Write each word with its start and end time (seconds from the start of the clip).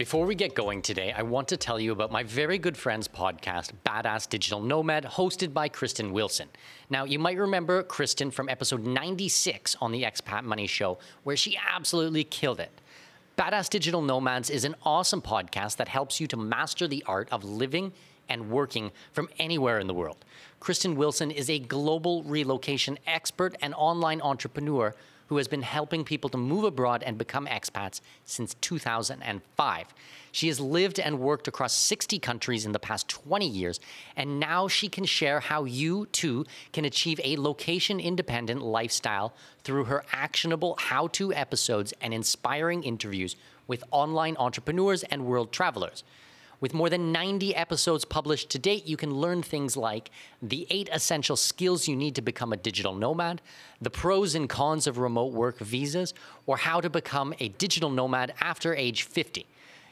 Before 0.00 0.24
we 0.24 0.34
get 0.34 0.54
going 0.54 0.80
today, 0.80 1.12
I 1.14 1.20
want 1.20 1.48
to 1.48 1.58
tell 1.58 1.78
you 1.78 1.92
about 1.92 2.10
my 2.10 2.22
very 2.22 2.56
good 2.56 2.74
friend's 2.74 3.06
podcast, 3.06 3.72
Badass 3.84 4.26
Digital 4.30 4.58
Nomad, 4.58 5.04
hosted 5.04 5.52
by 5.52 5.68
Kristen 5.68 6.14
Wilson. 6.14 6.48
Now, 6.88 7.04
you 7.04 7.18
might 7.18 7.36
remember 7.36 7.82
Kristen 7.82 8.30
from 8.30 8.48
episode 8.48 8.86
96 8.86 9.76
on 9.78 9.92
the 9.92 10.04
Expat 10.04 10.44
Money 10.44 10.66
Show, 10.66 10.96
where 11.24 11.36
she 11.36 11.58
absolutely 11.70 12.24
killed 12.24 12.60
it. 12.60 12.70
Badass 13.36 13.68
Digital 13.68 14.00
Nomads 14.00 14.48
is 14.48 14.64
an 14.64 14.74
awesome 14.84 15.20
podcast 15.20 15.76
that 15.76 15.88
helps 15.88 16.18
you 16.18 16.26
to 16.28 16.36
master 16.38 16.88
the 16.88 17.04
art 17.06 17.28
of 17.30 17.44
living 17.44 17.92
and 18.30 18.50
working 18.50 18.92
from 19.12 19.28
anywhere 19.38 19.78
in 19.78 19.86
the 19.86 19.92
world. 19.92 20.24
Kristen 20.60 20.96
Wilson 20.96 21.30
is 21.30 21.50
a 21.50 21.58
global 21.58 22.22
relocation 22.22 22.98
expert 23.06 23.54
and 23.60 23.74
online 23.74 24.22
entrepreneur 24.22 24.94
who 25.30 25.36
has 25.36 25.46
been 25.46 25.62
helping 25.62 26.02
people 26.04 26.28
to 26.28 26.36
move 26.36 26.64
abroad 26.64 27.04
and 27.06 27.16
become 27.16 27.46
expats 27.46 28.00
since 28.24 28.54
2005. 28.60 29.86
She 30.32 30.48
has 30.48 30.58
lived 30.58 30.98
and 30.98 31.20
worked 31.20 31.46
across 31.46 31.72
60 31.72 32.18
countries 32.18 32.66
in 32.66 32.72
the 32.72 32.80
past 32.80 33.08
20 33.08 33.46
years, 33.46 33.78
and 34.16 34.40
now 34.40 34.66
she 34.66 34.88
can 34.88 35.04
share 35.04 35.38
how 35.38 35.62
you 35.62 36.06
too 36.06 36.46
can 36.72 36.84
achieve 36.84 37.20
a 37.22 37.36
location 37.36 38.00
independent 38.00 38.60
lifestyle 38.60 39.32
through 39.62 39.84
her 39.84 40.04
actionable 40.12 40.74
how 40.80 41.06
to 41.06 41.32
episodes 41.32 41.94
and 42.00 42.12
inspiring 42.12 42.82
interviews 42.82 43.36
with 43.68 43.84
online 43.92 44.36
entrepreneurs 44.36 45.04
and 45.04 45.24
world 45.24 45.52
travelers. 45.52 46.02
With 46.60 46.74
more 46.74 46.90
than 46.90 47.10
90 47.10 47.56
episodes 47.56 48.04
published 48.04 48.50
to 48.50 48.58
date, 48.58 48.86
you 48.86 48.98
can 48.98 49.14
learn 49.14 49.42
things 49.42 49.78
like 49.78 50.10
the 50.42 50.66
eight 50.68 50.90
essential 50.92 51.36
skills 51.36 51.88
you 51.88 51.96
need 51.96 52.14
to 52.16 52.22
become 52.22 52.52
a 52.52 52.56
digital 52.58 52.94
nomad, 52.94 53.40
the 53.80 53.88
pros 53.88 54.34
and 54.34 54.46
cons 54.46 54.86
of 54.86 54.98
remote 54.98 55.32
work 55.32 55.58
visas, 55.58 56.12
or 56.44 56.58
how 56.58 56.80
to 56.82 56.90
become 56.90 57.32
a 57.40 57.48
digital 57.48 57.88
nomad 57.88 58.34
after 58.40 58.74
age 58.74 59.04
50. 59.04 59.46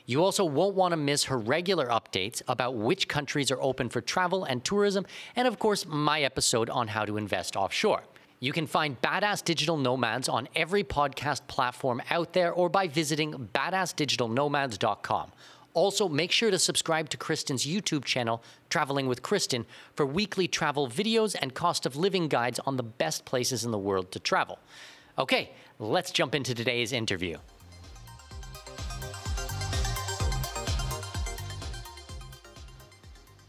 You 0.04 0.22
also 0.22 0.44
won't 0.44 0.74
want 0.74 0.92
to 0.92 0.96
miss 0.96 1.24
her 1.24 1.38
regular 1.38 1.86
updates 1.88 2.42
about 2.48 2.74
which 2.74 3.08
countries 3.08 3.50
are 3.50 3.60
open 3.60 3.88
for 3.88 4.02
travel 4.02 4.44
and 4.44 4.62
tourism, 4.62 5.06
and 5.36 5.48
of 5.48 5.58
course, 5.58 5.86
my 5.86 6.20
episode 6.20 6.68
on 6.68 6.88
how 6.88 7.06
to 7.06 7.16
invest 7.16 7.56
offshore. 7.56 8.02
You 8.40 8.52
can 8.52 8.66
find 8.66 9.00
Badass 9.02 9.42
Digital 9.44 9.76
Nomads 9.76 10.28
on 10.28 10.48
every 10.54 10.84
podcast 10.84 11.46
platform 11.48 12.00
out 12.10 12.34
there 12.34 12.52
or 12.52 12.68
by 12.68 12.86
visiting 12.86 13.48
badassdigitalnomads.com. 13.52 15.32
Also, 15.78 16.08
make 16.08 16.32
sure 16.32 16.50
to 16.50 16.58
subscribe 16.58 17.08
to 17.08 17.16
Kristen's 17.16 17.64
YouTube 17.64 18.04
channel, 18.04 18.42
Traveling 18.68 19.06
with 19.06 19.22
Kristen, 19.22 19.64
for 19.94 20.04
weekly 20.04 20.48
travel 20.48 20.88
videos 20.88 21.36
and 21.40 21.54
cost 21.54 21.86
of 21.86 21.94
living 21.94 22.26
guides 22.26 22.58
on 22.66 22.76
the 22.76 22.82
best 22.82 23.24
places 23.24 23.64
in 23.64 23.70
the 23.70 23.78
world 23.78 24.10
to 24.10 24.18
travel. 24.18 24.58
Okay, 25.20 25.52
let's 25.78 26.10
jump 26.10 26.34
into 26.34 26.52
today's 26.52 26.92
interview. 26.92 27.38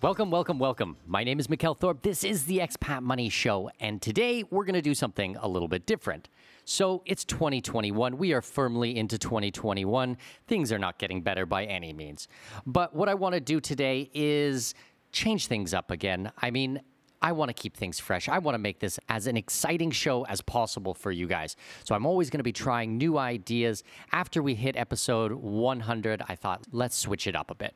Welcome, 0.03 0.29
welcome, 0.29 0.59
welcome. 0.59 0.97
My 1.07 1.23
name 1.23 1.39
is 1.39 1.47
Mikkel 1.47 1.79
Thorup. 1.79 2.03
This 2.03 2.23
is 2.23 2.45
the 2.45 2.59
Expat 2.59 3.01
Money 3.01 3.29
Show, 3.29 3.71
and 3.79 4.03
today 4.03 4.43
we're 4.51 4.65
going 4.65 4.75
to 4.75 4.83
do 4.83 4.93
something 4.93 5.35
a 5.37 5.47
little 5.47 5.67
bit 5.67 5.87
different. 5.87 6.29
So 6.69 7.01
it's 7.07 7.25
2021. 7.25 8.15
We 8.19 8.31
are 8.31 8.43
firmly 8.43 8.95
into 8.95 9.17
2021. 9.17 10.15
Things 10.45 10.71
are 10.71 10.77
not 10.77 10.99
getting 10.99 11.23
better 11.23 11.47
by 11.47 11.65
any 11.65 11.93
means. 11.93 12.27
But 12.63 12.95
what 12.95 13.09
I 13.09 13.15
want 13.15 13.33
to 13.33 13.41
do 13.41 13.59
today 13.59 14.11
is 14.13 14.75
change 15.11 15.47
things 15.47 15.73
up 15.73 15.89
again. 15.89 16.31
I 16.37 16.51
mean, 16.51 16.79
I 17.23 17.31
want 17.31 17.49
to 17.49 17.53
keep 17.59 17.75
things 17.75 17.99
fresh. 17.99 18.29
I 18.29 18.37
want 18.37 18.53
to 18.53 18.59
make 18.59 18.79
this 18.81 18.99
as 19.09 19.25
an 19.25 19.35
exciting 19.35 19.89
show 19.89 20.27
as 20.27 20.41
possible 20.41 20.93
for 20.93 21.11
you 21.11 21.25
guys. 21.25 21.55
So 21.85 21.95
I'm 21.95 22.05
always 22.05 22.29
going 22.29 22.37
to 22.37 22.43
be 22.43 22.53
trying 22.53 22.99
new 22.99 23.17
ideas. 23.17 23.83
After 24.11 24.43
we 24.43 24.53
hit 24.53 24.77
episode 24.77 25.31
100, 25.31 26.21
I 26.29 26.35
thought, 26.35 26.67
let's 26.71 26.95
switch 26.95 27.25
it 27.25 27.35
up 27.35 27.49
a 27.49 27.55
bit. 27.55 27.73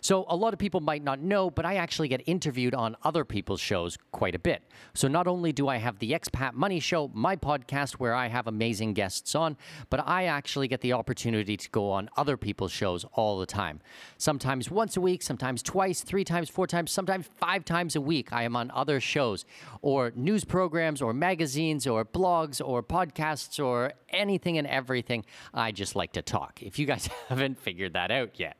So 0.00 0.24
a 0.28 0.36
lot 0.36 0.52
of 0.52 0.58
people 0.58 0.80
might 0.80 1.02
not 1.02 1.20
know, 1.20 1.50
but 1.50 1.64
I 1.64 1.76
actually 1.76 2.08
get 2.08 2.22
interviewed 2.26 2.74
on 2.74 2.96
other 3.04 3.24
people's 3.24 3.60
shows 3.60 3.98
quite 4.12 4.34
a 4.34 4.38
bit. 4.38 4.62
So 4.94 5.08
not 5.08 5.26
only 5.26 5.52
do 5.52 5.68
I 5.68 5.76
have 5.76 5.98
the 5.98 6.12
Expat 6.12 6.54
Money 6.54 6.80
Show, 6.80 7.10
my 7.14 7.36
podcast 7.36 7.94
where 7.94 8.14
I 8.14 8.28
have 8.28 8.46
amazing 8.46 8.94
guests 8.94 9.34
on, 9.34 9.56
but 9.88 10.06
I 10.06 10.24
actually 10.24 10.68
get 10.68 10.80
the 10.80 10.92
opportunity 10.92 11.56
to 11.56 11.70
go 11.70 11.90
on 11.90 12.08
other 12.16 12.36
people's 12.36 12.72
shows 12.72 13.04
all 13.12 13.38
the 13.38 13.46
time. 13.46 13.80
Sometimes 14.16 14.70
once 14.70 14.96
a 14.96 15.00
week, 15.00 15.22
sometimes 15.22 15.62
twice, 15.62 16.02
three 16.02 16.24
times, 16.24 16.48
four 16.48 16.66
times, 16.66 16.90
sometimes 16.90 17.28
five 17.36 17.64
times 17.64 17.96
a 17.96 18.00
week. 18.00 18.32
I 18.32 18.44
am 18.44 18.56
on 18.56 18.70
other 18.72 19.00
shows 19.00 19.44
or 19.82 20.12
news 20.14 20.44
programs 20.44 21.02
or 21.02 21.12
magazines 21.12 21.86
or 21.86 22.04
blogs 22.04 22.60
or 22.64 22.82
podcasts 22.82 23.62
or 23.62 23.92
anything 24.08 24.58
and 24.58 24.66
everything. 24.66 25.24
I 25.52 25.72
just 25.72 25.94
like 25.96 26.12
to 26.12 26.22
talk. 26.22 26.62
If 26.62 26.78
you 26.78 26.86
guys 26.86 27.08
haven't 27.28 27.58
figured 27.58 27.92
that 27.94 28.10
out 28.10 28.38
yet. 28.38 28.56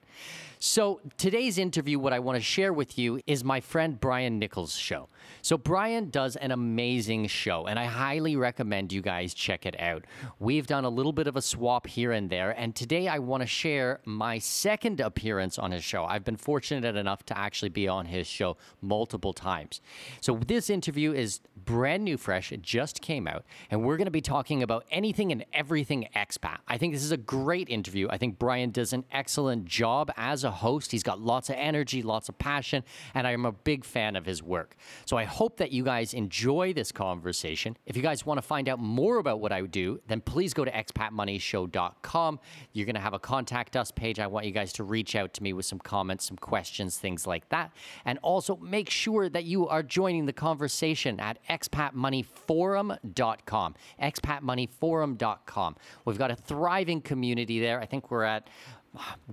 So, 0.62 1.00
today's 1.16 1.56
interview, 1.56 1.98
what 1.98 2.12
I 2.12 2.18
want 2.18 2.36
to 2.36 2.42
share 2.42 2.70
with 2.70 2.98
you 2.98 3.18
is 3.26 3.42
my 3.42 3.60
friend 3.60 3.98
Brian 3.98 4.38
Nichols' 4.38 4.76
show. 4.76 5.08
So, 5.40 5.56
Brian 5.56 6.10
does 6.10 6.36
an 6.36 6.50
amazing 6.50 7.28
show, 7.28 7.66
and 7.66 7.78
I 7.78 7.86
highly 7.86 8.36
recommend 8.36 8.92
you 8.92 9.00
guys 9.00 9.32
check 9.32 9.64
it 9.64 9.80
out. 9.80 10.04
We've 10.38 10.66
done 10.66 10.84
a 10.84 10.90
little 10.90 11.14
bit 11.14 11.26
of 11.26 11.34
a 11.34 11.40
swap 11.40 11.86
here 11.86 12.12
and 12.12 12.28
there, 12.28 12.50
and 12.50 12.76
today 12.76 13.08
I 13.08 13.20
want 13.20 13.42
to 13.42 13.46
share 13.46 14.00
my 14.04 14.38
second 14.38 15.00
appearance 15.00 15.58
on 15.58 15.70
his 15.70 15.82
show. 15.82 16.04
I've 16.04 16.24
been 16.24 16.36
fortunate 16.36 16.94
enough 16.94 17.24
to 17.26 17.38
actually 17.38 17.70
be 17.70 17.88
on 17.88 18.04
his 18.04 18.26
show 18.26 18.58
multiple 18.82 19.32
times. 19.32 19.80
So, 20.20 20.40
this 20.46 20.68
interview 20.68 21.14
is 21.14 21.40
brand 21.56 22.04
new, 22.04 22.18
fresh, 22.18 22.52
it 22.52 22.60
just 22.60 23.00
came 23.00 23.26
out, 23.26 23.46
and 23.70 23.82
we're 23.82 23.96
going 23.96 24.04
to 24.04 24.10
be 24.10 24.20
talking 24.20 24.62
about 24.62 24.84
anything 24.90 25.32
and 25.32 25.42
everything 25.54 26.06
expat. 26.14 26.58
I 26.68 26.76
think 26.76 26.92
this 26.92 27.02
is 27.04 27.12
a 27.12 27.16
great 27.16 27.70
interview. 27.70 28.08
I 28.10 28.18
think 28.18 28.38
Brian 28.38 28.72
does 28.72 28.92
an 28.92 29.06
excellent 29.10 29.64
job 29.64 30.12
as 30.18 30.44
a 30.44 30.49
host. 30.50 30.92
He's 30.92 31.02
got 31.02 31.20
lots 31.20 31.50
of 31.50 31.56
energy, 31.56 32.02
lots 32.02 32.28
of 32.28 32.38
passion, 32.38 32.84
and 33.14 33.26
I 33.26 33.32
am 33.32 33.44
a 33.44 33.52
big 33.52 33.84
fan 33.84 34.16
of 34.16 34.26
his 34.26 34.42
work. 34.42 34.76
So 35.06 35.16
I 35.16 35.24
hope 35.24 35.56
that 35.58 35.72
you 35.72 35.84
guys 35.84 36.14
enjoy 36.14 36.72
this 36.72 36.92
conversation. 36.92 37.76
If 37.86 37.96
you 37.96 38.02
guys 38.02 38.26
want 38.26 38.38
to 38.38 38.42
find 38.42 38.68
out 38.68 38.78
more 38.78 39.18
about 39.18 39.40
what 39.40 39.52
I 39.52 39.62
do, 39.62 40.00
then 40.06 40.20
please 40.20 40.54
go 40.54 40.64
to 40.64 40.70
expatmoneyshow.com. 40.70 42.40
You're 42.72 42.86
going 42.86 42.94
to 42.94 43.00
have 43.00 43.14
a 43.14 43.18
contact 43.18 43.76
us 43.76 43.90
page. 43.90 44.18
I 44.18 44.26
want 44.26 44.46
you 44.46 44.52
guys 44.52 44.72
to 44.74 44.84
reach 44.84 45.16
out 45.16 45.32
to 45.34 45.42
me 45.42 45.52
with 45.52 45.66
some 45.66 45.78
comments, 45.78 46.26
some 46.26 46.36
questions, 46.36 46.98
things 46.98 47.26
like 47.26 47.48
that. 47.50 47.72
And 48.04 48.18
also 48.22 48.56
make 48.56 48.90
sure 48.90 49.28
that 49.28 49.44
you 49.44 49.68
are 49.68 49.82
joining 49.82 50.26
the 50.26 50.32
conversation 50.32 51.20
at 51.20 51.38
expatmoneyforum.com. 51.48 53.74
expatmoneyforum.com. 54.02 55.76
We've 56.04 56.18
got 56.18 56.30
a 56.30 56.36
thriving 56.36 57.00
community 57.00 57.60
there. 57.60 57.80
I 57.80 57.86
think 57.86 58.10
we're 58.10 58.24
at 58.24 58.48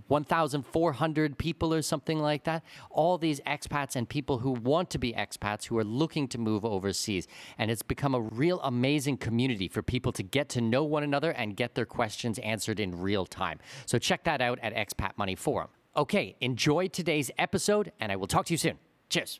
1,400 0.08 1.38
people 1.38 1.74
or 1.74 1.82
something 1.82 2.20
like 2.20 2.44
that. 2.44 2.64
All 2.90 3.18
these 3.18 3.40
expats 3.42 3.96
and 3.96 4.08
people 4.08 4.40
who 4.40 4.52
want 4.52 4.90
to 4.92 4.98
be 4.98 5.14
expats 5.14 5.66
who 5.66 5.78
are 5.78 5.84
looking 5.84 6.28
to 6.30 6.38
move 6.38 6.64
overseas. 6.64 7.28
And 7.58 7.72
it's 7.72 7.82
become 7.82 8.14
a 8.14 8.22
real 8.22 8.60
amazing 8.62 9.18
community 9.18 9.68
for 9.68 9.82
people 9.82 10.12
to 10.14 10.24
get 10.24 10.50
to 10.50 10.62
know 10.62 10.84
one 10.84 11.04
another 11.04 11.32
and 11.32 11.56
get 11.56 11.76
their 11.76 11.86
questions 11.86 12.40
answered 12.40 12.80
in 12.80 13.00
real 13.00 13.26
time. 13.26 13.60
So 13.86 13.98
check 13.98 14.24
that 14.26 14.42
out 14.42 14.60
at 14.62 14.74
Expat 14.76 15.18
Money 15.18 15.36
Forum. 15.36 15.70
Okay, 15.96 16.36
enjoy 16.42 16.88
today's 16.88 17.32
episode, 17.40 17.92
and 18.00 18.12
I 18.12 18.16
will 18.16 18.28
talk 18.28 18.46
to 18.46 18.54
you 18.54 18.58
soon. 18.58 18.78
Cheers. 19.10 19.40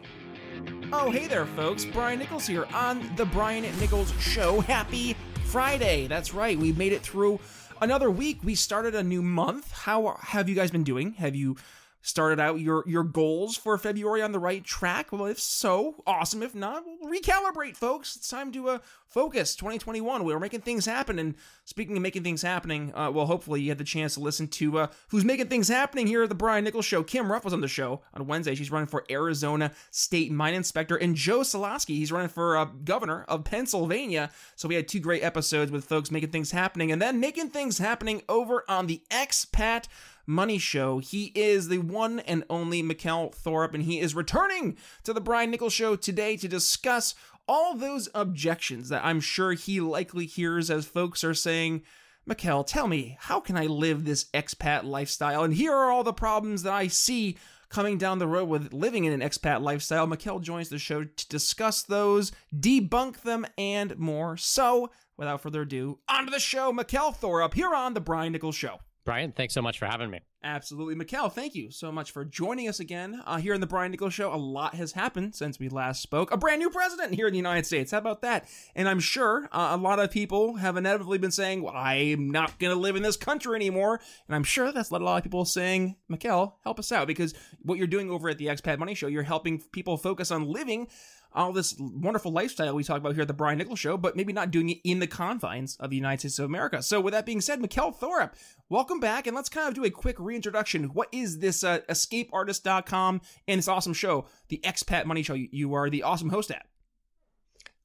Oh, 0.93 1.09
hey 1.09 1.27
there, 1.27 1.45
folks. 1.45 1.85
Brian 1.85 2.19
Nichols 2.19 2.45
here 2.45 2.65
on 2.73 3.01
The 3.15 3.25
Brian 3.25 3.63
Nichols 3.79 4.13
Show. 4.19 4.59
Happy 4.61 5.15
Friday. 5.45 6.07
That's 6.07 6.33
right. 6.33 6.57
We 6.57 6.73
made 6.73 6.93
it 6.93 7.01
through 7.01 7.39
another 7.81 8.11
week. 8.11 8.39
We 8.43 8.55
started 8.55 8.93
a 8.95 9.03
new 9.03 9.21
month. 9.21 9.71
How 9.71 10.17
have 10.21 10.49
you 10.49 10.55
guys 10.55 10.71
been 10.71 10.83
doing? 10.83 11.13
Have 11.13 11.35
you 11.35 11.55
started 12.01 12.39
out 12.39 12.59
your 12.59 12.83
your 12.87 13.03
goals 13.03 13.57
for 13.57 13.77
February 13.77 14.21
on 14.21 14.31
the 14.31 14.39
right 14.39 14.63
track? 14.63 15.11
Well, 15.11 15.25
if 15.25 15.39
so, 15.39 16.03
awesome. 16.05 16.43
If 16.43 16.55
not, 16.55 16.83
we'll 16.85 17.11
recalibrate, 17.11 17.77
folks. 17.77 18.15
It's 18.15 18.29
time 18.29 18.51
to 18.53 18.69
uh, 18.69 18.77
focus. 19.07 19.55
2021. 19.55 20.23
We're 20.23 20.39
making 20.39 20.61
things 20.61 20.85
happen. 20.85 21.19
And 21.19 21.35
speaking 21.65 21.95
of 21.95 22.01
making 22.01 22.23
things 22.23 22.41
happening, 22.41 22.93
uh, 22.95 23.11
well, 23.11 23.25
hopefully 23.25 23.61
you 23.61 23.69
had 23.69 23.77
the 23.77 23.83
chance 23.83 24.15
to 24.15 24.19
listen 24.21 24.47
to 24.47 24.79
uh, 24.79 24.87
who's 25.09 25.25
making 25.25 25.47
things 25.47 25.67
happening 25.67 26.07
here 26.07 26.23
at 26.23 26.29
the 26.29 26.35
Brian 26.35 26.63
Nichols 26.63 26.85
Show. 26.85 27.03
Kim 27.03 27.31
Ruff 27.31 27.43
was 27.43 27.53
on 27.53 27.61
the 27.61 27.67
show 27.67 28.01
on 28.13 28.25
Wednesday. 28.27 28.55
She's 28.55 28.71
running 28.71 28.87
for 28.87 29.05
Arizona 29.09 29.71
State 29.91 30.31
Mine 30.31 30.53
Inspector, 30.53 30.95
and 30.95 31.15
Joe 31.15 31.39
Soloski. 31.41 31.95
He's 31.95 32.11
running 32.11 32.29
for 32.29 32.57
uh, 32.57 32.65
governor 32.65 33.23
of 33.27 33.43
Pennsylvania. 33.43 34.31
So 34.55 34.67
we 34.67 34.75
had 34.75 34.87
two 34.87 34.99
great 34.99 35.23
episodes 35.23 35.71
with 35.71 35.85
folks 35.85 36.11
making 36.11 36.31
things 36.31 36.51
happening, 36.51 36.91
and 36.91 37.01
then 37.01 37.19
making 37.19 37.49
things 37.49 37.77
happening 37.77 38.21
over 38.29 38.63
on 38.67 38.87
the 38.87 39.01
expat 39.11 39.87
Money 40.25 40.57
Show. 40.57 40.99
He 40.99 41.31
is 41.35 41.67
the 41.67 41.79
one 41.79 42.19
and 42.21 42.43
only 42.49 42.81
Mikkel 42.81 43.35
Thorup, 43.35 43.73
and 43.73 43.83
he 43.83 43.99
is 43.99 44.15
returning 44.15 44.77
to 45.03 45.13
the 45.13 45.21
Brian 45.21 45.51
Nichols 45.51 45.73
Show 45.73 45.95
today 45.95 46.37
to 46.37 46.47
discuss 46.47 47.15
all 47.47 47.75
those 47.75 48.09
objections 48.13 48.89
that 48.89 49.03
I'm 49.03 49.19
sure 49.19 49.53
he 49.53 49.81
likely 49.81 50.25
hears 50.25 50.69
as 50.69 50.85
folks 50.85 51.23
are 51.23 51.33
saying, 51.33 51.83
Mikkel, 52.29 52.65
tell 52.65 52.87
me, 52.87 53.17
how 53.19 53.39
can 53.39 53.57
I 53.57 53.65
live 53.65 54.05
this 54.05 54.25
expat 54.33 54.83
lifestyle? 54.83 55.43
And 55.43 55.53
here 55.53 55.73
are 55.73 55.91
all 55.91 56.03
the 56.03 56.13
problems 56.13 56.63
that 56.63 56.73
I 56.73 56.87
see 56.87 57.37
coming 57.69 57.97
down 57.97 58.19
the 58.19 58.27
road 58.27 58.47
with 58.47 58.73
living 58.73 59.05
in 59.05 59.13
an 59.13 59.27
expat 59.27 59.61
lifestyle. 59.61 60.05
Mikkel 60.05 60.41
joins 60.41 60.69
the 60.69 60.77
show 60.77 61.03
to 61.03 61.27
discuss 61.29 61.81
those, 61.81 62.31
debunk 62.55 63.21
them, 63.21 63.47
and 63.57 63.97
more. 63.97 64.37
So, 64.37 64.91
without 65.17 65.41
further 65.41 65.61
ado, 65.61 65.99
on 66.07 66.25
to 66.25 66.31
the 66.31 66.39
show, 66.39 66.71
Mikkel 66.71 67.15
Thorup 67.17 67.53
here 67.53 67.73
on 67.73 67.93
The 67.93 68.01
Brian 68.01 68.33
Nichols 68.33 68.55
Show. 68.55 68.79
Brian, 69.03 69.31
thanks 69.31 69.53
so 69.53 69.61
much 69.61 69.79
for 69.79 69.85
having 69.85 70.11
me. 70.11 70.19
Absolutely. 70.43 70.95
Mikkel, 70.95 71.31
thank 71.31 71.55
you 71.55 71.71
so 71.71 71.91
much 71.91 72.11
for 72.11 72.25
joining 72.25 72.67
us 72.67 72.79
again 72.79 73.21
uh, 73.25 73.37
here 73.37 73.53
in 73.53 73.61
the 73.61 73.67
Brian 73.67 73.91
Nichols 73.91 74.13
Show. 74.13 74.33
A 74.33 74.37
lot 74.37 74.75
has 74.75 74.91
happened 74.91 75.35
since 75.35 75.59
we 75.59 75.69
last 75.69 76.01
spoke. 76.01 76.31
A 76.31 76.37
brand 76.37 76.59
new 76.59 76.69
president 76.69 77.13
here 77.13 77.27
in 77.27 77.33
the 77.33 77.37
United 77.37 77.65
States. 77.65 77.91
How 77.91 77.99
about 77.99 78.21
that? 78.21 78.47
And 78.75 78.87
I'm 78.87 78.99
sure 78.99 79.49
uh, 79.51 79.69
a 79.71 79.77
lot 79.77 79.99
of 79.99 80.11
people 80.11 80.55
have 80.55 80.77
inevitably 80.77 81.19
been 81.19 81.31
saying, 81.31 81.61
well, 81.61 81.75
I'm 81.75 82.29
not 82.29 82.57
going 82.59 82.73
to 82.73 82.79
live 82.79 82.95
in 82.95 83.03
this 83.03 83.17
country 83.17 83.55
anymore. 83.55 84.01
And 84.27 84.35
I'm 84.35 84.43
sure 84.43 84.71
that's 84.71 84.91
led 84.91 85.01
a 85.01 85.05
lot 85.05 85.17
of 85.17 85.23
people 85.23 85.45
saying, 85.45 85.95
Mikkel, 86.11 86.53
help 86.63 86.79
us 86.79 86.91
out. 86.91 87.07
Because 87.07 87.33
what 87.61 87.77
you're 87.77 87.87
doing 87.87 88.09
over 88.09 88.29
at 88.29 88.37
the 88.37 88.47
Expat 88.47 88.79
Money 88.79 88.95
Show, 88.95 89.07
you're 89.07 89.23
helping 89.23 89.61
people 89.71 89.97
focus 89.97 90.31
on 90.31 90.51
living 90.51 90.87
all 91.33 91.53
this 91.53 91.75
wonderful 91.79 92.31
lifestyle 92.31 92.75
we 92.75 92.83
talk 92.83 92.97
about 92.97 93.13
here 93.13 93.21
at 93.21 93.27
the 93.27 93.33
Brian 93.33 93.57
Nichols 93.57 93.79
Show, 93.79 93.97
but 93.97 94.15
maybe 94.15 94.33
not 94.33 94.51
doing 94.51 94.69
it 94.69 94.79
in 94.83 94.99
the 94.99 95.07
confines 95.07 95.77
of 95.79 95.89
the 95.89 95.95
United 95.95 96.19
States 96.19 96.39
of 96.39 96.45
America. 96.45 96.83
So, 96.83 96.99
with 96.99 97.13
that 97.13 97.25
being 97.25 97.41
said, 97.41 97.61
Mikkel 97.61 97.97
Thorup, 97.97 98.33
welcome 98.69 98.99
back, 98.99 99.27
and 99.27 99.35
let's 99.35 99.49
kind 99.49 99.67
of 99.67 99.73
do 99.73 99.83
a 99.83 99.89
quick 99.89 100.19
reintroduction. 100.19 100.85
What 100.93 101.09
is 101.11 101.39
this 101.39 101.63
uh, 101.63 101.79
EscapeArtist.com 101.89 103.21
and 103.47 103.57
this 103.57 103.67
awesome 103.67 103.93
show, 103.93 104.25
the 104.49 104.59
Expat 104.63 105.05
Money 105.05 105.23
Show? 105.23 105.33
You 105.33 105.73
are 105.73 105.89
the 105.89 106.03
awesome 106.03 106.29
host 106.29 106.51
at. 106.51 106.65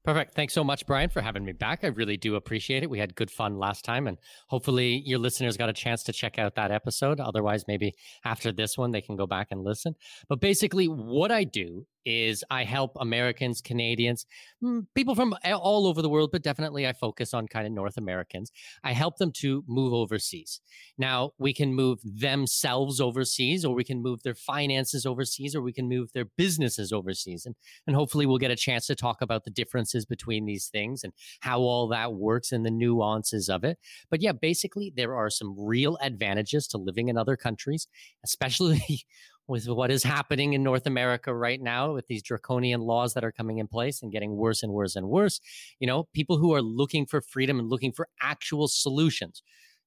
Perfect. 0.06 0.34
Thanks 0.34 0.54
so 0.54 0.62
much, 0.62 0.86
Brian, 0.86 1.10
for 1.10 1.20
having 1.20 1.44
me 1.44 1.50
back. 1.50 1.80
I 1.82 1.88
really 1.88 2.16
do 2.16 2.36
appreciate 2.36 2.84
it. 2.84 2.90
We 2.90 3.00
had 3.00 3.16
good 3.16 3.28
fun 3.28 3.58
last 3.58 3.84
time, 3.84 4.06
and 4.06 4.18
hopefully, 4.46 5.02
your 5.04 5.18
listeners 5.18 5.56
got 5.56 5.68
a 5.68 5.72
chance 5.72 6.04
to 6.04 6.12
check 6.12 6.38
out 6.38 6.54
that 6.54 6.70
episode. 6.70 7.18
Otherwise, 7.18 7.64
maybe 7.66 7.92
after 8.24 8.52
this 8.52 8.78
one, 8.78 8.92
they 8.92 9.00
can 9.00 9.16
go 9.16 9.26
back 9.26 9.48
and 9.50 9.64
listen. 9.64 9.96
But 10.28 10.40
basically, 10.40 10.86
what 10.86 11.32
I 11.32 11.42
do 11.42 11.86
is 12.06 12.44
I 12.50 12.62
help 12.64 12.92
Americans, 13.00 13.60
Canadians, 13.60 14.26
mm, 14.62 14.86
people 14.94 15.14
from 15.16 15.34
all 15.44 15.88
over 15.88 16.00
the 16.00 16.08
world, 16.08 16.30
but 16.32 16.42
definitely 16.42 16.86
I 16.86 16.92
focus 16.92 17.34
on 17.34 17.48
kind 17.48 17.66
of 17.66 17.72
North 17.72 17.96
Americans. 17.98 18.52
I 18.84 18.92
help 18.92 19.18
them 19.18 19.32
to 19.32 19.64
move 19.66 19.92
overseas. 19.92 20.60
Now, 20.96 21.32
we 21.38 21.52
can 21.52 21.74
move 21.74 21.98
themselves 22.04 23.00
overseas, 23.00 23.64
or 23.64 23.74
we 23.74 23.84
can 23.84 24.00
move 24.02 24.22
their 24.22 24.36
finances 24.36 25.04
overseas, 25.04 25.56
or 25.56 25.60
we 25.62 25.72
can 25.72 25.88
move 25.88 26.12
their 26.12 26.26
businesses 26.36 26.92
overseas. 26.92 27.44
And, 27.44 27.56
and 27.86 27.96
hopefully, 27.96 28.24
we'll 28.24 28.38
get 28.38 28.52
a 28.52 28.56
chance 28.56 28.86
to 28.86 28.94
talk 28.94 29.20
about 29.20 29.44
the 29.44 29.50
differences 29.50 30.06
between 30.06 30.46
these 30.46 30.68
things 30.68 31.02
and 31.02 31.12
how 31.40 31.58
all 31.58 31.88
that 31.88 32.14
works 32.14 32.52
and 32.52 32.64
the 32.64 32.70
nuances 32.70 33.48
of 33.48 33.64
it. 33.64 33.78
But 34.10 34.22
yeah, 34.22 34.32
basically, 34.32 34.92
there 34.96 35.16
are 35.16 35.28
some 35.28 35.56
real 35.58 35.98
advantages 36.00 36.68
to 36.68 36.78
living 36.78 37.08
in 37.08 37.18
other 37.18 37.36
countries, 37.36 37.88
especially 38.24 39.04
with 39.48 39.68
what 39.68 39.90
is 39.90 40.02
happening 40.02 40.54
in 40.54 40.62
North 40.62 40.86
America 40.86 41.34
right 41.34 41.60
now 41.60 41.92
with 41.92 42.06
these 42.06 42.22
draconian 42.22 42.80
laws 42.80 43.14
that 43.14 43.24
are 43.24 43.32
coming 43.32 43.58
in 43.58 43.68
place 43.68 44.02
and 44.02 44.12
getting 44.12 44.36
worse 44.36 44.62
and 44.62 44.72
worse 44.72 44.96
and 44.96 45.08
worse. 45.08 45.40
You 45.78 45.86
know, 45.86 46.08
people 46.12 46.38
who 46.38 46.52
are 46.54 46.62
looking 46.62 47.06
for 47.06 47.20
freedom 47.20 47.58
and 47.58 47.68
looking 47.68 47.92
for 47.92 48.08
actual 48.20 48.68
solutions. 48.68 49.42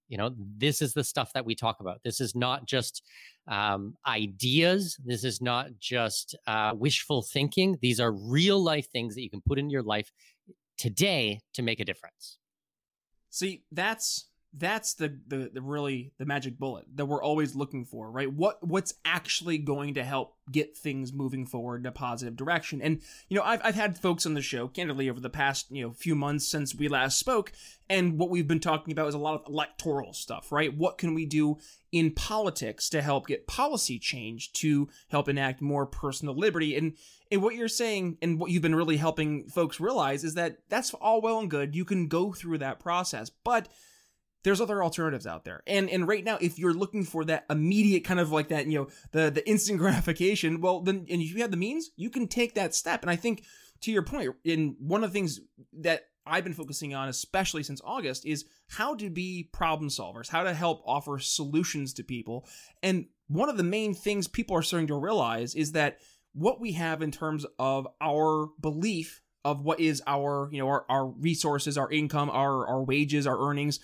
You 0.07 0.17
know, 0.17 0.31
this 0.35 0.81
is 0.81 0.93
the 0.93 1.03
stuff 1.03 1.33
that 1.33 1.45
we 1.45 1.53
talk 1.55 1.79
about. 1.81 2.01
This 2.03 2.19
is 2.19 2.35
not 2.35 2.65
just 2.65 3.03
um, 3.47 3.95
ideas. 4.07 4.97
This 5.05 5.23
is 5.23 5.39
not 5.41 5.69
just 5.79 6.35
uh, 6.47 6.73
wishful 6.75 7.21
thinking. 7.21 7.77
These 7.81 7.99
are 7.99 8.11
real 8.11 8.61
life 8.61 8.89
things 8.89 9.13
that 9.15 9.21
you 9.21 9.29
can 9.29 9.41
put 9.41 9.59
in 9.59 9.69
your 9.69 9.83
life 9.83 10.11
today 10.77 11.41
to 11.53 11.61
make 11.61 11.79
a 11.79 11.85
difference. 11.85 12.37
See, 13.29 13.63
that's 13.71 14.29
that's 14.53 14.95
the, 14.95 15.19
the 15.27 15.51
the 15.53 15.61
really 15.61 16.11
the 16.17 16.25
magic 16.25 16.57
bullet 16.57 16.85
that 16.95 17.05
we're 17.05 17.23
always 17.23 17.55
looking 17.55 17.85
for 17.85 18.09
right? 18.09 18.31
What 18.31 18.65
what's 18.65 18.95
actually 19.05 19.59
going 19.59 19.93
to 19.93 20.03
help 20.03 20.35
get 20.51 20.75
things 20.75 21.13
moving 21.13 21.45
forward 21.45 21.81
in 21.81 21.85
a 21.85 21.91
positive 21.91 22.35
direction? 22.35 22.81
And 22.81 23.01
you 23.27 23.37
know 23.37 23.43
i've, 23.43 23.61
I've 23.63 23.75
had 23.75 23.97
folks 23.97 24.25
on 24.25 24.33
the 24.33 24.41
show 24.41 24.67
candidly 24.67 25.09
over 25.09 25.19
the 25.19 25.29
past 25.29 25.67
you 25.69 25.83
know 25.83 25.93
few 25.93 26.15
months 26.15 26.47
since 26.47 26.73
we 26.73 26.87
last 26.87 27.19
spoke 27.19 27.51
and 27.89 28.17
what 28.17 28.29
we've 28.29 28.47
been 28.47 28.59
talking 28.59 28.91
about 28.91 29.07
is 29.07 29.15
a 29.15 29.19
lot 29.19 29.35
of 29.35 29.47
electoral 29.47 30.13
stuff 30.13 30.51
right? 30.51 30.75
What 30.75 30.97
can 30.97 31.13
we 31.13 31.25
do 31.25 31.57
in 31.91 32.11
politics 32.11 32.89
to 32.89 33.01
help 33.01 33.27
get 33.27 33.47
policy 33.47 33.99
change 33.99 34.51
to 34.53 34.89
help 35.09 35.29
enact 35.29 35.61
more 35.61 35.85
personal 35.85 36.35
liberty? 36.35 36.75
And 36.75 36.93
and 37.31 37.43
what 37.43 37.53
you're 37.53 37.67
saying 37.67 38.17
and 38.23 38.39
what 38.39 38.49
you've 38.49 38.63
been 38.63 38.75
really 38.75 38.97
helping 38.97 39.47
folks 39.47 39.79
realize 39.79 40.23
is 40.23 40.33
that 40.33 40.57
that's 40.69 40.93
all 40.95 41.21
well 41.21 41.39
and 41.39 41.51
good. 41.51 41.75
You 41.75 41.85
can 41.85 42.07
go 42.07 42.31
through 42.31 42.57
that 42.59 42.79
process 42.79 43.29
but 43.29 43.67
there's 44.43 44.61
other 44.61 44.83
alternatives 44.83 45.27
out 45.27 45.45
there. 45.45 45.61
And 45.67 45.89
and 45.89 46.07
right 46.07 46.23
now, 46.23 46.37
if 46.39 46.57
you're 46.57 46.73
looking 46.73 47.03
for 47.03 47.25
that 47.25 47.45
immediate 47.49 48.03
kind 48.03 48.19
of 48.19 48.31
like 48.31 48.49
that, 48.49 48.67
you 48.67 48.79
know, 48.79 48.87
the 49.11 49.29
the 49.29 49.47
instant 49.47 49.79
gratification, 49.79 50.61
well 50.61 50.81
then 50.81 51.05
and 51.09 51.21
if 51.21 51.33
you 51.33 51.41
have 51.41 51.51
the 51.51 51.57
means, 51.57 51.91
you 51.95 52.09
can 52.09 52.27
take 52.27 52.55
that 52.55 52.75
step. 52.75 53.01
And 53.01 53.11
I 53.11 53.15
think 53.15 53.43
to 53.81 53.91
your 53.91 54.03
point, 54.03 54.35
in 54.43 54.75
one 54.79 55.03
of 55.03 55.11
the 55.11 55.13
things 55.13 55.39
that 55.79 56.03
I've 56.25 56.43
been 56.43 56.53
focusing 56.53 56.93
on, 56.93 57.09
especially 57.09 57.63
since 57.63 57.81
August, 57.83 58.25
is 58.25 58.45
how 58.69 58.95
to 58.95 59.09
be 59.09 59.49
problem 59.51 59.89
solvers, 59.89 60.29
how 60.29 60.43
to 60.43 60.53
help 60.53 60.81
offer 60.85 61.17
solutions 61.19 61.93
to 61.93 62.03
people. 62.03 62.47
And 62.83 63.07
one 63.27 63.49
of 63.49 63.57
the 63.57 63.63
main 63.63 63.93
things 63.93 64.27
people 64.27 64.55
are 64.55 64.61
starting 64.61 64.87
to 64.87 64.95
realize 64.95 65.55
is 65.55 65.71
that 65.73 65.97
what 66.33 66.59
we 66.59 66.73
have 66.73 67.01
in 67.01 67.11
terms 67.11 67.45
of 67.57 67.87
our 67.99 68.49
belief 68.59 69.21
of 69.45 69.61
what 69.61 69.79
is 69.79 70.01
our, 70.05 70.49
you 70.51 70.59
know, 70.59 70.67
our, 70.67 70.85
our 70.89 71.07
resources, 71.07 71.77
our 71.77 71.91
income, 71.91 72.29
our, 72.29 72.67
our 72.67 72.83
wages, 72.83 73.25
our 73.25 73.49
earnings, 73.49 73.79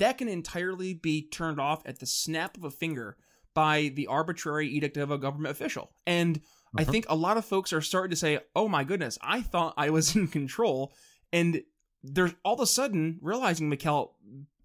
that 0.00 0.18
can 0.18 0.28
entirely 0.28 0.94
be 0.94 1.22
turned 1.22 1.60
off 1.60 1.82
at 1.86 2.00
the 2.00 2.06
snap 2.06 2.56
of 2.56 2.64
a 2.64 2.70
finger 2.70 3.16
by 3.54 3.92
the 3.94 4.06
arbitrary 4.06 4.68
edict 4.68 4.96
of 4.96 5.10
a 5.10 5.18
government 5.18 5.52
official. 5.52 5.92
And 6.06 6.38
uh-huh. 6.38 6.78
I 6.78 6.84
think 6.84 7.06
a 7.08 7.16
lot 7.16 7.36
of 7.36 7.44
folks 7.44 7.72
are 7.72 7.80
starting 7.80 8.10
to 8.10 8.16
say, 8.16 8.40
oh 8.54 8.68
my 8.68 8.84
goodness, 8.84 9.18
I 9.22 9.42
thought 9.42 9.74
I 9.76 9.90
was 9.90 10.14
in 10.16 10.28
control. 10.28 10.92
And 11.32 11.62
they're 12.02 12.32
all 12.44 12.54
of 12.54 12.60
a 12.60 12.66
sudden 12.66 13.18
realizing, 13.22 13.70
Mikkel, 13.70 14.10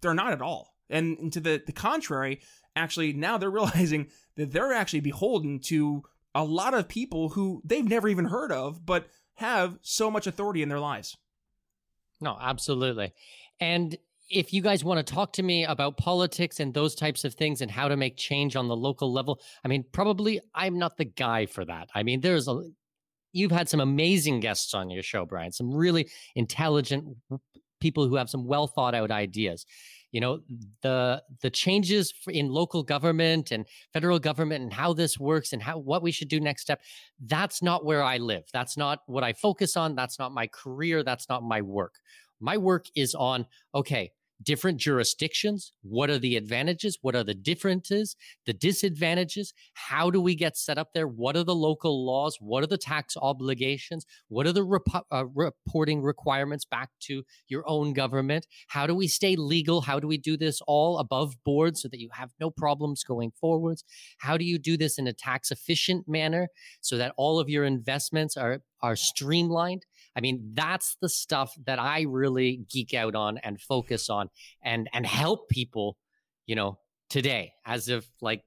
they're 0.00 0.14
not 0.14 0.32
at 0.32 0.42
all. 0.42 0.74
And, 0.88 1.18
and 1.18 1.32
to 1.32 1.40
the, 1.40 1.62
the 1.64 1.72
contrary, 1.72 2.40
actually, 2.74 3.12
now 3.12 3.38
they're 3.38 3.50
realizing 3.62 4.08
that 4.36 4.52
they're 4.52 4.72
actually 4.72 5.00
beholden 5.00 5.60
to 5.60 6.02
a 6.34 6.44
lot 6.44 6.74
of 6.74 6.88
people 6.88 7.30
who 7.30 7.62
they've 7.64 7.88
never 7.88 8.08
even 8.08 8.26
heard 8.26 8.52
of, 8.52 8.84
but 8.84 9.08
have 9.34 9.78
so 9.82 10.10
much 10.10 10.26
authority 10.26 10.62
in 10.62 10.68
their 10.68 10.80
lives. 10.80 11.16
No, 12.20 12.36
absolutely. 12.40 13.12
And 13.60 13.96
if 14.28 14.52
you 14.52 14.60
guys 14.60 14.84
want 14.84 15.04
to 15.04 15.14
talk 15.14 15.32
to 15.34 15.42
me 15.42 15.64
about 15.64 15.96
politics 15.96 16.60
and 16.60 16.74
those 16.74 16.94
types 16.94 17.24
of 17.24 17.34
things 17.34 17.60
and 17.60 17.70
how 17.70 17.88
to 17.88 17.96
make 17.96 18.16
change 18.16 18.56
on 18.56 18.68
the 18.68 18.76
local 18.76 19.12
level, 19.12 19.40
I 19.64 19.68
mean, 19.68 19.84
probably 19.92 20.40
I'm 20.54 20.78
not 20.78 20.96
the 20.96 21.04
guy 21.04 21.46
for 21.46 21.64
that. 21.64 21.88
I 21.94 22.02
mean, 22.02 22.20
there's 22.20 22.48
a 22.48 22.62
you've 23.32 23.52
had 23.52 23.68
some 23.68 23.80
amazing 23.80 24.40
guests 24.40 24.74
on 24.74 24.90
your 24.90 25.02
show, 25.02 25.26
Brian, 25.26 25.52
some 25.52 25.72
really 25.72 26.08
intelligent 26.34 27.16
people 27.80 28.08
who 28.08 28.16
have 28.16 28.30
some 28.30 28.46
well 28.46 28.66
thought 28.66 28.94
out 28.94 29.10
ideas. 29.10 29.66
You 30.12 30.20
know, 30.20 30.40
the 30.82 31.22
the 31.42 31.50
changes 31.50 32.12
in 32.28 32.48
local 32.48 32.82
government 32.82 33.50
and 33.50 33.66
federal 33.92 34.18
government 34.18 34.62
and 34.62 34.72
how 34.72 34.94
this 34.94 35.18
works 35.18 35.52
and 35.52 35.62
how 35.62 35.78
what 35.78 36.02
we 36.02 36.10
should 36.10 36.28
do 36.28 36.40
next 36.40 36.62
step, 36.62 36.80
that's 37.26 37.62
not 37.62 37.84
where 37.84 38.02
I 38.02 38.16
live. 38.16 38.44
That's 38.52 38.76
not 38.76 39.00
what 39.06 39.24
I 39.24 39.34
focus 39.34 39.76
on. 39.76 39.94
That's 39.94 40.18
not 40.18 40.32
my 40.32 40.46
career. 40.46 41.02
That's 41.02 41.28
not 41.28 41.42
my 41.42 41.60
work. 41.60 41.94
My 42.40 42.56
work 42.56 42.86
is 42.94 43.14
on, 43.14 43.46
okay, 43.74 44.12
different 44.42 44.78
jurisdictions. 44.78 45.72
What 45.82 46.10
are 46.10 46.18
the 46.18 46.36
advantages? 46.36 46.98
What 47.00 47.16
are 47.16 47.24
the 47.24 47.34
differences, 47.34 48.16
the 48.44 48.52
disadvantages? 48.52 49.54
How 49.74 50.10
do 50.10 50.20
we 50.20 50.34
get 50.34 50.56
set 50.56 50.78
up 50.78 50.90
there? 50.92 51.08
What 51.08 51.36
are 51.36 51.44
the 51.44 51.54
local 51.54 52.04
laws? 52.04 52.36
What 52.40 52.62
are 52.62 52.66
the 52.66 52.78
tax 52.78 53.16
obligations? 53.16 54.04
What 54.28 54.46
are 54.46 54.52
the 54.52 54.64
rep- 54.64 55.06
uh, 55.10 55.26
reporting 55.34 56.02
requirements 56.02 56.64
back 56.64 56.90
to 57.00 57.22
your 57.48 57.64
own 57.66 57.92
government? 57.92 58.46
How 58.68 58.86
do 58.86 58.94
we 58.94 59.08
stay 59.08 59.36
legal? 59.36 59.80
How 59.80 59.98
do 59.98 60.06
we 60.06 60.18
do 60.18 60.36
this 60.36 60.60
all 60.66 60.98
above 60.98 61.42
board 61.44 61.76
so 61.76 61.88
that 61.88 62.00
you 62.00 62.10
have 62.12 62.30
no 62.40 62.50
problems 62.50 63.04
going 63.04 63.32
forwards? 63.40 63.84
How 64.18 64.36
do 64.36 64.44
you 64.44 64.58
do 64.58 64.76
this 64.76 64.98
in 64.98 65.06
a 65.06 65.12
tax 65.12 65.50
efficient 65.50 66.06
manner 66.08 66.48
so 66.80 66.98
that 66.98 67.14
all 67.16 67.40
of 67.40 67.48
your 67.48 67.64
investments 67.64 68.36
are 68.36 68.60
are 68.82 68.96
streamlined? 68.96 69.86
I 70.16 70.20
mean, 70.20 70.52
that's 70.54 70.96
the 71.02 71.08
stuff 71.08 71.54
that 71.66 71.78
I 71.78 72.02
really 72.02 72.64
geek 72.70 72.94
out 72.94 73.14
on 73.14 73.38
and 73.38 73.60
focus 73.60 74.08
on 74.08 74.30
and 74.62 74.88
and 74.92 75.04
help 75.04 75.48
people, 75.48 75.98
you 76.46 76.56
know, 76.56 76.78
today 77.10 77.52
as 77.66 77.88
of 77.88 78.06
like 78.22 78.42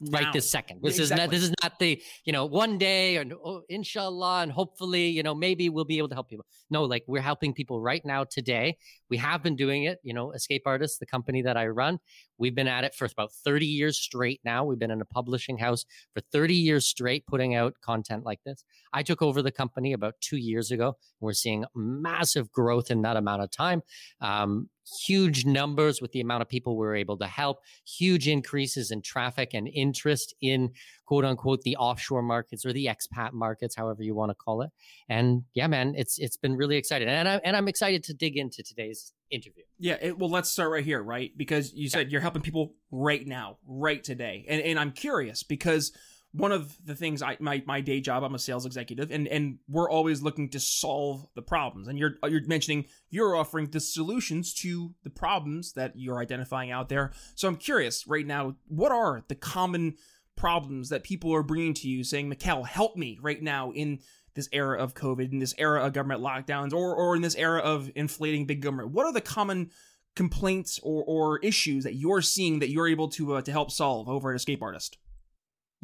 now. 0.00 0.18
right 0.18 0.32
this 0.32 0.50
second. 0.50 0.80
This 0.82 0.98
exactly. 0.98 1.14
is 1.14 1.20
not 1.20 1.30
this 1.30 1.42
is 1.42 1.54
not 1.62 1.78
the, 1.78 2.02
you 2.24 2.32
know, 2.32 2.46
one 2.46 2.78
day 2.78 3.16
and 3.16 3.32
oh, 3.32 3.62
inshallah 3.68 4.42
and 4.42 4.52
hopefully, 4.52 5.08
you 5.08 5.22
know, 5.22 5.34
maybe 5.34 5.68
we'll 5.68 5.84
be 5.84 5.98
able 5.98 6.08
to 6.08 6.14
help 6.14 6.28
people. 6.28 6.46
No, 6.70 6.84
like 6.84 7.04
we're 7.06 7.22
helping 7.22 7.54
people 7.54 7.80
right 7.80 8.04
now 8.04 8.24
today. 8.24 8.76
We 9.10 9.16
have 9.18 9.42
been 9.42 9.56
doing 9.56 9.84
it, 9.84 9.98
you 10.02 10.14
know, 10.14 10.32
Escape 10.32 10.62
Artists, 10.66 10.98
the 10.98 11.06
company 11.06 11.42
that 11.42 11.56
I 11.56 11.68
run. 11.68 11.98
We've 12.38 12.54
been 12.54 12.68
at 12.68 12.84
it 12.84 12.94
for 12.94 13.04
about 13.04 13.32
30 13.32 13.66
years 13.66 13.98
straight 13.98 14.40
now. 14.44 14.64
We've 14.64 14.78
been 14.78 14.90
in 14.90 15.00
a 15.00 15.06
publishing 15.06 15.58
house 15.58 15.84
for 16.12 16.20
30 16.32 16.54
years 16.54 16.86
straight 16.86 17.26
putting 17.26 17.54
out 17.54 17.74
content 17.80 18.24
like 18.24 18.40
this. 18.44 18.64
I 18.92 19.02
took 19.02 19.22
over 19.22 19.42
the 19.42 19.52
company 19.52 19.92
about 19.92 20.14
2 20.20 20.36
years 20.36 20.70
ago. 20.70 20.96
We're 21.20 21.32
seeing 21.32 21.64
massive 21.74 22.50
growth 22.52 22.90
in 22.90 23.02
that 23.02 23.16
amount 23.16 23.42
of 23.42 23.50
time. 23.50 23.82
Um, 24.20 24.68
huge 25.06 25.44
numbers 25.44 26.00
with 26.00 26.12
the 26.12 26.20
amount 26.20 26.42
of 26.42 26.48
people 26.48 26.76
we 26.76 26.86
are 26.86 26.94
able 26.94 27.16
to 27.18 27.26
help, 27.26 27.58
huge 27.86 28.28
increases 28.28 28.90
in 28.90 29.02
traffic 29.02 29.50
and 29.54 29.68
interest 29.68 30.34
in 30.40 30.70
quote 31.04 31.24
unquote 31.24 31.62
the 31.62 31.76
offshore 31.76 32.22
markets 32.22 32.64
or 32.64 32.72
the 32.72 32.86
expat 32.86 33.32
markets, 33.32 33.74
however 33.74 34.02
you 34.02 34.14
want 34.14 34.30
to 34.30 34.34
call 34.34 34.62
it. 34.62 34.70
And 35.08 35.44
yeah, 35.54 35.66
man, 35.66 35.94
it's 35.96 36.18
it's 36.18 36.36
been 36.36 36.56
really 36.56 36.76
exciting, 36.76 37.08
and 37.08 37.28
I 37.28 37.40
and 37.44 37.56
I'm 37.56 37.68
excited 37.68 38.04
to 38.04 38.14
dig 38.14 38.36
into 38.36 38.62
today's 38.62 39.12
interview. 39.30 39.64
Yeah, 39.78 39.96
it, 40.00 40.18
well, 40.18 40.30
let's 40.30 40.50
start 40.50 40.70
right 40.70 40.84
here, 40.84 41.02
right? 41.02 41.30
Because 41.36 41.72
you 41.74 41.88
said 41.88 42.06
yeah. 42.06 42.12
you're 42.12 42.20
helping 42.20 42.42
people 42.42 42.74
right 42.90 43.26
now, 43.26 43.58
right 43.66 44.02
today, 44.02 44.44
and 44.48 44.60
and 44.60 44.78
I'm 44.78 44.92
curious 44.92 45.42
because 45.42 45.92
one 46.34 46.50
of 46.50 46.76
the 46.84 46.96
things 46.96 47.22
I 47.22 47.36
my 47.38 47.62
my 47.64 47.80
day 47.80 48.00
job 48.00 48.24
I'm 48.24 48.34
a 48.34 48.38
sales 48.40 48.66
executive 48.66 49.12
and 49.12 49.28
and 49.28 49.58
we're 49.68 49.88
always 49.88 50.20
looking 50.20 50.48
to 50.50 50.60
solve 50.60 51.24
the 51.36 51.42
problems 51.42 51.86
and 51.86 51.96
you're 51.96 52.16
you're 52.28 52.44
mentioning 52.46 52.86
you're 53.08 53.36
offering 53.36 53.70
the 53.70 53.78
solutions 53.78 54.52
to 54.54 54.92
the 55.04 55.10
problems 55.10 55.74
that 55.74 55.92
you're 55.94 56.18
identifying 56.18 56.72
out 56.72 56.88
there 56.88 57.12
so 57.36 57.46
I'm 57.46 57.56
curious 57.56 58.06
right 58.08 58.26
now 58.26 58.56
what 58.66 58.90
are 58.90 59.24
the 59.28 59.36
common 59.36 59.94
problems 60.36 60.88
that 60.88 61.04
people 61.04 61.34
are 61.34 61.42
bringing 61.42 61.74
to 61.74 61.88
you 61.88 62.04
saying 62.04 62.30
Mikkel 62.30 62.66
help 62.66 62.96
me 62.96 63.18
right 63.22 63.42
now 63.42 63.70
in 63.72 64.00
this 64.34 64.48
era 64.52 64.82
of 64.82 64.94
covid 64.94 65.30
in 65.30 65.38
this 65.38 65.54
era 65.58 65.84
of 65.84 65.92
government 65.92 66.20
lockdowns 66.20 66.72
or 66.72 66.94
or 66.94 67.14
in 67.14 67.22
this 67.22 67.36
era 67.36 67.60
of 67.60 67.90
inflating 67.94 68.46
big 68.46 68.60
government 68.60 68.90
what 68.90 69.06
are 69.06 69.12
the 69.12 69.20
common 69.20 69.70
complaints 70.16 70.80
or 70.82 71.04
or 71.06 71.38
issues 71.38 71.84
that 71.84 71.94
you're 71.94 72.20
seeing 72.20 72.58
that 72.58 72.68
you're 72.70 72.88
able 72.88 73.08
to 73.08 73.34
uh, 73.34 73.42
to 73.42 73.52
help 73.52 73.70
solve 73.70 74.08
over 74.08 74.30
at 74.30 74.36
escape 74.36 74.62
artist 74.62 74.98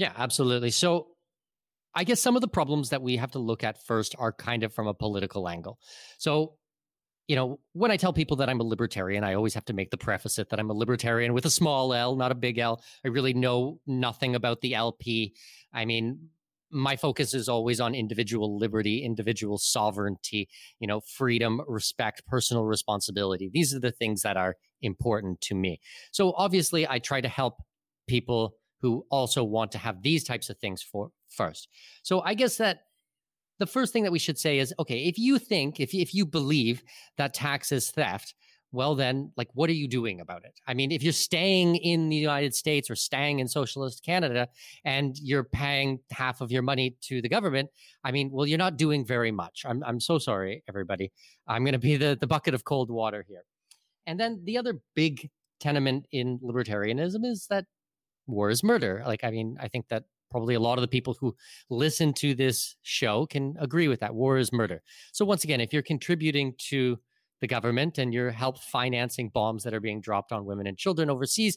yeah, 0.00 0.12
absolutely. 0.16 0.70
So 0.70 1.08
I 1.94 2.04
guess 2.04 2.22
some 2.22 2.34
of 2.34 2.40
the 2.40 2.48
problems 2.48 2.88
that 2.88 3.02
we 3.02 3.16
have 3.16 3.32
to 3.32 3.38
look 3.38 3.62
at 3.62 3.84
first 3.84 4.14
are 4.18 4.32
kind 4.32 4.62
of 4.62 4.72
from 4.72 4.86
a 4.86 4.94
political 4.94 5.46
angle. 5.46 5.78
So, 6.16 6.54
you 7.30 7.36
know, 7.36 7.60
when 7.74 7.92
I 7.92 7.96
tell 7.96 8.12
people 8.12 8.38
that 8.38 8.48
I'm 8.48 8.58
a 8.58 8.64
libertarian, 8.64 9.22
I 9.22 9.34
always 9.34 9.54
have 9.54 9.64
to 9.66 9.72
make 9.72 9.92
the 9.92 9.96
preface 9.96 10.36
it 10.40 10.50
that 10.50 10.58
I'm 10.58 10.68
a 10.68 10.74
libertarian 10.74 11.32
with 11.32 11.44
a 11.44 11.50
small 11.50 11.94
L, 11.94 12.16
not 12.16 12.32
a 12.32 12.34
big 12.34 12.58
L. 12.58 12.82
I 13.04 13.08
really 13.08 13.34
know 13.34 13.78
nothing 13.86 14.34
about 14.34 14.62
the 14.62 14.74
LP. 14.74 15.36
I 15.72 15.84
mean, 15.84 16.30
my 16.72 16.96
focus 16.96 17.32
is 17.32 17.48
always 17.48 17.80
on 17.80 17.94
individual 17.94 18.58
liberty, 18.58 19.04
individual 19.04 19.58
sovereignty, 19.58 20.48
you 20.80 20.88
know, 20.88 21.02
freedom, 21.02 21.60
respect, 21.68 22.26
personal 22.26 22.64
responsibility. 22.64 23.48
These 23.48 23.76
are 23.76 23.80
the 23.80 23.92
things 23.92 24.22
that 24.22 24.36
are 24.36 24.56
important 24.82 25.40
to 25.42 25.54
me. 25.54 25.78
So 26.10 26.32
obviously, 26.32 26.88
I 26.88 26.98
try 26.98 27.20
to 27.20 27.28
help 27.28 27.62
people 28.08 28.56
who 28.80 29.06
also 29.08 29.44
want 29.44 29.70
to 29.70 29.78
have 29.78 30.02
these 30.02 30.24
types 30.24 30.50
of 30.50 30.58
things 30.58 30.82
for 30.82 31.12
first. 31.28 31.68
So 32.02 32.22
I 32.22 32.34
guess 32.34 32.56
that 32.56 32.86
the 33.60 33.66
first 33.66 33.92
thing 33.92 34.02
that 34.02 34.10
we 34.10 34.18
should 34.18 34.38
say 34.38 34.58
is 34.58 34.74
okay, 34.78 35.04
if 35.04 35.18
you 35.18 35.38
think, 35.38 35.78
if, 35.78 35.94
if 35.94 36.12
you 36.12 36.26
believe 36.26 36.82
that 37.18 37.34
tax 37.34 37.70
is 37.70 37.90
theft, 37.90 38.34
well, 38.72 38.94
then, 38.94 39.32
like, 39.36 39.48
what 39.54 39.68
are 39.68 39.74
you 39.74 39.88
doing 39.88 40.20
about 40.20 40.44
it? 40.44 40.58
I 40.66 40.74
mean, 40.74 40.92
if 40.92 41.02
you're 41.02 41.12
staying 41.12 41.74
in 41.76 42.08
the 42.08 42.16
United 42.16 42.54
States 42.54 42.88
or 42.88 42.94
staying 42.94 43.40
in 43.40 43.48
socialist 43.48 44.04
Canada 44.04 44.48
and 44.84 45.16
you're 45.18 45.42
paying 45.42 45.98
half 46.12 46.40
of 46.40 46.52
your 46.52 46.62
money 46.62 46.96
to 47.02 47.20
the 47.20 47.28
government, 47.28 47.68
I 48.04 48.12
mean, 48.12 48.30
well, 48.30 48.46
you're 48.46 48.58
not 48.58 48.76
doing 48.76 49.04
very 49.04 49.32
much. 49.32 49.64
I'm, 49.66 49.82
I'm 49.84 49.98
so 49.98 50.18
sorry, 50.18 50.62
everybody. 50.68 51.10
I'm 51.48 51.64
going 51.64 51.72
to 51.72 51.80
be 51.80 51.96
the, 51.96 52.16
the 52.20 52.28
bucket 52.28 52.54
of 52.54 52.64
cold 52.64 52.90
water 52.90 53.24
here. 53.28 53.44
And 54.06 54.20
then 54.20 54.40
the 54.44 54.56
other 54.56 54.74
big 54.94 55.28
tenement 55.58 56.06
in 56.12 56.38
libertarianism 56.38 57.24
is 57.24 57.46
that 57.50 57.64
war 58.28 58.50
is 58.50 58.62
murder. 58.62 59.02
Like, 59.04 59.24
I 59.24 59.32
mean, 59.32 59.56
I 59.60 59.66
think 59.66 59.88
that 59.88 60.04
probably 60.30 60.54
a 60.54 60.60
lot 60.60 60.78
of 60.78 60.82
the 60.82 60.88
people 60.88 61.16
who 61.20 61.34
listen 61.68 62.12
to 62.14 62.34
this 62.34 62.76
show 62.82 63.26
can 63.26 63.54
agree 63.58 63.88
with 63.88 64.00
that. 64.00 64.14
War 64.14 64.38
is 64.38 64.52
murder. 64.52 64.82
So, 65.12 65.24
once 65.24 65.44
again, 65.44 65.60
if 65.60 65.72
you're 65.72 65.82
contributing 65.82 66.54
to 66.68 66.98
the 67.40 67.46
government 67.46 67.98
and 67.98 68.12
you're 68.12 68.30
help 68.30 68.58
financing 68.58 69.30
bombs 69.30 69.64
that 69.64 69.74
are 69.74 69.80
being 69.80 70.00
dropped 70.00 70.32
on 70.32 70.44
women 70.44 70.66
and 70.66 70.76
children 70.76 71.10
overseas, 71.10 71.56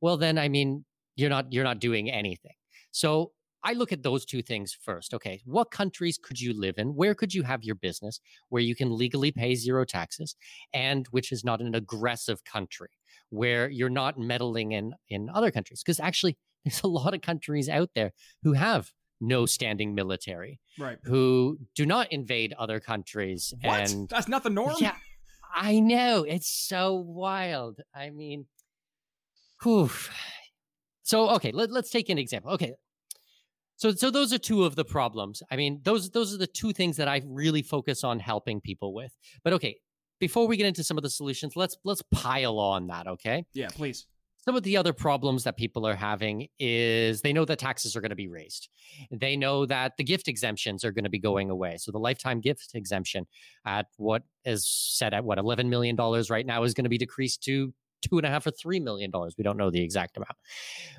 well, 0.00 0.16
then, 0.16 0.38
I 0.38 0.48
mean, 0.48 0.84
you're 1.16 1.30
not 1.30 1.52
you're 1.52 1.64
not 1.64 1.80
doing 1.80 2.10
anything. 2.10 2.54
So 2.90 3.32
I 3.66 3.72
look 3.72 3.92
at 3.92 4.02
those 4.02 4.24
two 4.24 4.42
things 4.42 4.76
first. 4.80 5.14
Okay, 5.14 5.42
what 5.44 5.70
countries 5.70 6.18
could 6.22 6.40
you 6.40 6.58
live 6.58 6.74
in? 6.78 6.88
Where 6.94 7.14
could 7.14 7.34
you 7.34 7.42
have 7.42 7.62
your 7.64 7.76
business 7.76 8.20
where 8.48 8.62
you 8.62 8.74
can 8.74 8.96
legally 8.96 9.32
pay 9.32 9.54
zero 9.54 9.84
taxes 9.84 10.36
and 10.72 11.06
which 11.08 11.32
is 11.32 11.44
not 11.44 11.60
an 11.60 11.74
aggressive 11.74 12.44
country? 12.44 12.90
where 13.30 13.68
you're 13.68 13.90
not 13.90 14.18
meddling 14.18 14.72
in 14.72 14.94
in 15.08 15.28
other 15.34 15.50
countries 15.50 15.82
because 15.82 16.00
actually 16.00 16.36
there's 16.64 16.82
a 16.82 16.86
lot 16.86 17.14
of 17.14 17.20
countries 17.20 17.68
out 17.68 17.90
there 17.94 18.12
who 18.42 18.52
have 18.52 18.90
no 19.20 19.46
standing 19.46 19.94
military 19.94 20.60
right 20.78 20.98
who 21.04 21.58
do 21.74 21.86
not 21.86 22.10
invade 22.12 22.52
other 22.58 22.80
countries 22.80 23.54
what? 23.62 23.90
and 23.90 24.08
that's 24.08 24.28
not 24.28 24.42
the 24.42 24.50
norm 24.50 24.74
yeah 24.80 24.96
i 25.54 25.78
know 25.78 26.24
it's 26.24 26.48
so 26.48 26.94
wild 26.94 27.80
i 27.94 28.10
mean 28.10 28.46
whew. 29.62 29.90
so 31.02 31.30
okay 31.30 31.52
let, 31.52 31.70
let's 31.70 31.90
take 31.90 32.08
an 32.08 32.18
example 32.18 32.50
okay 32.50 32.74
so 33.76 33.92
so 33.92 34.10
those 34.10 34.32
are 34.32 34.38
two 34.38 34.64
of 34.64 34.74
the 34.74 34.84
problems 34.84 35.42
i 35.50 35.56
mean 35.56 35.80
those 35.84 36.10
those 36.10 36.34
are 36.34 36.38
the 36.38 36.46
two 36.46 36.72
things 36.72 36.96
that 36.96 37.08
i 37.08 37.22
really 37.24 37.62
focus 37.62 38.02
on 38.02 38.18
helping 38.18 38.60
people 38.60 38.92
with 38.92 39.16
but 39.44 39.52
okay 39.52 39.78
before 40.20 40.46
we 40.46 40.56
get 40.56 40.66
into 40.66 40.84
some 40.84 40.96
of 40.96 41.02
the 41.02 41.10
solutions, 41.10 41.54
let's 41.56 41.76
let's 41.84 42.02
pile 42.10 42.58
on 42.58 42.86
that, 42.88 43.06
okay? 43.06 43.44
Yeah, 43.52 43.68
please. 43.68 44.06
Some 44.44 44.56
of 44.56 44.62
the 44.62 44.76
other 44.76 44.92
problems 44.92 45.44
that 45.44 45.56
people 45.56 45.86
are 45.86 45.94
having 45.94 46.48
is 46.58 47.22
they 47.22 47.32
know 47.32 47.46
that 47.46 47.58
taxes 47.58 47.96
are 47.96 48.02
going 48.02 48.10
to 48.10 48.16
be 48.16 48.28
raised. 48.28 48.68
They 49.10 49.36
know 49.36 49.64
that 49.64 49.96
the 49.96 50.04
gift 50.04 50.28
exemptions 50.28 50.84
are 50.84 50.92
going 50.92 51.04
to 51.04 51.10
be 51.10 51.18
going 51.18 51.48
away. 51.48 51.78
So 51.78 51.90
the 51.90 51.98
lifetime 51.98 52.40
gift 52.40 52.72
exemption 52.74 53.26
at 53.64 53.86
what 53.96 54.22
is 54.44 54.68
set 54.68 55.14
at 55.14 55.24
what 55.24 55.38
$11 55.38 55.70
million 55.70 55.96
right 56.28 56.44
now 56.44 56.62
is 56.62 56.74
going 56.74 56.84
to 56.84 56.90
be 56.90 56.98
decreased 56.98 57.42
to 57.44 57.72
two 58.02 58.18
and 58.18 58.26
a 58.26 58.28
half 58.28 58.46
or 58.46 58.50
three 58.50 58.80
million 58.80 59.10
dollars. 59.10 59.34
We 59.38 59.44
don't 59.44 59.56
know 59.56 59.70
the 59.70 59.82
exact 59.82 60.18
amount. 60.18 60.36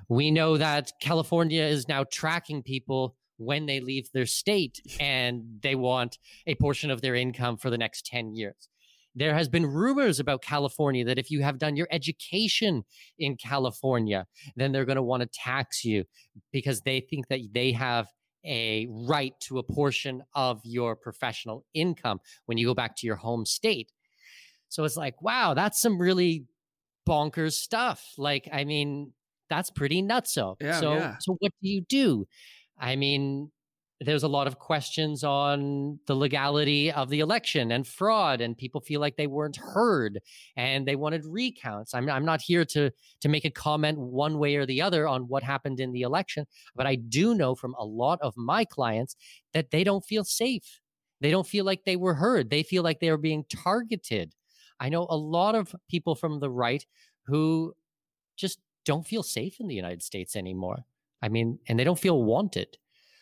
We 0.09 0.31
know 0.31 0.57
that 0.57 0.91
California 0.99 1.61
is 1.61 1.87
now 1.87 2.03
tracking 2.11 2.63
people 2.63 3.15
when 3.37 3.67
they 3.67 3.79
leave 3.79 4.11
their 4.11 4.25
state 4.25 4.81
and 4.99 5.43
they 5.61 5.75
want 5.75 6.17
a 6.47 6.55
portion 6.55 6.89
of 6.89 7.01
their 7.01 7.13
income 7.13 7.57
for 7.57 7.69
the 7.69 7.77
next 7.77 8.07
10 8.07 8.33
years 8.35 8.69
There 9.15 9.33
has 9.33 9.47
been 9.47 9.65
rumors 9.65 10.19
about 10.19 10.41
California 10.41 11.05
that 11.05 11.17
if 11.17 11.31
you 11.31 11.41
have 11.41 11.57
done 11.57 11.75
your 11.75 11.87
education 11.89 12.83
in 13.17 13.37
California, 13.37 14.27
then 14.55 14.71
they're 14.71 14.85
going 14.85 14.97
to 14.97 15.03
want 15.03 15.21
to 15.23 15.29
tax 15.33 15.85
you 15.85 16.03
because 16.51 16.81
they 16.81 16.99
think 16.99 17.27
that 17.29 17.39
they 17.53 17.71
have 17.71 18.07
a 18.45 18.87
right 18.89 19.33
to 19.39 19.57
a 19.57 19.63
portion 19.63 20.21
of 20.33 20.61
your 20.63 20.95
professional 20.95 21.65
income 21.73 22.19
when 22.45 22.57
you 22.57 22.67
go 22.67 22.73
back 22.73 22.95
to 22.97 23.07
your 23.07 23.15
home 23.15 23.45
state. 23.45 23.91
So 24.69 24.83
it's 24.83 24.97
like, 24.97 25.21
wow, 25.21 25.53
that's 25.53 25.81
some 25.81 25.97
really 25.97 26.45
bonkers 27.07 27.53
stuff. 27.53 28.13
Like, 28.17 28.47
I 28.51 28.65
mean, 28.65 29.13
that's 29.49 29.69
pretty 29.69 30.01
nutso. 30.01 30.55
Yeah, 30.59 30.79
so, 30.79 30.93
yeah. 30.93 31.15
so 31.19 31.37
what 31.39 31.51
do 31.61 31.69
you 31.69 31.81
do? 31.87 32.27
I 32.77 32.95
mean, 32.95 33.51
there's 34.01 34.23
a 34.23 34.27
lot 34.27 34.45
of 34.45 34.59
questions 34.59 35.23
on 35.23 35.97
the 36.05 36.15
legality 36.15 36.91
of 36.91 37.09
the 37.09 37.21
election 37.21 37.71
and 37.71 37.87
fraud 37.87 38.41
and 38.41 38.57
people 38.57 38.81
feel 38.81 38.99
like 38.99 39.15
they 39.15 39.27
weren't 39.27 39.55
heard 39.55 40.19
and 40.57 40.85
they 40.85 40.97
wanted 40.97 41.25
recounts. 41.25 41.93
I'm, 41.93 42.09
I'm 42.09 42.25
not 42.25 42.41
here 42.41 42.65
to 42.65 42.91
to 43.21 43.29
make 43.29 43.45
a 43.45 43.49
comment 43.49 43.97
one 43.97 44.37
way 44.37 44.57
or 44.57 44.65
the 44.65 44.81
other 44.81 45.07
on 45.07 45.27
what 45.29 45.43
happened 45.43 45.79
in 45.79 45.93
the 45.93 46.01
election 46.01 46.45
but 46.75 46.85
i 46.85 46.95
do 46.95 47.35
know 47.35 47.55
from 47.55 47.73
a 47.79 47.85
lot 47.85 48.19
of 48.21 48.33
my 48.35 48.65
clients 48.65 49.15
that 49.53 49.71
they 49.71 49.83
don't 49.83 50.03
feel 50.03 50.25
safe. 50.25 50.81
They 51.21 51.31
don't 51.31 51.47
feel 51.47 51.63
like 51.63 51.85
they 51.85 51.95
were 51.95 52.13
heard. 52.13 52.49
They 52.49 52.61
feel 52.61 52.83
like 52.83 52.99
they 52.99 53.09
are 53.09 53.17
being 53.17 53.45
targeted. 53.45 54.33
I 54.81 54.89
know 54.89 55.07
a 55.09 55.15
lot 55.15 55.55
of 55.55 55.73
people 55.89 56.13
from 56.13 56.41
the 56.41 56.49
right 56.49 56.85
who 57.25 57.73
just 58.35 58.59
don't 58.83 59.07
feel 59.07 59.23
safe 59.23 59.61
in 59.61 59.67
the 59.67 59.75
united 59.75 60.03
states 60.03 60.35
anymore. 60.35 60.83
I 61.21 61.29
mean 61.29 61.59
and 61.67 61.79
they 61.79 61.85
don't 61.85 61.97
feel 61.99 62.21
wanted 62.21 62.77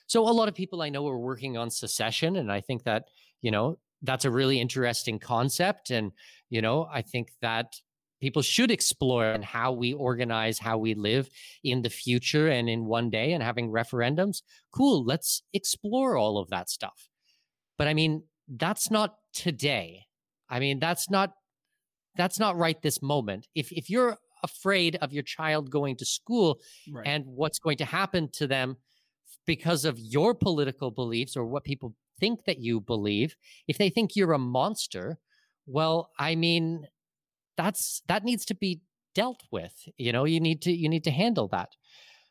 so 0.07 0.27
a 0.27 0.31
lot 0.31 0.47
of 0.47 0.55
people 0.55 0.81
I 0.81 0.89
know 0.89 1.07
are 1.07 1.17
working 1.17 1.57
on 1.57 1.69
secession, 1.69 2.35
and 2.35 2.51
I 2.51 2.61
think 2.61 2.83
that 2.83 3.05
you 3.41 3.51
know 3.51 3.79
that's 4.01 4.25
a 4.25 4.31
really 4.31 4.59
interesting 4.59 5.19
concept, 5.19 5.89
and 5.91 6.11
you 6.49 6.61
know 6.61 6.87
I 6.91 7.01
think 7.01 7.31
that 7.41 7.73
people 8.21 8.41
should 8.41 8.71
explore 8.71 9.25
and 9.25 9.43
how 9.43 9.73
we 9.73 9.93
organize 9.93 10.57
how 10.57 10.77
we 10.77 10.93
live 10.93 11.29
in 11.63 11.81
the 11.81 11.89
future 11.89 12.47
and 12.47 12.69
in 12.69 12.85
one 12.85 13.09
day 13.09 13.33
and 13.33 13.43
having 13.43 13.69
referendums. 13.69 14.41
Cool 14.71 15.03
let's 15.03 15.43
explore 15.53 16.15
all 16.15 16.37
of 16.37 16.49
that 16.49 16.69
stuff. 16.69 17.09
But 17.77 17.87
i 17.87 17.93
mean 17.93 18.23
that's 18.47 18.91
not 18.91 19.15
today. 19.33 20.05
I 20.49 20.59
mean 20.59 20.79
that's 20.79 21.09
not 21.09 21.33
that's 22.15 22.39
not 22.39 22.57
right 22.57 22.81
this 22.81 23.01
moment. 23.01 23.47
If 23.55 23.71
if 23.71 23.89
you're 23.89 24.17
afraid 24.43 24.97
of 24.97 25.11
your 25.13 25.23
child 25.23 25.69
going 25.69 25.95
to 25.97 26.05
school 26.05 26.59
Right. 26.91 27.07
and 27.07 27.25
what's 27.25 27.59
going 27.59 27.77
to 27.77 27.85
happen 27.85 28.29
to 28.33 28.45
them 28.47 28.77
because 29.45 29.85
of 29.85 29.99
your 29.99 30.33
political 30.35 30.91
beliefs 30.91 31.35
or 31.37 31.45
what 31.45 31.63
people 31.63 31.95
think 32.19 32.45
that 32.45 32.59
you 32.59 32.79
believe 32.79 33.35
if 33.67 33.77
they 33.77 33.89
think 33.89 34.15
you're 34.15 34.33
a 34.33 34.39
monster 34.39 35.19
well 35.65 36.11
i 36.19 36.35
mean 36.35 36.87
that's 37.57 38.01
that 38.07 38.23
needs 38.23 38.45
to 38.45 38.55
be 38.55 38.81
dealt 39.13 39.43
with 39.51 39.87
you 39.97 40.11
know 40.11 40.25
you 40.25 40.39
need 40.39 40.61
to 40.61 40.71
you 40.71 40.89
need 40.89 41.03
to 41.03 41.11
handle 41.11 41.47
that. 41.49 41.69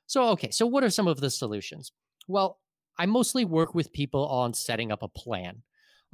So 0.07 0.29
okay 0.31 0.51
so 0.51 0.67
what 0.67 0.85
are 0.85 0.91
some 0.91 1.09
of 1.09 1.21
the 1.21 1.31
solutions? 1.31 1.93
Well 2.29 2.61
i 2.99 3.07
mostly 3.07 3.45
work 3.45 3.75
with 3.75 3.93
people 3.93 4.27
on 4.29 4.55
setting 4.55 4.93
up 4.93 5.03
a 5.03 5.09
plan. 5.09 5.63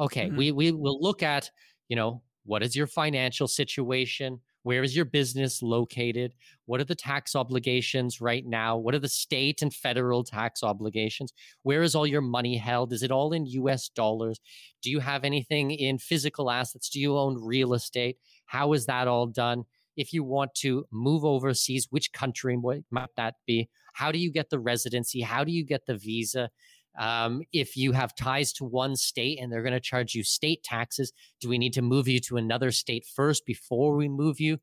Okay 0.00 0.30
Mhm. 0.30 0.36
we 0.36 0.52
we 0.52 0.72
will 0.72 1.00
look 1.00 1.22
at 1.22 1.50
you 1.88 1.96
know 1.96 2.22
what 2.44 2.62
is 2.62 2.76
your 2.76 2.86
financial 2.86 3.48
situation 3.48 4.40
where 4.62 4.82
is 4.82 4.94
your 4.94 5.04
business 5.04 5.62
located? 5.62 6.34
What 6.66 6.80
are 6.80 6.84
the 6.84 6.94
tax 6.94 7.34
obligations 7.36 8.20
right 8.20 8.44
now? 8.44 8.76
What 8.76 8.94
are 8.94 8.98
the 8.98 9.08
state 9.08 9.62
and 9.62 9.72
federal 9.72 10.24
tax 10.24 10.62
obligations? 10.62 11.32
Where 11.62 11.82
is 11.82 11.94
all 11.94 12.06
your 12.06 12.20
money 12.20 12.56
held? 12.56 12.92
Is 12.92 13.02
it 13.02 13.10
all 13.10 13.32
in 13.32 13.46
us 13.46 13.88
dollars? 13.88 14.40
Do 14.82 14.90
you 14.90 15.00
have 15.00 15.24
anything 15.24 15.70
in 15.70 15.98
physical 15.98 16.50
assets? 16.50 16.90
Do 16.90 17.00
you 17.00 17.16
own 17.16 17.42
real 17.42 17.74
estate? 17.74 18.18
How 18.46 18.72
is 18.72 18.86
that 18.86 19.08
all 19.08 19.26
done? 19.26 19.64
If 19.96 20.12
you 20.12 20.22
want 20.22 20.54
to 20.56 20.86
move 20.92 21.24
overseas 21.24 21.88
which 21.90 22.12
country 22.12 22.56
might 22.56 23.08
that 23.16 23.34
be? 23.46 23.68
How 23.94 24.12
do 24.12 24.18
you 24.18 24.30
get 24.30 24.50
the 24.50 24.60
residency? 24.60 25.22
How 25.22 25.42
do 25.42 25.50
you 25.50 25.64
get 25.64 25.86
the 25.86 25.96
visa 25.96 26.50
um, 26.98 27.42
if 27.52 27.76
you 27.76 27.92
have 27.92 28.14
ties 28.14 28.52
to 28.54 28.64
one 28.64 28.96
state 28.96 29.38
and 29.40 29.52
they're 29.52 29.62
going 29.62 29.72
to 29.72 29.80
charge 29.80 30.14
you 30.14 30.22
state 30.22 30.62
taxes 30.62 31.12
do 31.40 31.48
we 31.48 31.58
need 31.58 31.72
to 31.72 31.82
move 31.82 32.08
you 32.08 32.20
to 32.20 32.36
another 32.36 32.70
state 32.70 33.06
first 33.14 33.46
before 33.46 33.94
we 33.96 34.08
move 34.08 34.40
you 34.40 34.58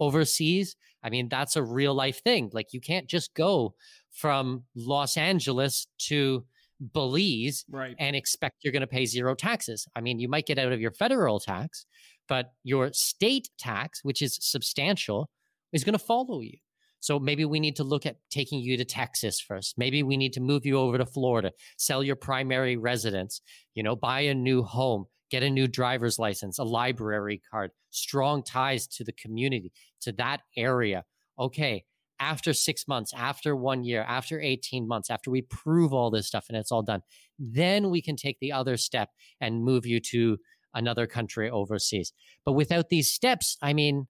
overseas 0.00 0.76
i 1.02 1.10
mean 1.10 1.28
that's 1.28 1.56
a 1.56 1.62
real 1.62 1.94
life 1.94 2.22
thing 2.22 2.50
like 2.52 2.72
you 2.72 2.80
can't 2.80 3.08
just 3.08 3.34
go 3.34 3.74
from 4.10 4.64
los 4.74 5.16
angeles 5.16 5.86
to 5.98 6.44
belize 6.92 7.64
right. 7.70 7.94
and 7.98 8.16
expect 8.16 8.56
you're 8.62 8.72
going 8.72 8.80
to 8.80 8.86
pay 8.86 9.06
zero 9.06 9.34
taxes. 9.34 9.86
I 9.94 10.00
mean, 10.00 10.18
you 10.18 10.28
might 10.28 10.46
get 10.46 10.58
out 10.58 10.72
of 10.72 10.80
your 10.80 10.90
federal 10.90 11.38
tax, 11.38 11.86
but 12.28 12.52
your 12.64 12.92
state 12.92 13.48
tax, 13.58 14.00
which 14.02 14.22
is 14.22 14.38
substantial, 14.40 15.30
is 15.72 15.84
going 15.84 15.94
to 15.94 16.04
follow 16.04 16.40
you. 16.40 16.58
So 17.02 17.18
maybe 17.18 17.44
we 17.44 17.58
need 17.58 17.74
to 17.76 17.84
look 17.84 18.06
at 18.06 18.16
taking 18.30 18.60
you 18.60 18.76
to 18.76 18.84
Texas 18.84 19.40
first. 19.40 19.76
Maybe 19.76 20.04
we 20.04 20.16
need 20.16 20.32
to 20.34 20.40
move 20.40 20.64
you 20.64 20.78
over 20.78 20.98
to 20.98 21.04
Florida, 21.04 21.50
sell 21.76 22.02
your 22.04 22.14
primary 22.14 22.76
residence, 22.76 23.40
you 23.74 23.82
know, 23.82 23.96
buy 23.96 24.20
a 24.20 24.34
new 24.34 24.62
home, 24.62 25.06
get 25.28 25.42
a 25.42 25.50
new 25.50 25.66
driver's 25.66 26.20
license, 26.20 26.60
a 26.60 26.64
library 26.64 27.42
card, 27.50 27.72
strong 27.90 28.44
ties 28.44 28.86
to 28.86 29.02
the 29.02 29.12
community, 29.12 29.72
to 30.00 30.12
that 30.12 30.42
area. 30.56 31.02
Okay, 31.40 31.84
after 32.20 32.52
six 32.52 32.86
months, 32.86 33.12
after 33.16 33.56
one 33.56 33.82
year, 33.82 34.04
after 34.06 34.40
18 34.40 34.86
months, 34.86 35.10
after 35.10 35.28
we 35.28 35.42
prove 35.42 35.92
all 35.92 36.08
this 36.08 36.28
stuff 36.28 36.46
and 36.48 36.56
it's 36.56 36.70
all 36.70 36.82
done, 36.82 37.02
then 37.36 37.90
we 37.90 38.00
can 38.00 38.14
take 38.14 38.38
the 38.38 38.52
other 38.52 38.76
step 38.76 39.08
and 39.40 39.64
move 39.64 39.84
you 39.84 39.98
to 39.98 40.38
another 40.72 41.08
country 41.08 41.50
overseas. 41.50 42.12
But 42.44 42.52
without 42.52 42.90
these 42.90 43.12
steps, 43.12 43.56
I 43.60 43.72
mean, 43.72 44.06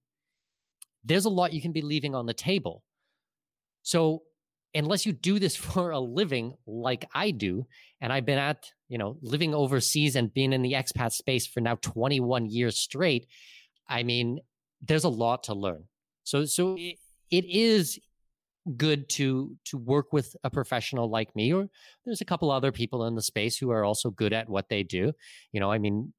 there's 1.04 1.24
a 1.24 1.30
lot 1.30 1.52
you 1.52 1.60
can 1.60 1.72
be 1.72 1.82
leaving 1.82 2.14
on 2.14 2.26
the 2.26 2.34
table. 2.34 2.82
So, 3.82 4.22
unless 4.74 5.04
you 5.04 5.12
do 5.12 5.38
this 5.38 5.56
for 5.70 5.90
a 5.90 6.00
living 6.00 6.54
like 6.66 7.08
I 7.14 7.30
do, 7.30 7.66
and 8.00 8.12
I've 8.12 8.26
been 8.26 8.38
at, 8.38 8.70
you 8.88 8.98
know, 8.98 9.16
living 9.22 9.54
overseas 9.54 10.16
and 10.16 10.32
being 10.32 10.52
in 10.52 10.62
the 10.62 10.72
expat 10.72 11.12
space 11.12 11.46
for 11.46 11.60
now 11.60 11.76
21 11.82 12.46
years 12.46 12.78
straight, 12.78 13.26
I 13.88 14.02
mean, 14.02 14.40
there's 14.80 15.04
a 15.04 15.08
lot 15.08 15.44
to 15.44 15.54
learn. 15.54 15.84
So, 16.24 16.44
so 16.44 16.76
it, 16.78 16.98
it 17.30 17.44
is 17.44 17.98
good 18.76 19.08
to 19.08 19.56
to 19.64 19.76
work 19.76 20.12
with 20.12 20.36
a 20.44 20.50
professional 20.50 21.10
like 21.10 21.34
me 21.34 21.52
or 21.52 21.68
there's 22.04 22.20
a 22.20 22.24
couple 22.24 22.50
other 22.50 22.70
people 22.70 23.06
in 23.06 23.16
the 23.16 23.22
space 23.22 23.56
who 23.56 23.70
are 23.70 23.84
also 23.84 24.08
good 24.10 24.32
at 24.32 24.48
what 24.48 24.68
they 24.68 24.84
do 24.84 25.12
you 25.50 25.58
know 25.58 25.70
i 25.72 25.78
mean 25.78 26.12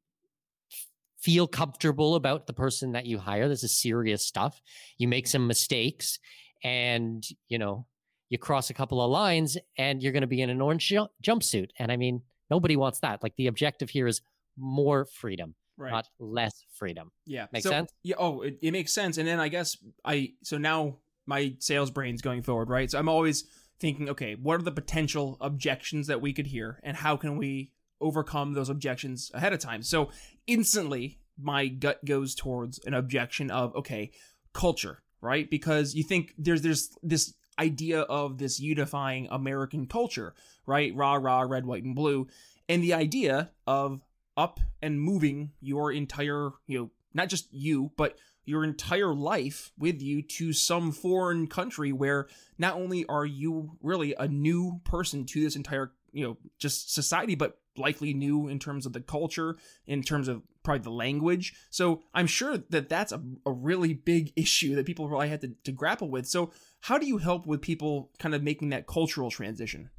feel 1.24 1.48
comfortable 1.48 2.16
about 2.16 2.48
the 2.48 2.54
person 2.54 2.92
that 2.92 3.06
you 3.06 3.18
hire 3.18 3.48
this 3.48 3.64
is 3.64 3.72
serious 3.72 4.26
stuff 4.26 4.62
you 4.98 5.08
make 5.08 5.26
some 5.28 5.48
mistakes 5.48 6.20
and 6.64 7.24
you 7.48 7.58
know 7.58 7.86
you 8.30 8.38
cross 8.38 8.70
a 8.70 8.74
couple 8.74 9.02
of 9.02 9.10
lines 9.10 9.58
and 9.78 10.02
you're 10.02 10.12
going 10.12 10.22
to 10.22 10.28
be 10.28 10.42
in 10.42 10.50
an 10.50 10.62
orange 10.62 10.86
ju- 10.88 11.08
jumpsuit 11.24 11.70
and 11.80 11.92
i 11.92 11.98
mean 11.98 12.22
nobody 12.50 12.76
wants 12.76 13.00
that 13.00 13.24
like 13.24 13.36
the 13.38 13.48
objective 13.48 13.90
here 13.90 14.08
is 14.08 14.22
more 14.58 15.06
freedom 15.06 15.56
Right. 15.76 15.92
not 15.92 16.08
less 16.20 16.66
freedom 16.76 17.12
Yeah. 17.26 17.48
Make 17.52 17.64
so, 17.64 17.72
sense? 17.72 17.92
Yeah. 18.04 18.18
Oh, 18.20 18.42
it, 18.42 18.60
it 18.62 18.72
makes 18.72 18.94
sense. 18.94 19.18
And 19.18 19.28
then 19.28 19.40
I 19.40 19.48
guess 19.48 19.76
I 20.06 20.34
so 20.44 20.60
now 20.60 20.98
my 21.26 21.56
sales 21.58 21.90
brain's 21.90 22.22
going 22.22 22.44
forward, 22.44 22.70
right? 22.70 22.92
So 22.92 23.00
I'm 23.00 23.10
always 23.10 23.46
thinking, 23.80 24.08
okay, 24.10 24.36
what 24.36 24.60
are 24.60 24.64
the 24.64 24.72
potential 24.72 25.36
objections 25.42 26.06
that 26.08 26.22
we 26.22 26.32
could 26.32 26.46
hear, 26.46 26.80
and 26.84 26.96
how 26.96 27.18
can 27.18 27.38
we 27.38 27.72
overcome 28.04 28.54
those 28.54 28.70
objections 28.70 29.32
ahead 29.34 29.54
of 29.54 29.60
time? 29.60 29.82
So 29.82 30.12
instantly, 30.48 31.20
my 31.42 31.68
gut 31.68 32.04
goes 32.06 32.36
towards 32.36 32.80
an 32.86 32.94
objection 32.94 33.50
of 33.50 33.76
okay, 33.76 34.12
culture, 34.54 35.02
right? 35.22 35.50
Because 35.50 35.96
you 35.96 36.04
think 36.04 36.34
there's 36.38 36.62
there's 36.62 36.96
this 37.02 37.34
idea 37.60 38.02
of 38.02 38.38
this 38.38 38.60
unifying 38.60 39.28
American 39.32 39.88
culture, 39.88 40.34
right? 40.66 40.94
Rah 40.96 41.16
rah, 41.16 41.42
red, 41.42 41.66
white, 41.66 41.84
and 41.84 41.96
blue, 41.96 42.28
and 42.70 42.84
the 42.84 42.94
idea 42.94 43.52
of 43.68 44.02
up 44.38 44.60
and 44.82 45.00
moving 45.00 45.52
your 45.62 45.92
entire, 45.92 46.52
you 46.68 46.80
know, 46.80 46.92
not 47.14 47.30
just 47.30 47.54
you, 47.54 47.92
but 47.98 48.18
your 48.46 48.64
entire 48.64 49.14
life 49.14 49.72
with 49.78 50.02
you 50.02 50.22
to 50.22 50.52
some 50.52 50.92
foreign 50.92 51.48
country 51.48 51.92
where 51.94 52.28
not 52.58 52.76
only 52.76 53.06
are 53.06 53.26
you 53.26 53.78
really 53.82 54.14
a 54.18 54.28
new 54.28 54.82
person 54.84 55.26
to 55.26 55.42
this 55.42 55.56
entire, 55.56 55.92
you 56.12 56.26
know, 56.26 56.38
just 56.58 56.94
society, 56.94 57.36
but 57.36 57.58
likely 57.78 58.14
new 58.14 58.48
in 58.48 58.60
terms 58.60 58.86
of 58.86 58.94
the 58.94 59.02
culture, 59.02 59.58
in 59.88 60.04
terms 60.04 60.28
of 60.28 60.42
probably 60.64 60.84
the 60.84 60.92
language. 60.92 61.54
So 61.70 62.04
I'm 62.14 62.28
sure 62.28 62.58
that 62.70 62.90
that's 62.90 63.12
a, 63.12 63.22
a 63.46 63.52
really 63.52 63.94
big 63.94 64.32
issue 64.36 64.76
that 64.76 64.86
people 64.86 65.08
probably 65.08 65.30
had 65.30 65.42
to, 65.42 65.52
to 65.64 65.72
grapple 65.72 66.10
with. 66.10 66.28
So 66.28 66.52
how 66.82 66.98
do 66.98 67.06
you 67.06 67.18
help 67.18 67.46
with 67.46 67.62
people 67.62 68.12
kind 68.20 68.36
of 68.36 68.44
making 68.44 68.70
that 68.70 68.88
cultural 68.88 69.32
transition? 69.32 69.90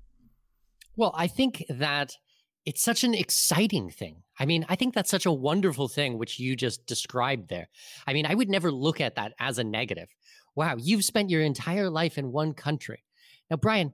Well, 0.96 1.12
I 1.16 1.26
think 1.26 1.64
that 1.68 2.16
it's 2.64 2.82
such 2.82 3.04
an 3.04 3.14
exciting 3.14 3.90
thing. 3.90 4.22
I 4.38 4.46
mean, 4.46 4.64
I 4.68 4.76
think 4.76 4.94
that's 4.94 5.10
such 5.10 5.26
a 5.26 5.32
wonderful 5.32 5.88
thing, 5.88 6.18
which 6.18 6.38
you 6.38 6.56
just 6.56 6.86
described 6.86 7.48
there. 7.48 7.68
I 8.06 8.12
mean, 8.12 8.26
I 8.26 8.34
would 8.34 8.48
never 8.48 8.72
look 8.72 9.00
at 9.00 9.16
that 9.16 9.34
as 9.38 9.58
a 9.58 9.64
negative. 9.64 10.08
Wow, 10.56 10.76
you've 10.78 11.04
spent 11.04 11.30
your 11.30 11.42
entire 11.42 11.90
life 11.90 12.16
in 12.16 12.32
one 12.32 12.54
country. 12.54 13.04
Now, 13.50 13.56
Brian, 13.56 13.92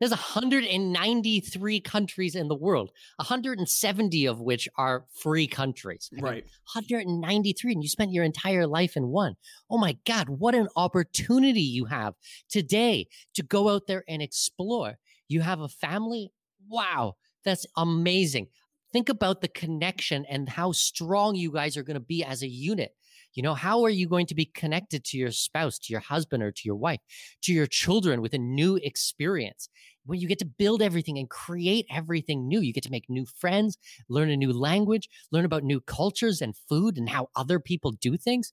There's 0.00 0.10
193 0.10 1.80
countries 1.80 2.34
in 2.34 2.48
the 2.48 2.54
world, 2.56 2.90
170 3.16 4.26
of 4.26 4.40
which 4.40 4.68
are 4.76 5.06
free 5.14 5.46
countries. 5.46 6.10
I 6.12 6.16
mean, 6.16 6.24
Right. 6.24 6.44
193, 6.72 7.72
and 7.72 7.82
you 7.82 7.88
spent 7.88 8.12
your 8.12 8.24
entire 8.24 8.66
life 8.66 8.96
in 8.96 9.08
one. 9.08 9.36
Oh 9.70 9.78
my 9.78 9.96
God, 10.04 10.28
what 10.28 10.54
an 10.54 10.68
opportunity 10.76 11.62
you 11.62 11.86
have 11.86 12.14
today 12.48 13.06
to 13.34 13.42
go 13.42 13.68
out 13.68 13.86
there 13.86 14.04
and 14.08 14.20
explore. 14.20 14.98
You 15.28 15.42
have 15.42 15.60
a 15.60 15.68
family. 15.68 16.32
Wow, 16.68 17.16
that's 17.44 17.66
amazing. 17.76 18.48
Think 18.92 19.08
about 19.08 19.40
the 19.40 19.48
connection 19.48 20.24
and 20.26 20.48
how 20.48 20.72
strong 20.72 21.34
you 21.34 21.50
guys 21.52 21.76
are 21.76 21.82
going 21.82 21.94
to 21.94 22.00
be 22.00 22.22
as 22.24 22.42
a 22.42 22.48
unit. 22.48 22.94
You 23.34 23.42
know, 23.42 23.54
how 23.54 23.82
are 23.84 23.90
you 23.90 24.08
going 24.08 24.26
to 24.26 24.34
be 24.34 24.46
connected 24.46 25.04
to 25.06 25.18
your 25.18 25.30
spouse, 25.30 25.78
to 25.80 25.92
your 25.92 26.00
husband, 26.00 26.42
or 26.42 26.52
to 26.52 26.62
your 26.64 26.76
wife, 26.76 27.00
to 27.42 27.52
your 27.52 27.66
children 27.66 28.22
with 28.22 28.34
a 28.34 28.38
new 28.38 28.76
experience? 28.76 29.68
When 30.06 30.20
you 30.20 30.28
get 30.28 30.38
to 30.40 30.44
build 30.44 30.82
everything 30.82 31.18
and 31.18 31.28
create 31.28 31.86
everything 31.90 32.46
new, 32.46 32.60
you 32.60 32.72
get 32.72 32.84
to 32.84 32.90
make 32.90 33.08
new 33.08 33.26
friends, 33.26 33.78
learn 34.08 34.30
a 34.30 34.36
new 34.36 34.52
language, 34.52 35.08
learn 35.32 35.44
about 35.44 35.64
new 35.64 35.80
cultures 35.80 36.40
and 36.40 36.54
food 36.68 36.98
and 36.98 37.08
how 37.08 37.28
other 37.34 37.58
people 37.58 37.92
do 37.92 38.16
things. 38.16 38.52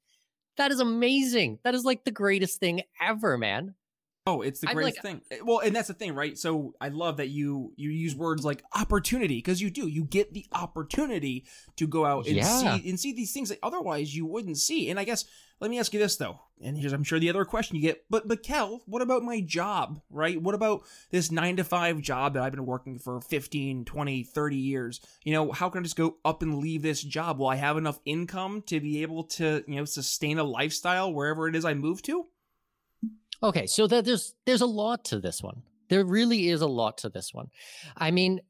That 0.57 0.71
is 0.71 0.79
amazing. 0.79 1.59
That 1.63 1.75
is 1.75 1.85
like 1.85 2.03
the 2.03 2.11
greatest 2.11 2.59
thing 2.59 2.81
ever, 3.01 3.37
man. 3.37 3.75
Oh, 4.27 4.41
it's 4.41 4.59
the 4.59 4.67
greatest 4.67 4.97
like- 4.97 5.01
thing. 5.01 5.21
Eh, 5.31 5.41
Well, 5.43 5.59
and 5.59 5.75
that's 5.75 5.87
the 5.87 5.95
thing, 5.95 6.13
right? 6.13 6.37
So 6.37 6.75
I 6.79 6.89
love 6.89 7.17
that 7.17 7.29
you 7.29 7.73
you 7.75 7.89
use 7.89 8.15
words 8.15 8.45
like 8.45 8.63
opportunity 8.75 9.37
because 9.39 9.61
you 9.61 9.71
do. 9.71 9.87
You 9.87 10.03
get 10.03 10.31
the 10.33 10.45
opportunity 10.53 11.45
to 11.77 11.87
go 11.87 12.05
out 12.05 12.27
and 12.27 12.35
Yeah. 12.35 12.77
see 12.77 12.87
and 12.89 12.99
see 12.99 13.13
these 13.13 13.33
things 13.33 13.49
that 13.49 13.57
otherwise 13.63 14.15
you 14.15 14.27
wouldn't 14.27 14.57
see. 14.59 14.89
And 14.89 14.99
I 14.99 15.05
guess 15.05 15.25
let 15.59 15.71
me 15.71 15.79
ask 15.79 15.91
you 15.93 15.99
this 15.99 16.17
though. 16.17 16.39
And 16.63 16.77
here's 16.77 16.93
I'm 16.93 17.03
sure 17.03 17.19
the 17.19 17.29
other 17.31 17.45
question 17.45 17.75
you 17.75 17.81
get, 17.81 18.05
but 18.11 18.27
but 18.27 18.43
Kel, 18.43 18.83
what 18.85 19.01
about 19.01 19.23
my 19.23 19.41
job, 19.41 19.99
right? 20.11 20.39
What 20.39 20.53
about 20.53 20.83
this 21.09 21.31
9 21.31 21.57
to 21.57 21.63
5 21.63 21.99
job 22.01 22.35
that 22.35 22.43
I've 22.43 22.51
been 22.51 22.67
working 22.67 22.99
for 22.99 23.21
15, 23.21 23.85
20, 23.85 24.23
30 24.23 24.55
years? 24.57 24.99
You 25.23 25.33
know, 25.33 25.51
how 25.51 25.69
can 25.69 25.79
I 25.79 25.83
just 25.83 25.95
go 25.95 26.17
up 26.23 26.43
and 26.43 26.59
leave 26.59 26.83
this 26.83 27.01
job? 27.01 27.39
Will 27.39 27.47
I 27.47 27.55
have 27.55 27.75
enough 27.77 27.99
income 28.05 28.61
to 28.67 28.79
be 28.79 29.01
able 29.01 29.23
to, 29.23 29.63
you 29.67 29.77
know, 29.77 29.85
sustain 29.85 30.37
a 30.37 30.43
lifestyle 30.43 31.11
wherever 31.11 31.47
it 31.47 31.55
is 31.55 31.65
I 31.65 31.73
move 31.73 32.03
to? 32.03 32.27
Okay, 33.43 33.65
so 33.67 33.87
that 33.87 34.05
there's 34.05 34.35
there's 34.45 34.61
a 34.61 34.65
lot 34.67 35.05
to 35.05 35.19
this 35.19 35.41
one. 35.41 35.63
There 35.89 36.05
really 36.05 36.49
is 36.49 36.61
a 36.61 36.67
lot 36.67 36.97
to 36.99 37.09
this 37.09 37.33
one. 37.33 37.49
I 37.97 38.11
mean, 38.11 38.41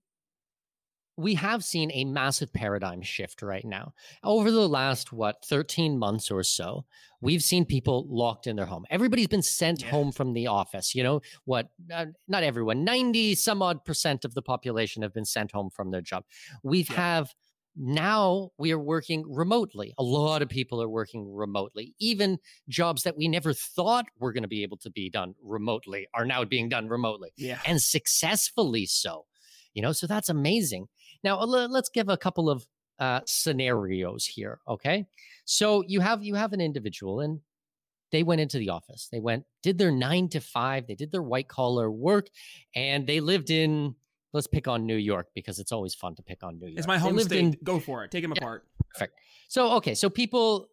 we 1.17 1.35
have 1.35 1.63
seen 1.63 1.91
a 1.93 2.05
massive 2.05 2.51
paradigm 2.53 3.01
shift 3.01 3.41
right 3.41 3.65
now. 3.65 3.93
Over 4.23 4.49
the 4.49 4.67
last 4.67 5.11
what 5.11 5.43
13 5.45 5.97
months 5.97 6.31
or 6.31 6.41
so, 6.43 6.85
we've 7.21 7.43
seen 7.43 7.65
people 7.65 8.05
locked 8.09 8.47
in 8.47 8.55
their 8.55 8.65
home. 8.65 8.85
Everybody's 8.89 9.27
been 9.27 9.41
sent 9.41 9.81
Yeah. 9.81 9.89
home 9.91 10.11
from 10.11 10.33
the 10.33 10.47
office, 10.47 10.95
you 10.95 11.03
know, 11.03 11.21
what 11.45 11.69
uh, 11.93 12.07
not 12.27 12.43
everyone, 12.43 12.83
90 12.83 13.35
some 13.35 13.61
odd 13.61 13.83
percent 13.85 14.25
of 14.25 14.33
the 14.33 14.41
population 14.41 15.03
have 15.03 15.13
been 15.13 15.25
sent 15.25 15.51
home 15.51 15.69
from 15.69 15.91
their 15.91 16.01
job. 16.01 16.23
We've 16.63 16.89
Yeah. 16.89 16.95
have 16.97 17.35
now 17.75 18.49
we 18.57 18.71
are 18.71 18.79
working 18.79 19.23
remotely. 19.27 19.93
A 19.97 20.03
lot 20.03 20.41
of 20.41 20.49
people 20.49 20.81
are 20.81 20.89
working 20.89 21.33
remotely. 21.33 21.95
Even 21.99 22.37
jobs 22.67 23.03
that 23.03 23.17
we 23.17 23.27
never 23.27 23.53
thought 23.53 24.05
were 24.19 24.33
going 24.33 24.43
to 24.43 24.49
be 24.49 24.63
able 24.63 24.77
to 24.77 24.89
be 24.89 25.09
done 25.09 25.35
remotely 25.41 26.07
are 26.13 26.25
now 26.25 26.43
being 26.43 26.69
done 26.69 26.87
remotely 26.87 27.31
Yeah. 27.37 27.59
and 27.65 27.81
successfully 27.81 28.85
so. 28.85 29.25
You 29.73 29.81
know, 29.81 29.93
so 29.93 30.05
that's 30.05 30.29
amazing. 30.29 30.87
Now 31.23 31.39
uh, 31.39 31.45
let's 31.69 31.89
give 31.89 32.09
a 32.09 32.17
couple 32.17 32.49
of 32.49 32.65
uh, 32.99 33.21
scenarios 33.25 34.25
here. 34.25 34.59
Okay, 34.67 35.05
so 35.45 35.83
you 35.87 36.01
have 36.01 36.23
you 36.23 36.35
have 36.35 36.53
an 36.53 36.61
individual 36.61 37.21
and 37.21 37.39
they 38.11 38.23
went 38.23 38.41
into 38.41 38.57
the 38.57 38.69
office. 38.69 39.07
They 39.11 39.21
went 39.21 39.45
did 39.63 39.77
their 39.77 39.91
nine 39.91 40.27
to 40.29 40.41
five. 40.41 40.87
They 40.87 40.95
did 40.95 41.11
their 41.11 41.23
white 41.23 41.47
collar 41.47 41.89
work, 41.89 42.27
and 42.75 43.07
they 43.07 43.21
lived 43.21 43.49
in. 43.49 43.95
Let's 44.33 44.47
pick 44.47 44.67
on 44.67 44.85
New 44.85 44.95
York 44.95 45.27
because 45.35 45.59
it's 45.59 45.71
always 45.71 45.93
fun 45.93 46.15
to 46.15 46.23
pick 46.23 46.41
on 46.43 46.57
New 46.59 46.67
York. 46.67 46.77
It's 46.77 46.87
my 46.87 46.97
home 46.97 47.19
state. 47.19 47.39
in- 47.39 47.57
Go 47.63 47.79
for 47.79 48.03
it. 48.05 48.11
Take 48.11 48.23
them 48.23 48.33
Yeah. 48.35 48.43
apart. 48.43 48.65
so 49.49 49.71
okay, 49.73 49.93
so 49.95 50.09
people 50.09 50.69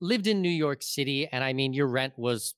lived 0.00 0.26
in 0.26 0.42
New 0.42 0.48
York 0.50 0.82
City, 0.82 1.26
and 1.30 1.44
I 1.44 1.52
mean 1.52 1.72
your 1.72 1.86
rent 1.86 2.14
was 2.18 2.54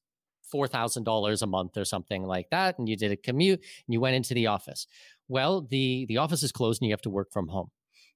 four 0.50 0.66
thousand 0.68 1.04
dollars 1.04 1.42
a 1.42 1.46
month 1.46 1.76
or 1.76 1.84
something 1.84 2.22
like 2.24 2.48
that, 2.50 2.78
and 2.78 2.88
you 2.88 2.96
did 2.96 3.12
a 3.12 3.16
commute 3.16 3.58
and 3.60 3.92
you 3.92 4.00
went 4.00 4.16
into 4.16 4.32
the 4.34 4.46
office. 4.46 4.86
Well, 5.28 5.60
the 5.60 6.06
the 6.06 6.16
office 6.18 6.42
is 6.42 6.52
closed 6.52 6.80
and 6.80 6.88
you 6.88 6.92
have 6.92 7.02
to 7.02 7.10
work 7.10 7.30
from 7.32 7.48
home. 7.48 7.70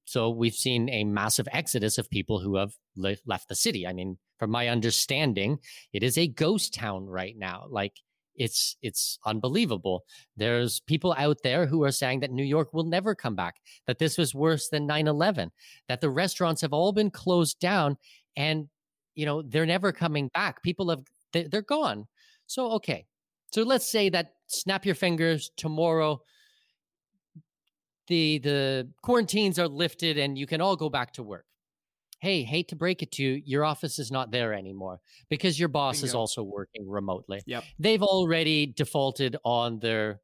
So 0.06 0.30
we've 0.30 0.54
seen 0.54 0.88
a 0.88 1.04
massive 1.04 1.46
exodus 1.52 1.98
of 1.98 2.08
people 2.10 2.40
who 2.40 2.56
have 2.56 2.72
le- 2.96 3.16
left 3.26 3.48
the 3.48 3.54
city. 3.54 3.86
I 3.86 3.92
mean, 3.92 4.18
from 4.38 4.50
my 4.50 4.66
understanding, 4.68 5.58
it 5.92 6.02
is 6.02 6.16
a 6.18 6.26
ghost 6.26 6.72
town 6.74 7.06
right 7.06 7.36
now. 7.36 7.66
Like 7.68 7.96
it's 8.40 8.76
it's 8.82 9.18
unbelievable. 9.26 10.04
There's 10.36 10.80
people 10.80 11.14
out 11.18 11.38
there 11.44 11.66
who 11.66 11.84
are 11.84 11.92
saying 11.92 12.20
that 12.20 12.32
New 12.32 12.44
York 12.44 12.72
will 12.74 12.84
never 12.84 13.14
come 13.14 13.36
back, 13.36 13.56
that 13.86 13.98
this 13.98 14.16
was 14.18 14.34
worse 14.34 14.68
than 14.70 14.86
9/11, 14.88 15.50
that 15.88 16.00
the 16.00 16.10
restaurants 16.10 16.62
have 16.62 16.72
all 16.72 16.92
been 16.92 17.10
closed 17.10 17.60
down 17.60 17.96
and 18.36 18.68
you 19.16 19.26
know, 19.26 19.42
they're 19.42 19.66
never 19.66 19.92
coming 19.92 20.28
back. 20.34 20.62
People 20.62 20.88
have 20.90 21.02
they- 21.32 21.44
they're 21.44 21.62
gone. 21.62 22.08
So 22.46 22.72
okay. 22.72 23.06
So 23.52 23.62
let's 23.62 23.86
say 23.86 24.08
that 24.10 24.34
snap 24.46 24.86
your 24.86 24.94
fingers 24.94 25.50
tomorrow 25.56 26.22
the 28.08 28.38
the 28.38 28.90
quarantines 29.02 29.58
are 29.58 29.68
lifted 29.68 30.18
and 30.18 30.36
you 30.38 30.46
can 30.46 30.60
all 30.60 30.76
go 30.76 30.88
back 30.88 31.12
to 31.14 31.22
work. 31.22 31.46
Hey, 32.20 32.42
hate 32.42 32.68
to 32.68 32.76
break 32.76 33.02
it 33.02 33.12
to 33.12 33.22
you, 33.22 33.42
your 33.44 33.64
office 33.64 33.98
is 33.98 34.10
not 34.10 34.30
there 34.30 34.52
anymore 34.52 35.00
because 35.30 35.58
your 35.58 35.68
boss 35.68 36.02
is 36.02 36.14
also 36.14 36.42
working 36.42 36.88
remotely. 36.88 37.40
Yep. 37.46 37.64
They've 37.78 38.02
already 38.02 38.66
defaulted 38.66 39.36
on 39.44 39.78
their 39.78 40.20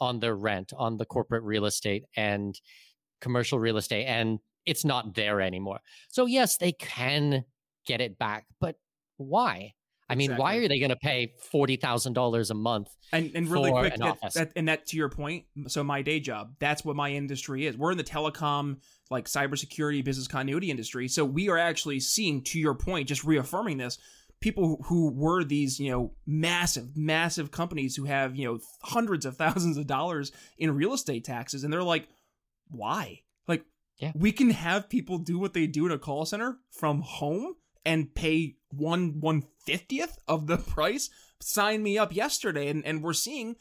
on 0.00 0.20
their 0.20 0.34
rent 0.34 0.72
on 0.76 0.96
the 0.96 1.04
corporate 1.04 1.42
real 1.42 1.66
estate 1.66 2.04
and 2.16 2.58
commercial 3.20 3.58
real 3.58 3.76
estate 3.76 4.06
and 4.06 4.38
it's 4.64 4.84
not 4.84 5.14
there 5.14 5.40
anymore. 5.40 5.80
So 6.08 6.26
yes, 6.26 6.56
they 6.58 6.72
can 6.72 7.44
get 7.86 8.00
it 8.00 8.18
back, 8.18 8.46
but 8.60 8.76
why? 9.16 9.74
I 10.10 10.14
mean, 10.14 10.36
why 10.36 10.56
are 10.56 10.68
they 10.68 10.78
going 10.78 10.90
to 10.90 10.96
pay 10.96 11.34
forty 11.50 11.76
thousand 11.76 12.14
dollars 12.14 12.50
a 12.50 12.54
month? 12.54 12.88
And 13.12 13.30
and 13.34 13.46
really 13.48 13.70
quick, 13.70 13.94
an 13.94 14.00
that, 14.00 14.32
that, 14.34 14.52
and 14.56 14.68
that 14.68 14.86
to 14.86 14.96
your 14.96 15.10
point. 15.10 15.44
So 15.66 15.84
my 15.84 16.00
day 16.00 16.18
job, 16.18 16.54
that's 16.58 16.84
what 16.84 16.96
my 16.96 17.10
industry 17.10 17.66
is. 17.66 17.76
We're 17.76 17.92
in 17.92 17.98
the 17.98 18.04
telecom, 18.04 18.78
like 19.10 19.26
cybersecurity, 19.26 20.04
business 20.04 20.28
continuity 20.28 20.70
industry. 20.70 21.08
So 21.08 21.24
we 21.24 21.48
are 21.48 21.58
actually 21.58 22.00
seeing, 22.00 22.42
to 22.44 22.58
your 22.58 22.74
point, 22.74 23.08
just 23.08 23.24
reaffirming 23.24 23.78
this. 23.78 23.98
People 24.40 24.84
who 24.86 25.10
were 25.10 25.42
these, 25.42 25.80
you 25.80 25.90
know, 25.90 26.12
massive, 26.26 26.96
massive 26.96 27.50
companies 27.50 27.96
who 27.96 28.04
have, 28.04 28.36
you 28.36 28.44
know, 28.46 28.58
hundreds 28.82 29.24
of 29.26 29.36
thousands 29.36 29.76
of 29.76 29.86
dollars 29.86 30.30
in 30.58 30.74
real 30.76 30.92
estate 30.92 31.24
taxes, 31.24 31.64
and 31.64 31.72
they're 31.72 31.82
like, 31.82 32.06
why? 32.68 33.22
Like, 33.48 33.64
Yeah. 33.98 34.12
we 34.14 34.30
can 34.30 34.50
have 34.50 34.88
people 34.88 35.18
do 35.18 35.38
what 35.38 35.54
they 35.54 35.66
do 35.66 35.86
in 35.86 35.92
a 35.92 35.98
call 35.98 36.24
center 36.26 36.58
from 36.70 37.00
home 37.00 37.54
and 37.86 38.14
pay 38.14 38.56
one 38.70 39.18
one 39.20 39.42
fiftieth 39.64 40.18
of 40.28 40.46
the 40.46 40.58
price. 40.74 41.08
Sign 41.40 41.82
me 41.82 41.96
up 41.96 42.14
yesterday, 42.14 42.68
and, 42.68 42.84
and 42.84 43.02
we're 43.02 43.14
seeing 43.14 43.56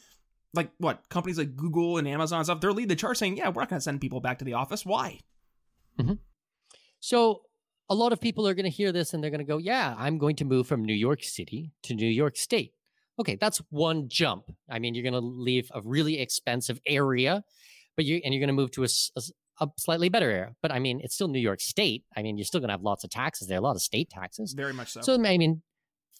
like 0.53 0.71
what 0.77 1.07
companies 1.09 1.37
like 1.37 1.55
Google 1.55 1.97
and 1.97 2.07
Amazon 2.07 2.39
and 2.39 2.45
stuff. 2.45 2.59
They're 2.59 2.73
leading 2.73 2.89
the 2.89 2.95
chart 2.95 3.17
saying, 3.17 3.37
"Yeah, 3.37 3.49
we're 3.49 3.61
not 3.61 3.69
going 3.69 3.79
to 3.79 3.83
send 3.83 4.01
people 4.01 4.19
back 4.19 4.39
to 4.39 4.45
the 4.45 4.53
office. 4.53 4.85
Why?" 4.85 5.19
Mm-hmm. 5.99 6.13
So 6.99 7.41
a 7.89 7.95
lot 7.95 8.13
of 8.13 8.19
people 8.19 8.47
are 8.47 8.53
going 8.53 8.65
to 8.65 8.69
hear 8.69 8.91
this 8.91 9.13
and 9.13 9.23
they're 9.23 9.31
going 9.31 9.39
to 9.39 9.45
go, 9.45 9.57
"Yeah, 9.57 9.95
I'm 9.97 10.17
going 10.17 10.35
to 10.37 10.45
move 10.45 10.67
from 10.67 10.83
New 10.83 10.93
York 10.93 11.23
City 11.23 11.71
to 11.83 11.93
New 11.93 12.09
York 12.09 12.37
State." 12.37 12.73
Okay, 13.19 13.35
that's 13.35 13.61
one 13.69 14.09
jump. 14.09 14.51
I 14.69 14.79
mean, 14.79 14.93
you're 14.93 15.03
going 15.03 15.13
to 15.13 15.19
leave 15.19 15.71
a 15.73 15.81
really 15.83 16.19
expensive 16.19 16.79
area, 16.85 17.43
but 17.95 18.05
you 18.05 18.21
and 18.23 18.33
you're 18.33 18.41
going 18.41 18.47
to 18.47 18.53
move 18.53 18.71
to 18.71 18.83
a 18.83 19.67
slightly 19.77 20.09
better 20.09 20.29
area. 20.29 20.55
But 20.61 20.71
I 20.71 20.79
mean, 20.79 21.01
it's 21.03 21.15
still 21.15 21.27
New 21.27 21.39
York 21.39 21.61
State. 21.61 22.03
I 22.15 22.21
mean, 22.21 22.37
you're 22.37 22.45
still 22.45 22.59
going 22.59 22.69
to 22.69 22.73
have 22.73 22.83
lots 22.83 23.03
of 23.03 23.09
taxes 23.09 23.47
there, 23.47 23.57
a 23.57 23.61
lot 23.61 23.75
of 23.75 23.81
state 23.81 24.09
taxes. 24.09 24.53
Very 24.53 24.73
much 24.73 24.91
so. 24.91 25.01
So 25.01 25.13
I 25.15 25.37
mean, 25.37 25.61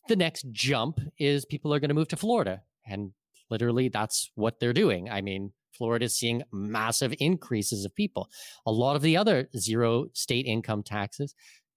the 0.08 0.16
next 0.16 0.46
jump 0.52 1.00
is 1.20 1.46
people 1.46 1.74
are 1.74 1.80
going 1.80 1.90
to 1.90 1.96
move 1.96 2.08
to 2.10 2.18
Florida, 2.18 2.62
and 2.86 3.12
literally 3.50 3.90
that's 3.90 4.32
what 4.36 4.60
they're 4.60 4.74
doing. 4.74 5.10
I 5.10 5.22
mean, 5.22 5.52
Florida 5.78 6.06
is 6.06 6.16
seeing 6.16 6.44
massive 6.52 7.13
increases 7.20 7.86
of 7.86 7.96
people. 7.96 8.30
A 8.66 8.72
lot 8.72 8.96
of 8.96 9.02
the 9.02 9.16
other 9.16 9.50
zero 9.58 10.08
state 10.13 10.46
income 10.46 10.84
taxes 10.84 11.36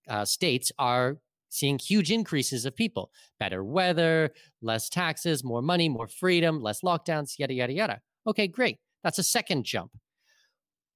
uh, 0.08 0.24
states 0.24 0.72
are 0.78 1.18
seeing 1.50 1.78
huge 1.78 2.10
increases 2.10 2.64
of 2.64 2.74
people. 2.74 3.10
Better 3.38 3.62
weather, 3.62 4.30
less 4.62 4.88
taxes, 4.88 5.44
more 5.44 5.62
money, 5.62 5.88
more 5.88 6.08
freedom, 6.08 6.62
less 6.62 6.80
lockdowns, 6.80 7.38
yada 7.38 7.52
yada 7.52 7.72
yada. 7.72 8.00
Okay, 8.26 8.48
great. 8.48 8.78
That's 9.04 9.18
a 9.18 9.22
second 9.22 9.64
jump. 9.64 9.92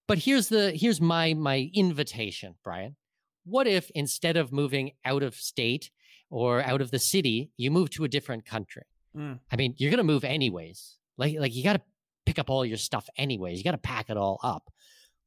But 0.07 0.19
here's 0.19 0.49
the 0.49 0.73
here's 0.73 1.01
my 1.01 1.35
my 1.35 1.71
invitation, 1.75 2.55
Brian. 2.62 2.97
What 3.45 3.67
if 3.67 3.90
instead 3.95 4.37
of 4.37 4.53
moving 4.53 4.93
out 5.05 5.23
of 5.23 5.35
state 5.35 5.90
or 6.31 6.62
out 6.62 6.81
of 6.81 6.90
the 6.90 6.99
city, 6.99 7.51
you 7.57 7.71
move 7.71 7.90
to 7.90 8.05
a 8.05 8.09
different 8.09 8.47
country? 8.47 8.85
Mm. 9.17 9.38
I 9.51 9.57
mean, 9.57 9.75
you're 9.79 9.90
gonna 9.90 10.05
move 10.05 10.25
anyways. 10.25 10.99
Like 11.17 11.37
like 11.38 11.55
you 11.55 11.64
got 11.64 11.75
to 11.75 11.83
pick 12.27 12.39
up 12.39 12.51
all 12.51 12.65
your 12.65 12.77
stuff 12.77 13.09
anyways. 13.17 13.59
You 13.59 13.65
got 13.65 13.73
to 13.73 13.79
pack 13.79 14.11
it 14.11 14.17
all 14.17 14.39
up. 14.43 14.71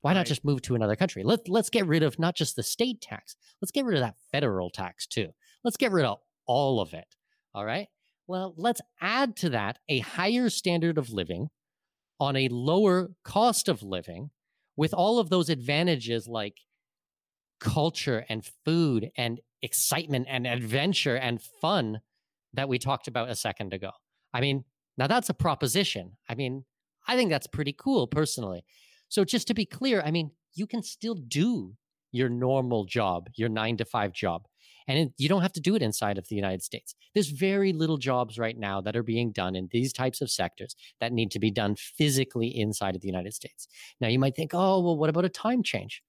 Why 0.01 0.13
not 0.13 0.25
just 0.25 0.45
move 0.45 0.61
to 0.63 0.75
another 0.75 0.95
country? 0.95 1.23
Let 1.23 1.49
let's 1.49 1.69
get 1.69 1.87
rid 1.87 2.03
of 2.03 2.19
not 2.19 2.35
just 2.35 2.55
the 2.55 2.63
state 2.63 3.01
tax. 3.01 3.35
Let's 3.61 3.71
get 3.71 3.83
rid 3.85 3.97
of 3.97 4.01
that 4.01 4.15
federal 4.31 4.69
tax 4.69 5.07
too. 5.07 5.29
Let's 5.63 5.77
get 5.77 5.91
rid 5.91 6.05
of 6.05 6.19
all 6.45 6.79
of 6.79 6.93
it. 6.93 7.15
All 7.53 7.65
right. 7.65 7.87
Well, 8.27 8.53
let's 8.57 8.81
add 9.01 9.35
to 9.37 9.49
that 9.49 9.79
a 9.89 9.99
higher 9.99 10.49
standard 10.49 10.97
of 10.97 11.11
living 11.11 11.49
on 12.19 12.35
a 12.35 12.49
lower 12.49 13.09
cost 13.23 13.67
of 13.67 13.83
living 13.83 14.29
with 14.75 14.93
all 14.93 15.19
of 15.19 15.29
those 15.29 15.49
advantages 15.49 16.27
like 16.27 16.57
culture 17.59 18.25
and 18.29 18.47
food 18.65 19.09
and 19.17 19.39
excitement 19.61 20.27
and 20.29 20.45
adventure 20.45 21.15
and 21.15 21.41
fun 21.41 22.01
that 22.53 22.69
we 22.69 22.77
talked 22.77 23.07
about 23.07 23.29
a 23.29 23.35
second 23.35 23.73
ago. 23.73 23.91
I 24.33 24.41
mean, 24.41 24.65
now 24.97 25.07
that's 25.07 25.29
a 25.29 25.33
proposition. 25.33 26.17
I 26.29 26.35
mean, 26.35 26.65
I 27.07 27.15
think 27.15 27.29
that's 27.29 27.47
pretty 27.47 27.73
cool 27.73 28.07
personally. 28.07 28.63
So 29.09 29.23
just 29.23 29.47
to 29.47 29.53
be 29.53 29.65
clear, 29.65 30.01
I 30.01 30.11
mean, 30.11 30.31
you 30.53 30.67
can 30.67 30.83
still 30.83 31.15
do 31.15 31.73
your 32.11 32.29
normal 32.29 32.85
job, 32.85 33.29
your 33.35 33.49
9 33.49 33.77
to 33.77 33.85
5 33.85 34.13
job. 34.13 34.47
And 34.89 34.97
it, 34.97 35.13
you 35.17 35.27
don't 35.27 35.41
have 35.41 35.53
to 35.53 35.61
do 35.61 35.75
it 35.75 35.81
inside 35.81 36.17
of 36.17 36.27
the 36.29 36.35
United 36.35 36.63
States. 36.63 36.95
There's 37.13 37.29
very 37.29 37.73
little 37.73 37.97
jobs 37.97 38.39
right 38.39 38.57
now 38.57 38.79
that 38.81 38.95
are 38.95 39.03
being 39.03 39.31
done 39.31 39.55
in 39.55 39.67
these 39.71 39.91
types 39.91 40.21
of 40.21 40.31
sectors 40.31 40.75
that 41.01 41.11
need 41.11 41.29
to 41.31 41.39
be 41.39 41.51
done 41.51 41.75
physically 41.75 42.47
inside 42.47 42.95
of 42.95 43.01
the 43.01 43.07
United 43.07 43.33
States. 43.33 43.67
Now, 43.99 44.07
you 44.07 44.17
might 44.17 44.35
think, 44.35 44.51
oh, 44.53 44.79
well, 44.79 44.97
what 44.97 45.09
about 45.09 45.25
a 45.25 45.29
time 45.29 45.61
change? 45.61 46.01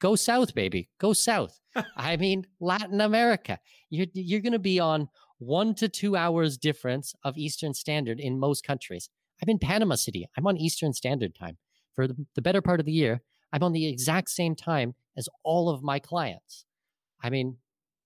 Go 0.00 0.16
south, 0.16 0.54
baby. 0.54 0.88
Go 0.98 1.12
south. 1.12 1.60
I 1.96 2.16
mean, 2.16 2.46
Latin 2.60 3.00
America. 3.00 3.60
You're, 3.90 4.08
you're 4.12 4.40
going 4.40 4.52
to 4.52 4.58
be 4.58 4.80
on 4.80 5.08
one 5.38 5.74
to 5.76 5.88
two 5.88 6.16
hours 6.16 6.58
difference 6.58 7.14
of 7.22 7.38
Eastern 7.38 7.74
Standard 7.74 8.18
in 8.18 8.40
most 8.40 8.64
countries. 8.64 9.08
I'm 9.42 9.48
in 9.48 9.58
Panama 9.58 9.94
City. 9.96 10.26
I'm 10.36 10.46
on 10.46 10.56
Eastern 10.56 10.92
Standard 10.92 11.34
Time. 11.34 11.58
For 11.94 12.06
the, 12.06 12.42
better 12.42 12.60
part 12.60 12.80
of 12.80 12.86
the 12.86 12.92
year, 12.92 13.22
I'm 13.52 13.62
on 13.62 13.72
the 13.72 13.86
exact 13.86 14.28
same 14.30 14.54
time 14.54 14.94
as 15.16 15.28
all 15.42 15.70
of 15.70 15.82
my 15.82 15.98
clients. 15.98 16.66
I 17.22 17.30
mean, 17.30 17.56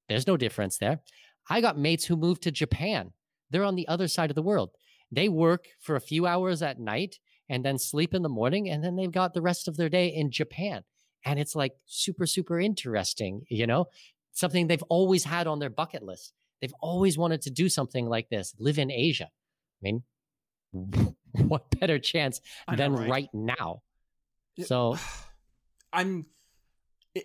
there's 0.08 0.26
no 0.26 0.36
difference 0.36 0.78
there. 0.78 1.00
I 1.48 1.60
got 1.60 1.78
mates 1.78 2.04
who 2.04 2.16
moved 2.16 2.42
to 2.42 2.52
Japan. 2.52 3.12
They're 3.50 3.64
on 3.64 3.74
the 3.74 3.88
other 3.88 4.06
side 4.06 4.30
of 4.30 4.36
the 4.36 4.42
world. 4.42 4.70
They 5.10 5.28
work 5.28 5.66
for 5.80 5.96
a 5.96 6.00
few 6.00 6.26
hours 6.26 6.62
at 6.62 6.78
night 6.78 7.16
and 7.48 7.64
then 7.64 7.78
sleep 7.78 8.14
in 8.14 8.22
the 8.22 8.28
morning, 8.28 8.70
and 8.70 8.84
then 8.84 8.94
they've 8.94 9.10
got 9.10 9.34
the 9.34 9.42
rest 9.42 9.66
of 9.66 9.76
their 9.76 9.88
day 9.88 10.06
in 10.06 10.30
Japan. 10.30 10.82
And 11.24 11.40
it's 11.40 11.56
like 11.56 11.72
super, 11.86 12.26
super 12.26 12.60
interesting, 12.60 13.42
you 13.48 13.66
know, 13.66 13.86
something 14.32 14.68
they've 14.68 14.84
always 14.84 15.24
had 15.24 15.48
on 15.48 15.58
their 15.58 15.68
bucket 15.68 16.04
list. 16.04 16.32
They've 16.60 16.74
always 16.80 17.18
wanted 17.18 17.42
to 17.42 17.50
do 17.50 17.68
something 17.68 18.06
like 18.06 18.28
this, 18.28 18.54
live 18.58 18.78
in 18.78 18.90
Asia. 18.90 19.24
I 19.26 19.80
mean, 19.82 20.02
what 21.48 21.78
better 21.78 21.98
chance 21.98 22.40
know, 22.68 22.76
than 22.76 22.92
right? 22.94 23.08
right 23.10 23.28
now? 23.32 23.82
So, 24.64 24.98
I'm 25.92 26.26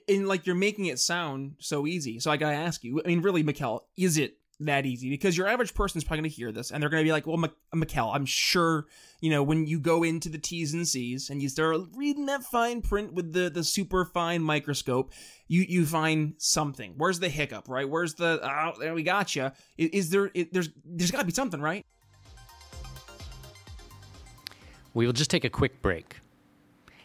in 0.07 0.27
like 0.27 0.45
you're 0.45 0.55
making 0.55 0.85
it 0.85 0.99
sound 0.99 1.55
so 1.59 1.85
easy. 1.85 2.19
So 2.19 2.31
I 2.31 2.37
gotta 2.37 2.55
ask 2.55 2.83
you. 2.83 3.01
I 3.03 3.07
mean, 3.07 3.21
really, 3.21 3.43
Mikkel, 3.43 3.81
is 3.97 4.17
it 4.17 4.37
that 4.61 4.85
easy? 4.85 5.09
Because 5.09 5.37
your 5.37 5.47
average 5.47 5.73
person 5.73 5.97
is 5.99 6.03
probably 6.03 6.21
gonna 6.21 6.29
hear 6.29 6.51
this 6.51 6.71
and 6.71 6.81
they're 6.81 6.89
gonna 6.89 7.03
be 7.03 7.11
like, 7.11 7.27
"Well, 7.27 7.37
Mik- 7.37 7.51
Mikkel, 7.73 8.13
I'm 8.13 8.25
sure 8.25 8.87
you 9.21 9.29
know 9.29 9.43
when 9.43 9.67
you 9.67 9.79
go 9.79 10.03
into 10.03 10.29
the 10.29 10.37
T's 10.37 10.73
and 10.73 10.87
C's 10.87 11.29
and 11.29 11.41
you 11.41 11.49
start 11.49 11.77
reading 11.95 12.25
that 12.27 12.43
fine 12.43 12.81
print 12.81 13.13
with 13.13 13.33
the 13.33 13.49
the 13.49 13.63
super 13.63 14.05
fine 14.05 14.41
microscope, 14.41 15.11
you 15.47 15.65
you 15.67 15.85
find 15.85 16.33
something. 16.37 16.93
Where's 16.97 17.19
the 17.19 17.29
hiccup? 17.29 17.69
Right? 17.69 17.87
Where's 17.87 18.15
the 18.15 18.39
oh 18.41 18.79
there 18.79 18.95
we 18.95 19.03
got 19.03 19.35
you? 19.35 19.51
Is, 19.77 19.89
is 19.89 20.09
there? 20.09 20.31
Is, 20.33 20.47
there's 20.51 20.69
there's 20.83 21.11
got 21.11 21.19
to 21.19 21.25
be 21.25 21.33
something, 21.33 21.61
right? 21.61 21.85
We 24.95 25.05
will 25.05 25.13
just 25.13 25.29
take 25.29 25.43
a 25.43 25.49
quick 25.49 25.81
break. 25.81 26.21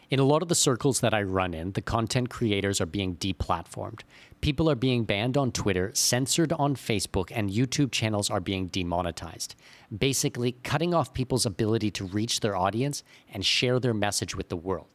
In 0.09 0.19
a 0.19 0.23
lot 0.23 0.41
of 0.41 0.47
the 0.47 0.55
circles 0.55 1.01
that 1.01 1.13
I 1.13 1.21
run 1.23 1.53
in, 1.53 1.73
the 1.73 1.81
content 1.81 2.29
creators 2.29 2.81
are 2.81 2.85
being 2.85 3.17
deplatformed. 3.17 4.01
People 4.39 4.69
are 4.69 4.75
being 4.75 5.03
banned 5.03 5.37
on 5.37 5.51
Twitter, 5.51 5.91
censored 5.93 6.53
on 6.53 6.75
Facebook, 6.75 7.31
and 7.33 7.49
YouTube 7.49 7.91
channels 7.91 8.29
are 8.29 8.39
being 8.39 8.67
demonetized. 8.67 9.55
Basically, 9.95 10.53
cutting 10.63 10.93
off 10.93 11.13
people's 11.13 11.45
ability 11.45 11.91
to 11.91 12.05
reach 12.05 12.39
their 12.39 12.55
audience 12.55 13.03
and 13.33 13.45
share 13.45 13.79
their 13.79 13.93
message 13.93 14.35
with 14.35 14.47
the 14.47 14.57
world. 14.57 14.87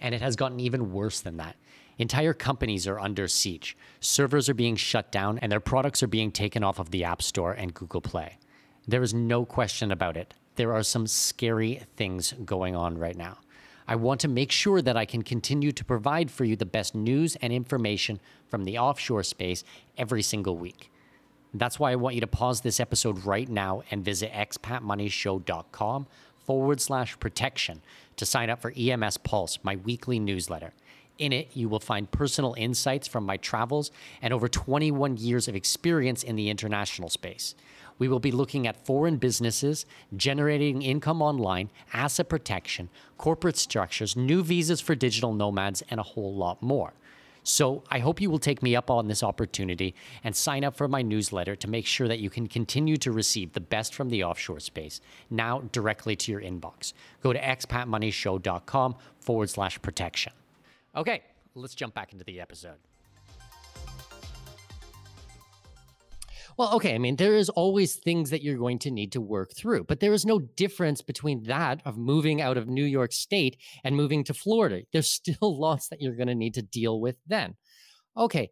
And 0.00 0.14
it 0.14 0.22
has 0.22 0.36
gotten 0.36 0.58
even 0.58 0.92
worse 0.92 1.20
than 1.20 1.36
that. 1.36 1.56
Entire 1.98 2.34
companies 2.34 2.86
are 2.86 2.98
under 2.98 3.28
siege. 3.28 3.76
Servers 4.00 4.48
are 4.48 4.54
being 4.54 4.76
shut 4.76 5.12
down, 5.12 5.38
and 5.38 5.52
their 5.52 5.60
products 5.60 6.02
are 6.02 6.08
being 6.08 6.30
taken 6.30 6.64
off 6.64 6.78
of 6.78 6.92
the 6.92 7.04
App 7.04 7.20
Store 7.20 7.52
and 7.52 7.74
Google 7.74 8.00
Play. 8.00 8.38
There 8.86 9.02
is 9.02 9.12
no 9.12 9.44
question 9.44 9.90
about 9.92 10.16
it. 10.16 10.32
There 10.58 10.74
are 10.74 10.82
some 10.82 11.06
scary 11.06 11.82
things 11.94 12.34
going 12.44 12.74
on 12.74 12.98
right 12.98 13.16
now. 13.16 13.38
I 13.86 13.94
want 13.94 14.20
to 14.22 14.28
make 14.28 14.50
sure 14.50 14.82
that 14.82 14.96
I 14.96 15.04
can 15.04 15.22
continue 15.22 15.70
to 15.70 15.84
provide 15.84 16.32
for 16.32 16.44
you 16.44 16.56
the 16.56 16.66
best 16.66 16.96
news 16.96 17.36
and 17.36 17.52
information 17.52 18.18
from 18.48 18.64
the 18.64 18.76
offshore 18.76 19.22
space 19.22 19.62
every 19.96 20.20
single 20.20 20.56
week. 20.56 20.90
That's 21.54 21.78
why 21.78 21.92
I 21.92 21.96
want 21.96 22.16
you 22.16 22.20
to 22.22 22.26
pause 22.26 22.62
this 22.62 22.80
episode 22.80 23.24
right 23.24 23.48
now 23.48 23.84
and 23.92 24.04
visit 24.04 24.32
expatmoneyshow.com 24.32 26.08
forward 26.44 26.80
slash 26.80 27.20
protection 27.20 27.80
to 28.16 28.26
sign 28.26 28.50
up 28.50 28.60
for 28.60 28.72
EMS 28.76 29.18
Pulse, 29.18 29.60
my 29.62 29.76
weekly 29.76 30.18
newsletter. 30.18 30.72
In 31.18 31.32
it, 31.32 31.50
you 31.54 31.68
will 31.68 31.78
find 31.78 32.10
personal 32.10 32.56
insights 32.58 33.06
from 33.06 33.24
my 33.24 33.36
travels 33.36 33.92
and 34.20 34.34
over 34.34 34.48
21 34.48 35.18
years 35.18 35.46
of 35.46 35.54
experience 35.54 36.24
in 36.24 36.34
the 36.34 36.50
international 36.50 37.10
space. 37.10 37.54
We 37.98 38.08
will 38.08 38.20
be 38.20 38.30
looking 38.30 38.66
at 38.66 38.86
foreign 38.86 39.16
businesses, 39.16 39.86
generating 40.16 40.82
income 40.82 41.20
online, 41.20 41.70
asset 41.92 42.28
protection, 42.28 42.88
corporate 43.16 43.56
structures, 43.56 44.16
new 44.16 44.42
visas 44.42 44.80
for 44.80 44.94
digital 44.94 45.32
nomads, 45.32 45.82
and 45.90 46.00
a 46.00 46.04
whole 46.04 46.34
lot 46.34 46.62
more. 46.62 46.94
So 47.42 47.82
I 47.90 48.00
hope 48.00 48.20
you 48.20 48.30
will 48.30 48.38
take 48.38 48.62
me 48.62 48.76
up 48.76 48.90
on 48.90 49.08
this 49.08 49.22
opportunity 49.22 49.94
and 50.22 50.36
sign 50.36 50.64
up 50.64 50.76
for 50.76 50.86
my 50.86 51.00
newsletter 51.00 51.56
to 51.56 51.68
make 51.68 51.86
sure 51.86 52.06
that 52.06 52.18
you 52.18 52.28
can 52.28 52.46
continue 52.46 52.98
to 52.98 53.10
receive 53.10 53.54
the 53.54 53.60
best 53.60 53.94
from 53.94 54.10
the 54.10 54.22
offshore 54.22 54.60
space 54.60 55.00
now 55.30 55.62
directly 55.72 56.14
to 56.16 56.32
your 56.32 56.42
inbox. 56.42 56.92
Go 57.22 57.32
to 57.32 57.40
expatmoneyshow.com 57.40 58.96
forward 59.20 59.48
slash 59.48 59.80
protection. 59.80 60.32
Okay, 60.94 61.22
let's 61.54 61.74
jump 61.74 61.94
back 61.94 62.12
into 62.12 62.24
the 62.24 62.38
episode. 62.38 62.76
Well, 66.58 66.74
okay. 66.74 66.96
I 66.96 66.98
mean, 66.98 67.14
there 67.14 67.36
is 67.36 67.48
always 67.48 67.94
things 67.94 68.30
that 68.30 68.42
you're 68.42 68.58
going 68.58 68.80
to 68.80 68.90
need 68.90 69.12
to 69.12 69.20
work 69.20 69.52
through, 69.56 69.84
but 69.84 70.00
there 70.00 70.12
is 70.12 70.26
no 70.26 70.40
difference 70.40 71.02
between 71.02 71.44
that 71.44 71.80
of 71.84 71.96
moving 71.96 72.42
out 72.42 72.56
of 72.56 72.66
New 72.66 72.84
York 72.84 73.12
State 73.12 73.56
and 73.84 73.94
moving 73.94 74.24
to 74.24 74.34
Florida. 74.34 74.82
There's 74.92 75.08
still 75.08 75.36
lots 75.60 75.88
that 75.88 76.02
you're 76.02 76.16
going 76.16 76.26
to 76.26 76.34
need 76.34 76.54
to 76.54 76.62
deal 76.62 77.00
with 77.00 77.16
then. 77.28 77.54
Okay. 78.16 78.50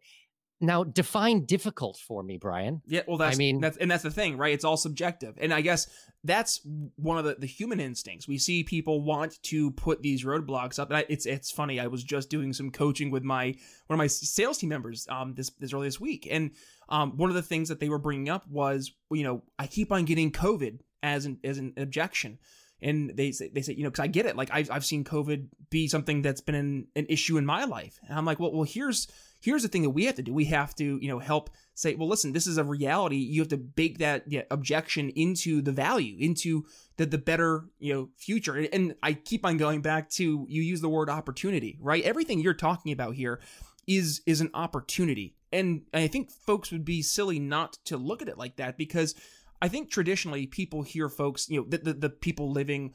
Now, 0.59 0.83
define 0.83 1.45
difficult 1.45 1.99
for 1.99 2.23
me, 2.23 2.37
Brian. 2.37 2.81
Yeah, 2.87 3.01
well, 3.07 3.17
that's 3.17 3.35
I 3.35 3.37
mean- 3.37 3.59
that's 3.59 3.77
and 3.77 3.91
that's 3.91 4.01
the 4.01 4.09
thing, 4.09 4.37
right? 4.37 4.53
It's 4.53 4.63
all 4.63 4.77
subjective, 4.77 5.35
and 5.39 5.53
I 5.53 5.61
guess 5.61 5.87
that's 6.23 6.61
one 6.95 7.19
of 7.19 7.25
the, 7.25 7.35
the 7.37 7.45
human 7.45 7.79
instincts. 7.79 8.27
We 8.27 8.39
see 8.39 8.63
people 8.63 9.03
want 9.03 9.41
to 9.43 9.69
put 9.71 10.01
these 10.01 10.25
roadblocks 10.25 10.79
up. 10.79 10.89
And 10.89 10.97
I, 10.97 11.05
it's 11.09 11.27
it's 11.27 11.51
funny. 11.51 11.79
I 11.79 11.85
was 11.85 12.03
just 12.03 12.31
doing 12.31 12.53
some 12.53 12.71
coaching 12.71 13.11
with 13.11 13.23
my 13.23 13.53
one 13.85 13.95
of 13.95 13.97
my 13.99 14.07
sales 14.07 14.57
team 14.57 14.69
members 14.69 15.05
um 15.09 15.35
this 15.35 15.51
this 15.59 15.73
early 15.73 15.87
this 15.87 15.99
week, 15.99 16.27
and 16.31 16.49
um 16.89 17.17
one 17.17 17.29
of 17.29 17.35
the 17.35 17.41
things 17.41 17.69
that 17.69 17.79
they 17.79 17.89
were 17.89 17.99
bringing 17.99 18.29
up 18.29 18.47
was 18.47 18.91
you 19.11 19.23
know 19.23 19.43
I 19.59 19.67
keep 19.67 19.91
on 19.91 20.05
getting 20.05 20.31
COVID 20.31 20.79
as 21.03 21.25
an 21.25 21.39
as 21.43 21.57
an 21.57 21.73
objection. 21.77 22.39
And 22.79 23.17
they 23.17 23.31
say, 23.31 23.49
they 23.51 23.63
say, 23.63 23.73
you 23.73 23.81
know, 23.83 23.89
because 23.89 24.03
I 24.03 24.07
get 24.07 24.27
it. 24.27 24.35
Like 24.35 24.49
I've, 24.53 24.69
I've 24.69 24.85
seen 24.85 25.03
COVID 25.03 25.47
be 25.71 25.87
something 25.87 26.21
that's 26.21 26.41
been 26.41 26.53
an, 26.53 26.87
an 26.95 27.07
issue 27.09 27.37
in 27.39 27.45
my 27.45 27.63
life, 27.63 27.99
and 28.07 28.15
I'm 28.15 28.23
like, 28.23 28.39
well, 28.39 28.51
well, 28.53 28.65
here's 28.65 29.07
here's 29.39 29.63
the 29.63 29.67
thing 29.67 29.81
that 29.81 29.89
we 29.89 30.05
have 30.05 30.13
to 30.15 30.21
do. 30.21 30.31
We 30.31 30.45
have 30.45 30.75
to, 30.75 30.83
you 31.01 31.07
know, 31.07 31.17
help 31.17 31.49
say, 31.73 31.95
well, 31.95 32.07
listen, 32.07 32.33
this 32.33 32.45
is 32.45 32.59
a 32.59 32.63
reality. 32.63 33.15
You 33.15 33.41
have 33.41 33.47
to 33.47 33.57
bake 33.57 33.97
that 33.97 34.25
objection 34.51 35.09
into 35.09 35.63
the 35.63 35.71
value, 35.71 36.17
into 36.19 36.65
the 36.97 37.07
the 37.07 37.17
better, 37.17 37.65
you 37.79 37.93
know, 37.95 38.09
future. 38.15 38.53
And- 38.55 38.69
And 38.71 38.95
I 39.01 39.13
keep 39.13 39.43
on 39.43 39.57
going 39.57 39.81
back 39.81 40.11
to 40.11 40.45
you 40.47 40.61
use 40.61 40.81
the 40.81 40.89
word 40.89 41.09
opportunity, 41.09 41.79
right? 41.81 42.03
Everything 42.03 42.39
you're 42.39 42.53
talking 42.53 42.91
about 42.91 43.15
here 43.15 43.39
is 43.87 44.21
is 44.27 44.39
an 44.39 44.51
opportunity. 44.53 45.33
And 45.51 45.83
I 45.93 46.07
think 46.07 46.31
folks 46.31 46.71
would 46.71 46.85
be 46.85 47.01
silly 47.01 47.39
not 47.39 47.77
to 47.85 47.97
look 47.97 48.21
at 48.21 48.27
it 48.27 48.37
like 48.37 48.57
that 48.57 48.77
because 48.77 49.15
I 49.61 49.67
think 49.67 49.89
traditionally 49.89 50.45
people 50.45 50.81
hear 50.81 51.09
folks, 51.09 51.49
you 51.49 51.61
know, 51.61 51.67
the, 51.67 51.77
the, 51.77 51.93
the 51.93 52.09
people 52.09 52.51
living 52.51 52.93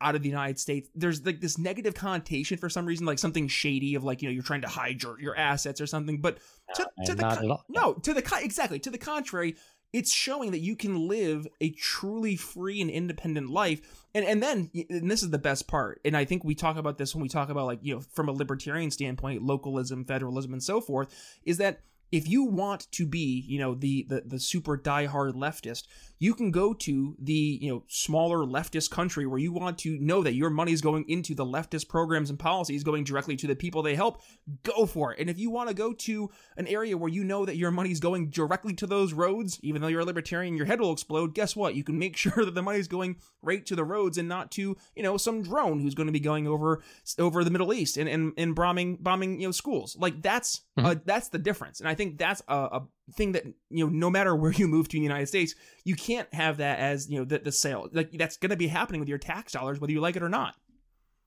out 0.00 0.16
of 0.16 0.22
the 0.22 0.28
United 0.28 0.58
States, 0.58 0.88
there's 0.94 1.24
like 1.24 1.40
this 1.40 1.58
negative 1.58 1.94
connotation 1.94 2.58
for 2.58 2.68
some 2.68 2.84
reason, 2.84 3.06
like 3.06 3.18
something 3.18 3.46
shady 3.48 3.94
of 3.94 4.04
like, 4.04 4.20
you 4.20 4.28
know, 4.28 4.32
you're 4.32 4.42
trying 4.42 4.62
to 4.62 4.68
hide 4.68 5.02
your, 5.02 5.18
your 5.20 5.36
assets 5.36 5.80
or 5.80 5.86
something. 5.86 6.20
But 6.20 6.38
to, 6.74 6.88
to 7.06 7.14
the 7.14 7.22
con- 7.22 7.58
no, 7.68 7.94
to 7.94 8.12
the 8.12 8.38
exactly 8.42 8.80
to 8.80 8.90
the 8.90 8.98
contrary, 8.98 9.54
it's 9.92 10.12
showing 10.12 10.50
that 10.52 10.58
you 10.58 10.74
can 10.74 11.06
live 11.06 11.46
a 11.60 11.70
truly 11.70 12.34
free 12.34 12.80
and 12.80 12.90
independent 12.90 13.50
life. 13.50 13.80
And 14.14 14.24
and 14.24 14.42
then 14.42 14.70
and 14.90 15.10
this 15.10 15.22
is 15.22 15.30
the 15.30 15.38
best 15.38 15.68
part. 15.68 16.00
And 16.04 16.16
I 16.16 16.24
think 16.24 16.44
we 16.44 16.54
talk 16.54 16.76
about 16.76 16.98
this 16.98 17.14
when 17.14 17.22
we 17.22 17.28
talk 17.28 17.48
about 17.48 17.66
like, 17.66 17.80
you 17.82 17.94
know, 17.94 18.00
from 18.12 18.28
a 18.28 18.32
libertarian 18.32 18.90
standpoint, 18.90 19.42
localism, 19.42 20.04
federalism, 20.04 20.52
and 20.52 20.62
so 20.62 20.80
forth, 20.80 21.14
is 21.44 21.58
that 21.58 21.80
if 22.12 22.28
you 22.28 22.44
want 22.44 22.92
to 22.92 23.06
be, 23.06 23.42
you 23.48 23.58
know, 23.58 23.74
the 23.74 24.06
the 24.08 24.22
the 24.26 24.38
super 24.38 24.76
diehard 24.76 25.32
leftist, 25.32 25.84
you 26.18 26.34
can 26.34 26.50
go 26.50 26.72
to 26.72 27.16
the 27.18 27.58
you 27.60 27.72
know 27.72 27.82
smaller 27.88 28.46
leftist 28.46 28.90
country 28.90 29.26
where 29.26 29.38
you 29.38 29.50
want 29.50 29.78
to 29.78 29.98
know 29.98 30.22
that 30.22 30.34
your 30.34 30.50
money 30.50 30.72
is 30.72 30.82
going 30.82 31.04
into 31.08 31.34
the 31.34 31.44
leftist 31.44 31.88
programs 31.88 32.28
and 32.28 32.38
policies 32.38 32.84
going 32.84 33.02
directly 33.02 33.34
to 33.34 33.46
the 33.46 33.56
people 33.56 33.82
they 33.82 33.94
help. 33.94 34.20
Go 34.62 34.84
for 34.84 35.12
it. 35.12 35.20
And 35.20 35.30
if 35.30 35.38
you 35.38 35.50
want 35.50 35.70
to 35.70 35.74
go 35.74 35.92
to 35.92 36.30
an 36.58 36.68
area 36.68 36.96
where 36.96 37.08
you 37.08 37.24
know 37.24 37.46
that 37.46 37.56
your 37.56 37.70
money 37.70 37.90
is 37.90 37.98
going 37.98 38.28
directly 38.28 38.74
to 38.74 38.86
those 38.86 39.14
roads, 39.14 39.58
even 39.62 39.80
though 39.80 39.88
you're 39.88 40.00
a 40.00 40.04
libertarian, 40.04 40.56
your 40.56 40.66
head 40.66 40.80
will 40.80 40.92
explode. 40.92 41.34
Guess 41.34 41.56
what? 41.56 41.74
You 41.74 41.82
can 41.82 41.98
make 41.98 42.16
sure 42.18 42.44
that 42.44 42.54
the 42.54 42.62
money 42.62 42.78
is 42.78 42.88
going 42.88 43.16
right 43.42 43.64
to 43.66 43.74
the 43.74 43.84
roads 43.84 44.18
and 44.18 44.28
not 44.28 44.50
to 44.52 44.76
you 44.94 45.02
know 45.02 45.16
some 45.16 45.42
drone 45.42 45.80
who's 45.80 45.94
going 45.94 46.08
to 46.08 46.12
be 46.12 46.20
going 46.20 46.46
over 46.46 46.82
over 47.18 47.42
the 47.42 47.50
Middle 47.50 47.72
East 47.72 47.96
and 47.96 48.08
and, 48.08 48.32
and 48.36 48.54
bombing 48.54 48.96
bombing 49.00 49.40
you 49.40 49.48
know 49.48 49.52
schools. 49.52 49.96
Like 49.98 50.20
that's 50.20 50.60
mm-hmm. 50.78 50.86
uh, 50.86 50.94
that's 51.06 51.28
the 51.30 51.38
difference. 51.38 51.80
And 51.80 51.88
I 51.88 51.94
think 51.94 52.01
think 52.02 52.18
that's 52.18 52.42
a, 52.48 52.54
a, 52.54 52.88
thing 53.14 53.32
that 53.32 53.44
you 53.44 53.86
know 53.86 53.88
no 53.88 54.10
matter 54.10 54.34
where 54.34 54.52
you 54.52 54.66
move 54.66 54.88
to 54.88 54.96
in 54.96 55.02
the 55.02 55.08
United 55.08 55.26
States, 55.26 55.54
you 55.84 55.94
can't 55.94 56.32
have 56.34 56.58
that 56.58 56.78
as 56.78 57.08
you 57.08 57.18
know 57.18 57.24
the, 57.24 57.38
the 57.38 57.52
sale. 57.52 57.88
Like 57.92 58.10
that's 58.12 58.36
going 58.36 58.50
to 58.50 58.56
be 58.56 58.68
happening 58.68 59.00
with 59.00 59.08
your 59.08 59.18
tax 59.18 59.52
dollars, 59.52 59.80
whether 59.80 59.92
you 59.92 60.00
like 60.00 60.16
it 60.16 60.22
or 60.22 60.28
not. 60.28 60.54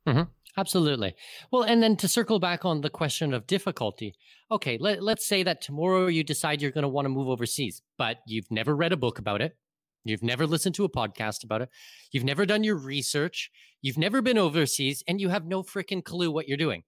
Mm-hmm. 0.07 0.23
Absolutely. 0.57 1.15
Well, 1.51 1.63
and 1.63 1.83
then 1.83 1.97
to 1.97 2.07
circle 2.07 2.39
back 2.39 2.63
on 2.63 2.81
the 2.81 2.89
question 2.89 3.33
of 3.33 3.47
difficulty, 3.47 4.15
okay, 4.51 4.77
let, 4.79 5.03
let's 5.03 5.27
say 5.27 5.43
that 5.43 5.61
tomorrow 5.61 6.07
you 6.07 6.23
decide 6.23 6.61
you're 6.61 6.71
going 6.71 6.83
to 6.83 6.87
want 6.87 7.05
to 7.05 7.09
move 7.09 7.27
overseas, 7.27 7.81
but 7.97 8.17
you've 8.25 8.49
never 8.51 8.73
read 8.75 8.93
a 8.93 8.97
book 8.97 9.19
about 9.19 9.41
it. 9.41 9.57
You've 10.05 10.23
never 10.23 10.45
listened 10.45 10.75
to 10.75 10.85
a 10.85 10.89
podcast 10.89 11.43
about 11.43 11.63
it. 11.63 11.69
You've 12.11 12.23
never 12.23 12.45
done 12.45 12.63
your 12.63 12.77
research. 12.77 13.49
You've 13.81 13.97
never 13.97 14.21
been 14.21 14.37
overseas 14.37 15.03
and 15.07 15.19
you 15.19 15.29
have 15.29 15.45
no 15.45 15.63
freaking 15.63 16.03
clue 16.03 16.31
what 16.31 16.47
you're 16.47 16.57
doing. 16.57 16.83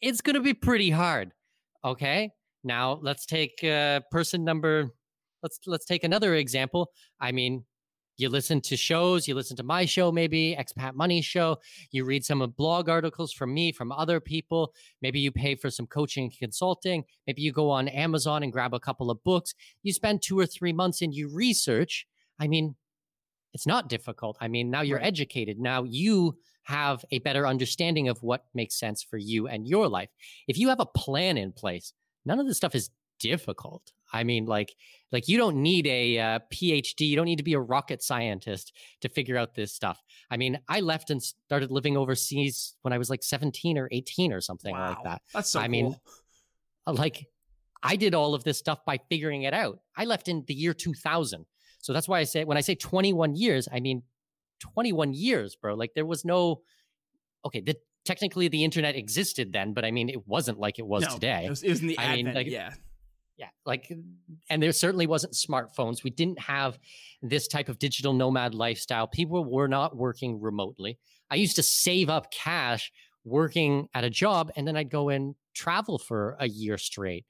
It's 0.00 0.22
going 0.22 0.34
to 0.34 0.42
be 0.42 0.54
pretty 0.54 0.90
hard. 0.90 1.32
Okay. 1.84 2.30
Now 2.64 2.98
let's 3.02 3.26
take 3.26 3.62
uh, 3.62 4.00
person 4.10 4.44
number. 4.44 4.90
Let's 5.42 5.58
let's 5.66 5.84
take 5.84 6.04
another 6.04 6.34
example. 6.34 6.90
I 7.20 7.32
mean, 7.32 7.64
you 8.16 8.28
listen 8.28 8.60
to 8.62 8.76
shows, 8.76 9.26
you 9.26 9.34
listen 9.34 9.56
to 9.56 9.62
my 9.62 9.84
show, 9.84 10.12
maybe 10.12 10.56
Expat 10.58 10.94
Money 10.94 11.20
Show. 11.20 11.58
You 11.90 12.04
read 12.04 12.24
some 12.24 12.42
of 12.42 12.56
blog 12.56 12.88
articles 12.88 13.32
from 13.32 13.52
me, 13.52 13.72
from 13.72 13.90
other 13.90 14.20
people. 14.20 14.72
Maybe 15.02 15.20
you 15.20 15.32
pay 15.32 15.56
for 15.56 15.70
some 15.70 15.86
coaching 15.86 16.24
and 16.24 16.38
consulting. 16.38 17.04
Maybe 17.26 17.42
you 17.42 17.52
go 17.52 17.70
on 17.70 17.88
Amazon 17.88 18.42
and 18.42 18.52
grab 18.52 18.72
a 18.72 18.80
couple 18.80 19.10
of 19.10 19.22
books. 19.24 19.54
You 19.82 19.92
spend 19.92 20.22
two 20.22 20.38
or 20.38 20.46
three 20.46 20.72
months 20.72 21.02
and 21.02 21.12
you 21.12 21.28
research. 21.28 22.06
I 22.38 22.46
mean, 22.46 22.76
it's 23.52 23.66
not 23.66 23.88
difficult. 23.88 24.36
I 24.40 24.48
mean, 24.48 24.70
now 24.70 24.82
you're 24.82 24.98
right. 24.98 25.06
educated. 25.06 25.58
Now 25.58 25.82
you 25.84 26.38
have 26.64 27.04
a 27.10 27.18
better 27.20 27.46
understanding 27.46 28.08
of 28.08 28.22
what 28.22 28.44
makes 28.54 28.78
sense 28.78 29.02
for 29.02 29.16
you 29.16 29.48
and 29.48 29.66
your 29.66 29.88
life. 29.88 30.08
If 30.48 30.58
you 30.58 30.68
have 30.68 30.80
a 30.80 30.86
plan 30.86 31.36
in 31.36 31.52
place, 31.52 31.92
none 32.24 32.38
of 32.38 32.46
this 32.46 32.56
stuff 32.56 32.74
is 32.74 32.90
difficult. 33.20 33.92
I 34.12 34.24
mean, 34.24 34.46
like, 34.46 34.74
like 35.12 35.28
you 35.28 35.38
don't 35.38 35.56
need 35.56 35.86
a 35.86 36.18
uh, 36.18 36.38
PhD. 36.52 37.08
You 37.08 37.16
don't 37.16 37.24
need 37.24 37.38
to 37.38 37.44
be 37.44 37.54
a 37.54 37.60
rocket 37.60 38.02
scientist 38.02 38.72
to 39.00 39.08
figure 39.08 39.36
out 39.36 39.54
this 39.54 39.72
stuff. 39.72 40.00
I 40.30 40.36
mean, 40.36 40.58
I 40.68 40.80
left 40.80 41.10
and 41.10 41.22
started 41.22 41.70
living 41.70 41.96
overseas 41.96 42.74
when 42.82 42.92
I 42.92 42.98
was 42.98 43.10
like 43.10 43.22
17 43.22 43.78
or 43.78 43.88
18 43.90 44.32
or 44.32 44.40
something 44.40 44.72
wow. 44.72 44.90
like 44.90 45.04
that. 45.04 45.22
That's 45.32 45.50
so 45.50 45.60
I 45.60 45.64
cool. 45.64 45.70
mean, 45.70 45.96
uh, 46.86 46.92
like 46.92 47.26
I 47.82 47.96
did 47.96 48.14
all 48.14 48.34
of 48.34 48.44
this 48.44 48.58
stuff 48.58 48.84
by 48.84 48.98
figuring 49.10 49.42
it 49.42 49.54
out. 49.54 49.80
I 49.96 50.04
left 50.04 50.28
in 50.28 50.44
the 50.46 50.54
year 50.54 50.74
2000. 50.74 51.44
So 51.80 51.92
that's 51.92 52.08
why 52.08 52.20
I 52.20 52.24
say, 52.24 52.44
when 52.44 52.56
I 52.56 52.62
say 52.62 52.74
21 52.74 53.36
years, 53.36 53.68
I 53.70 53.80
mean 53.80 54.02
21 54.60 55.12
years, 55.12 55.56
bro. 55.56 55.74
Like 55.74 55.92
there 55.94 56.06
was 56.06 56.24
no, 56.24 56.62
okay, 57.44 57.60
the 57.60 57.76
technically 58.04 58.48
the 58.48 58.64
internet 58.64 58.96
existed 58.96 59.52
then, 59.52 59.72
but 59.72 59.84
I 59.84 59.90
mean, 59.90 60.08
it 60.08 60.26
wasn't 60.26 60.58
like 60.58 60.78
it 60.78 60.86
was 60.86 61.02
no, 61.02 61.14
today. 61.14 61.44
It 61.46 61.50
was, 61.50 61.62
it 61.62 61.70
was 61.70 61.80
in 61.80 61.88
the 61.88 61.98
I 61.98 62.04
advent, 62.04 62.26
mean, 62.26 62.34
like, 62.34 62.46
yeah. 62.46 62.70
Yeah, 63.36 63.48
like, 63.66 63.92
and 64.48 64.62
there 64.62 64.70
certainly 64.70 65.08
wasn't 65.08 65.32
smartphones. 65.32 66.04
We 66.04 66.10
didn't 66.10 66.38
have 66.38 66.78
this 67.20 67.48
type 67.48 67.68
of 67.68 67.80
digital 67.80 68.12
nomad 68.12 68.54
lifestyle. 68.54 69.08
People 69.08 69.44
were 69.44 69.66
not 69.66 69.96
working 69.96 70.40
remotely. 70.40 71.00
I 71.30 71.34
used 71.34 71.56
to 71.56 71.62
save 71.64 72.08
up 72.08 72.30
cash 72.30 72.92
working 73.24 73.88
at 73.92 74.04
a 74.04 74.10
job, 74.10 74.52
and 74.54 74.68
then 74.68 74.76
I'd 74.76 74.90
go 74.90 75.08
and 75.08 75.34
travel 75.54 75.98
for 75.98 76.36
a 76.38 76.48
year 76.48 76.78
straight 76.78 77.24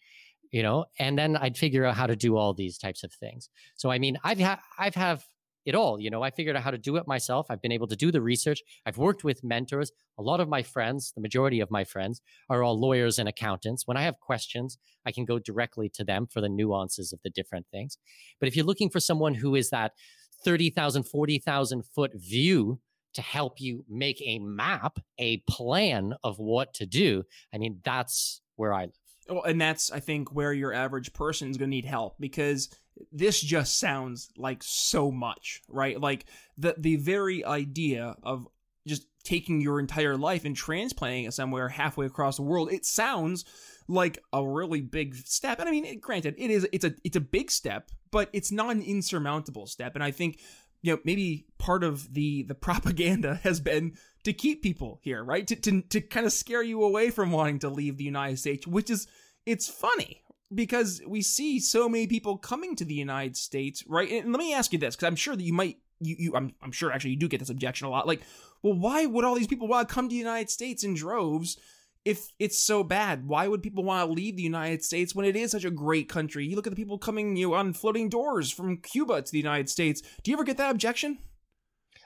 you 0.51 0.63
know 0.63 0.85
and 0.99 1.19
then 1.19 1.37
i'd 1.39 1.59
figure 1.59 1.85
out 1.85 1.95
how 1.95 2.07
to 2.07 2.17
do 2.17 2.37
all 2.37 2.55
these 2.55 2.79
types 2.79 3.03
of 3.03 3.13
things 3.13 3.51
so 3.77 3.91
i 3.91 3.99
mean 3.99 4.17
i've 4.25 4.41
ha- 4.41 4.63
i've 4.79 4.95
have 4.95 5.25
it 5.65 5.75
all. 5.75 6.01
You 6.01 6.11
know, 6.11 6.23
I 6.23 6.31
figured 6.31 6.57
out 6.57 6.63
how 6.63 6.71
to 6.71 6.79
do 6.79 6.97
it 6.97 7.07
myself. 7.07 7.47
I've 7.49 7.63
been 7.63 7.73
able 7.73 7.87
to 7.89 7.97
do 7.97 8.13
the 8.13 8.21
research. 8.21 8.63
I've 8.87 8.99
worked 8.99 9.25
with 9.25 9.45
mentors. 9.45 9.93
A 10.19 10.23
lot 10.23 10.41
of 10.41 10.49
my 10.49 10.63
friends, 10.63 11.13
the 11.15 11.21
majority 11.21 11.61
of 11.61 11.71
my 11.71 11.85
friends, 11.85 12.21
are 12.51 12.63
all 12.63 12.79
lawyers 12.79 13.19
and 13.19 13.29
accountants. 13.29 13.87
When 13.87 13.97
I 13.97 14.03
have 14.03 14.21
questions, 14.21 14.79
I 15.07 15.13
can 15.13 15.25
go 15.25 15.39
directly 15.39 15.89
to 15.95 16.05
them 16.05 16.27
for 16.27 16.41
the 16.41 16.49
nuances 16.49 17.13
of 17.13 17.21
the 17.23 17.31
different 17.31 17.67
things. 17.71 17.99
But 18.41 18.49
if 18.49 18.57
you're 18.57 18.67
looking 18.67 18.91
for 18.91 19.01
someone 19.01 19.35
who 19.35 19.55
is 19.55 19.71
that 19.71 19.93
30,000, 20.45 21.05
40,000 21.05 21.85
foot 21.87 22.13
view 22.15 22.81
to 23.15 23.23
help 23.23 23.61
you 23.61 23.85
make 23.89 24.21
a 24.23 24.41
map, 24.41 24.99
a 25.19 25.39
plan 25.49 26.15
of 26.23 26.39
what 26.39 26.75
to 26.75 26.87
do, 26.87 27.23
I 27.55 27.59
mean, 27.59 27.81
that's 27.85 28.43
where 28.57 28.75
I 28.75 28.83
live. 28.83 28.93
Well, 29.29 29.45
and 29.45 29.59
that's, 29.59 29.91
I 29.91 30.01
think, 30.01 30.35
where 30.35 30.53
your 30.53 30.75
average 30.75 31.13
person 31.15 31.51
is 31.51 31.57
going 31.57 31.71
to 31.71 31.75
need 31.75 31.87
help 31.87 32.17
because 32.21 32.69
this 33.13 33.41
just 33.41 33.79
sounds 33.79 34.31
like 34.37 34.63
so 34.63 35.11
much, 35.11 35.63
right? 35.69 36.01
Like 36.01 36.27
the 36.57 36.75
the 36.79 36.97
very 36.97 37.45
idea 37.45 38.17
of 38.23 38.47
just 38.87 39.07
taking 39.25 39.61
your 39.61 39.81
entire 39.81 40.17
life 40.17 40.45
and 40.45 40.55
transplanting 40.55 41.25
it 41.25 41.33
somewhere 41.33 41.69
halfway 41.69 42.07
across 42.07 42.37
the 42.37 42.43
world. 42.43 42.71
It 42.71 42.85
sounds 42.85 43.45
like 43.89 44.19
a 44.33 44.47
really 44.47 44.83
big 44.83 45.15
step. 45.15 45.59
And 45.59 45.69
I 45.69 45.73
mean, 45.73 45.99
granted, 46.01 46.35
it 46.39 46.51
is 46.51 46.69
it's 46.73 46.85
a 46.85 46.95
it's 47.05 47.17
a 47.17 47.21
big 47.21 47.51
step, 47.51 47.91
but 48.11 48.29
it's 48.33 48.53
not 48.53 48.71
an 48.71 48.83
insurmountable 48.83 49.67
step. 49.67 49.95
And 49.95 50.05
I 50.05 50.11
think 50.11 50.41
you 50.83 50.93
know 50.93 51.01
maybe 51.05 51.47
part 51.59 51.83
of 51.83 52.13
the 52.13 52.45
the 52.45 52.55
propaganda 52.55 53.41
has 53.43 53.61
been 53.61 53.97
to 54.25 54.33
keep 54.33 54.63
people 54.63 55.01
here, 55.03 55.25
right? 55.25 55.47
To 55.47 55.57
to 55.57 55.83
to 55.83 56.01
kind 56.01 56.27
of 56.27 56.33
scare 56.33 56.63
you 56.63 56.83
away 56.83 57.11
from 57.11 57.33
wanting 57.33 57.61
to 57.61 57.69
leave 57.69 57.97
the 57.97 58.05
United 58.05 58.39
States, 58.39 58.67
which 58.67 58.91
is 58.91 59.07
it's 59.47 59.69
funny, 59.69 60.23
because 60.55 61.03
we 61.07 61.23
see 61.23 61.61
so 61.61 61.89
many 61.89 62.07
people 62.07 62.37
coming 62.37 62.77
to 62.77 62.85
the 62.85 62.95
United 62.95 63.37
States, 63.37 63.85
right? 63.87 64.11
And 64.11 64.33
let 64.33 64.39
me 64.39 64.55
ask 64.55 64.73
you 64.73 64.79
this, 64.79 64.95
because 64.95 65.07
I'm 65.07 65.17
sure 65.17 65.37
that 65.37 65.43
you 65.43 65.53
might, 65.53 65.79
you, 66.01 66.17
you, 66.19 66.37
I'm, 66.37 66.55
I'm 66.63 66.73
sure 66.73 66.93
actually 66.93 67.11
you 67.11 67.17
do 67.17 67.29
get 67.29 67.41
this 67.41 67.51
objection 67.51 67.87
a 67.87 67.91
lot. 67.91 68.07
Like, 68.07 68.23
well, 68.63 68.75
why 68.75 69.07
would 69.07 69.25
all 69.25 69.35
these 69.35 69.47
people 69.47 69.69
want 69.69 69.89
to 69.89 69.95
come 69.95 70.09
to 70.09 70.13
the 70.13 70.19
United 70.19 70.51
States 70.51 70.85
in 70.85 70.95
droves 70.95 71.59
if 72.05 72.29
it's 72.39 72.59
so 72.59 72.85
bad? 72.85 73.27
Why 73.27 73.49
would 73.49 73.63
people 73.63 73.85
want 73.85 74.07
to 74.07 74.13
leave 74.13 74.37
the 74.37 74.43
United 74.43 74.85
States 74.85 75.15
when 75.15 75.27
it 75.27 75.37
is 75.37 75.51
such 75.51 75.65
a 75.65 75.71
great 75.71 76.09
country? 76.09 76.47
You 76.47 76.57
look 76.57 76.67
at 76.67 76.71
the 76.71 76.77
people 76.77 76.99
coming, 76.99 77.37
you 77.37 77.49
know, 77.49 77.55
on 77.55 77.73
floating 77.73 78.09
doors 78.09 78.51
from 78.51 78.79
Cuba 78.79 79.23
to 79.23 79.33
the 79.33 79.39
United 79.39 79.69
States. 79.69 80.03
Do 80.23 80.31
you 80.31 80.37
ever 80.37 80.45
get 80.45 80.57
that 80.59 80.71
objection? 80.71 81.19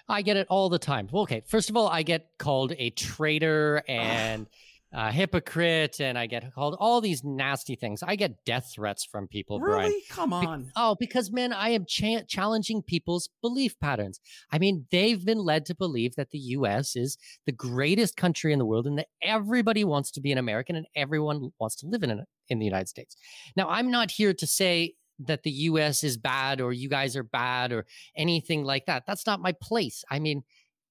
I 0.08 0.22
get 0.22 0.36
it 0.38 0.46
all 0.48 0.68
the 0.68 0.78
time. 0.78 1.08
Well, 1.12 1.24
okay, 1.24 1.42
first 1.46 1.68
of 1.68 1.76
all, 1.76 1.88
I 1.88 2.02
get 2.02 2.30
called 2.38 2.72
a 2.78 2.90
traitor 2.90 3.82
and 3.86 4.46
a 4.92 5.12
hypocrite 5.12 6.00
and 6.00 6.16
I 6.16 6.26
get 6.26 6.52
called 6.54 6.76
all 6.78 7.00
these 7.00 7.22
nasty 7.22 7.76
things. 7.76 8.02
I 8.02 8.16
get 8.16 8.44
death 8.44 8.72
threats 8.74 9.04
from 9.04 9.28
people, 9.28 9.60
really? 9.60 9.76
Brian. 9.76 10.00
Come 10.08 10.32
on. 10.32 10.62
Be- 10.62 10.70
oh, 10.76 10.96
because 10.98 11.30
man, 11.30 11.52
I 11.52 11.70
am 11.70 11.84
cha- 11.86 12.22
challenging 12.26 12.82
people's 12.82 13.28
belief 13.42 13.78
patterns. 13.80 14.20
I 14.50 14.58
mean, 14.58 14.86
they've 14.90 15.22
been 15.22 15.38
led 15.38 15.66
to 15.66 15.74
believe 15.74 16.14
that 16.16 16.30
the 16.30 16.38
US 16.38 16.96
is 16.96 17.18
the 17.44 17.52
greatest 17.52 18.16
country 18.16 18.52
in 18.52 18.58
the 18.58 18.64
world 18.64 18.86
and 18.86 18.98
that 18.98 19.08
everybody 19.20 19.84
wants 19.84 20.10
to 20.12 20.20
be 20.20 20.32
an 20.32 20.38
American 20.38 20.74
and 20.74 20.86
everyone 20.96 21.50
wants 21.58 21.76
to 21.76 21.86
live 21.86 22.02
in 22.02 22.24
in 22.48 22.58
the 22.58 22.64
United 22.64 22.88
States. 22.88 23.14
Now, 23.56 23.68
I'm 23.68 23.90
not 23.90 24.10
here 24.10 24.32
to 24.32 24.46
say 24.46 24.94
that 25.18 25.42
the 25.42 25.50
US 25.50 26.02
is 26.02 26.16
bad 26.16 26.60
or 26.60 26.72
you 26.72 26.88
guys 26.88 27.16
are 27.16 27.22
bad 27.22 27.72
or 27.72 27.84
anything 28.16 28.64
like 28.64 28.86
that. 28.86 29.04
That's 29.06 29.26
not 29.26 29.40
my 29.40 29.52
place. 29.52 30.04
I 30.10 30.18
mean, 30.18 30.44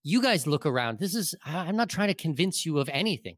you 0.03 0.21
guys 0.21 0.47
look 0.47 0.65
around. 0.65 0.99
This 0.99 1.15
is, 1.15 1.35
I'm 1.45 1.75
not 1.75 1.89
trying 1.89 2.07
to 2.09 2.13
convince 2.13 2.65
you 2.65 2.77
of 2.77 2.89
anything. 2.89 3.35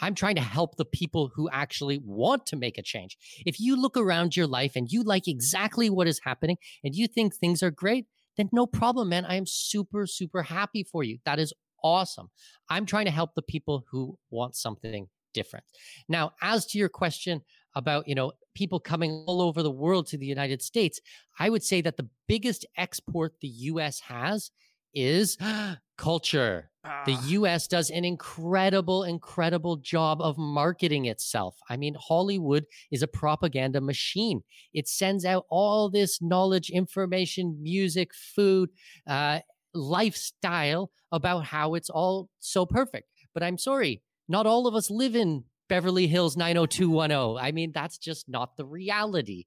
I'm 0.00 0.14
trying 0.14 0.36
to 0.36 0.40
help 0.40 0.76
the 0.76 0.84
people 0.84 1.30
who 1.34 1.48
actually 1.50 1.98
want 2.04 2.46
to 2.46 2.56
make 2.56 2.78
a 2.78 2.82
change. 2.82 3.16
If 3.44 3.60
you 3.60 3.80
look 3.80 3.96
around 3.96 4.36
your 4.36 4.46
life 4.46 4.72
and 4.76 4.90
you 4.90 5.02
like 5.02 5.28
exactly 5.28 5.90
what 5.90 6.08
is 6.08 6.20
happening 6.24 6.56
and 6.84 6.94
you 6.94 7.06
think 7.06 7.34
things 7.34 7.62
are 7.62 7.70
great, 7.70 8.06
then 8.36 8.48
no 8.52 8.66
problem, 8.66 9.08
man. 9.08 9.24
I 9.24 9.34
am 9.34 9.46
super, 9.46 10.06
super 10.06 10.42
happy 10.42 10.84
for 10.84 11.02
you. 11.02 11.18
That 11.24 11.38
is 11.38 11.52
awesome. 11.82 12.30
I'm 12.68 12.86
trying 12.86 13.06
to 13.06 13.10
help 13.10 13.34
the 13.34 13.42
people 13.42 13.84
who 13.90 14.16
want 14.30 14.54
something 14.56 15.08
different. 15.34 15.64
Now, 16.08 16.32
as 16.40 16.66
to 16.66 16.78
your 16.78 16.88
question 16.88 17.42
about, 17.74 18.08
you 18.08 18.14
know, 18.14 18.32
people 18.54 18.80
coming 18.80 19.24
all 19.26 19.42
over 19.42 19.62
the 19.62 19.70
world 19.70 20.06
to 20.08 20.16
the 20.16 20.26
United 20.26 20.62
States, 20.62 21.00
I 21.38 21.50
would 21.50 21.62
say 21.62 21.80
that 21.82 21.96
the 21.96 22.08
biggest 22.26 22.64
export 22.76 23.34
the 23.40 23.48
US 23.48 24.00
has 24.00 24.50
is 24.94 25.36
culture. 25.98 26.70
The 27.06 27.14
ah. 27.14 27.26
US 27.28 27.66
does 27.66 27.90
an 27.90 28.04
incredible, 28.04 29.04
incredible 29.04 29.76
job 29.76 30.20
of 30.20 30.36
marketing 30.38 31.06
itself. 31.06 31.56
I 31.68 31.76
mean, 31.76 31.96
Hollywood 31.98 32.66
is 32.90 33.02
a 33.02 33.08
propaganda 33.08 33.80
machine. 33.80 34.42
It 34.72 34.88
sends 34.88 35.24
out 35.24 35.46
all 35.50 35.90
this 35.90 36.20
knowledge, 36.20 36.70
information, 36.70 37.62
music, 37.62 38.12
food, 38.14 38.70
uh, 39.06 39.40
lifestyle 39.74 40.90
about 41.12 41.44
how 41.44 41.74
it's 41.74 41.90
all 41.90 42.28
so 42.40 42.66
perfect. 42.66 43.08
But 43.34 43.42
I'm 43.42 43.58
sorry, 43.58 44.02
not 44.28 44.46
all 44.46 44.66
of 44.66 44.74
us 44.74 44.90
live 44.90 45.14
in 45.14 45.44
Beverly 45.68 46.06
Hills 46.06 46.36
90210. 46.36 47.42
I 47.42 47.52
mean, 47.52 47.72
that's 47.72 47.98
just 47.98 48.28
not 48.28 48.56
the 48.56 48.64
reality. 48.64 49.44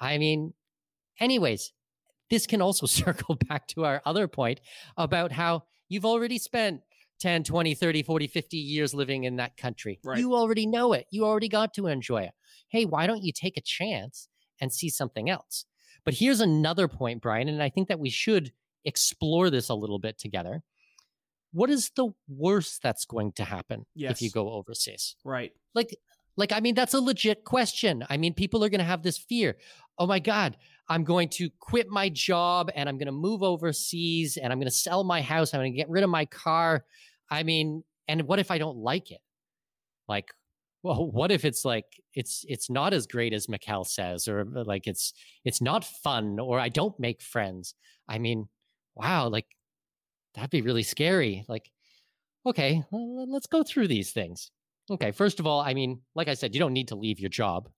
I 0.00 0.18
mean, 0.18 0.54
anyways, 1.20 1.72
this 2.30 2.46
can 2.46 2.62
also 2.62 2.86
circle 2.86 3.36
back 3.48 3.66
to 3.68 3.84
our 3.84 4.02
other 4.04 4.28
point 4.28 4.60
about 4.96 5.32
how 5.32 5.64
you've 5.88 6.04
already 6.04 6.38
spent 6.38 6.82
10, 7.20 7.44
20, 7.44 7.74
30, 7.74 8.02
40, 8.02 8.26
50 8.26 8.56
years 8.56 8.94
living 8.94 9.24
in 9.24 9.36
that 9.36 9.56
country. 9.56 9.98
Right. 10.04 10.18
You 10.18 10.34
already 10.34 10.66
know 10.66 10.92
it. 10.92 11.06
You 11.10 11.24
already 11.24 11.48
got 11.48 11.74
to 11.74 11.86
enjoy 11.88 12.22
it. 12.22 12.32
Hey, 12.68 12.84
why 12.84 13.06
don't 13.06 13.22
you 13.22 13.32
take 13.32 13.56
a 13.56 13.62
chance 13.62 14.28
and 14.60 14.72
see 14.72 14.88
something 14.88 15.28
else? 15.28 15.64
But 16.04 16.14
here's 16.14 16.40
another 16.40 16.86
point, 16.88 17.22
Brian, 17.22 17.48
and 17.48 17.62
I 17.62 17.70
think 17.70 17.88
that 17.88 17.98
we 17.98 18.10
should 18.10 18.52
explore 18.84 19.50
this 19.50 19.68
a 19.68 19.74
little 19.74 19.98
bit 19.98 20.18
together. 20.18 20.62
What 21.52 21.70
is 21.70 21.90
the 21.96 22.10
worst 22.28 22.82
that's 22.82 23.04
going 23.04 23.32
to 23.32 23.44
happen 23.44 23.86
if 24.12 24.22
you 24.22 24.30
go 24.30 24.50
overseas? 24.52 25.16
Right. 25.24 25.52
like 25.74 25.96
like 26.36 26.52
i 26.52 26.60
mean 26.60 26.74
that's 26.74 26.94
a 26.94 27.00
legit 27.00 27.44
question 27.44 28.04
i 28.08 28.16
mean 28.16 28.32
people 28.32 28.64
are 28.64 28.68
going 28.68 28.78
to 28.78 28.84
have 28.84 29.02
this 29.02 29.18
fear 29.18 29.56
oh 29.98 30.06
my 30.06 30.20
god 30.20 30.56
i'm 30.88 31.04
going 31.04 31.28
to 31.28 31.50
quit 31.58 31.88
my 31.88 32.08
job 32.08 32.70
and 32.74 32.88
i'm 32.88 32.98
going 32.98 33.06
to 33.06 33.12
move 33.12 33.42
overseas 33.42 34.36
and 34.36 34.52
i'm 34.52 34.58
going 34.58 34.68
to 34.68 34.74
sell 34.74 35.04
my 35.04 35.20
house. 35.22 35.52
I'm 35.52 35.60
going 35.60 35.72
to 35.72 35.76
get 35.76 35.88
rid 35.88 36.04
of 36.04 36.10
my 36.10 36.24
car. 36.24 36.84
I 37.30 37.42
mean 37.42 37.84
and 38.06 38.22
what 38.22 38.38
if 38.38 38.50
i 38.50 38.58
don't 38.58 38.78
like 38.78 39.10
it? 39.10 39.20
Like 40.08 40.32
well 40.82 41.10
what 41.10 41.32
if 41.32 41.44
it's 41.44 41.64
like 41.64 41.86
it's 42.14 42.44
it's 42.48 42.70
not 42.70 42.94
as 42.94 43.06
great 43.06 43.32
as 43.32 43.48
Mikkel 43.48 43.86
says 43.86 44.28
or 44.28 44.40
uh, 44.40 44.64
like 44.64 44.86
it's 44.86 45.12
it's 45.44 45.60
not 45.60 45.84
fun 45.84 46.38
or 46.38 46.60
i 46.60 46.68
don't 46.68 46.98
make 47.00 47.20
friends. 47.22 47.74
I 48.08 48.18
mean 48.18 48.48
wow 48.94 49.28
like 49.28 49.46
that'd 50.34 50.50
be 50.50 50.62
really 50.62 50.84
scary. 50.84 51.44
Like 51.48 51.70
okay 52.46 52.84
well, 52.90 53.30
let's 53.30 53.46
go 53.46 53.62
through 53.62 53.88
these 53.88 54.12
things. 54.12 54.50
Okay, 54.90 55.12
first 55.12 55.38
of 55.38 55.46
all, 55.46 55.60
I 55.60 55.74
mean, 55.74 56.00
like 56.14 56.28
I 56.28 56.34
said, 56.34 56.54
you 56.54 56.60
don't 56.60 56.72
need 56.72 56.88
to 56.88 56.96
leave 56.96 57.20
your 57.20 57.28
job. 57.28 57.68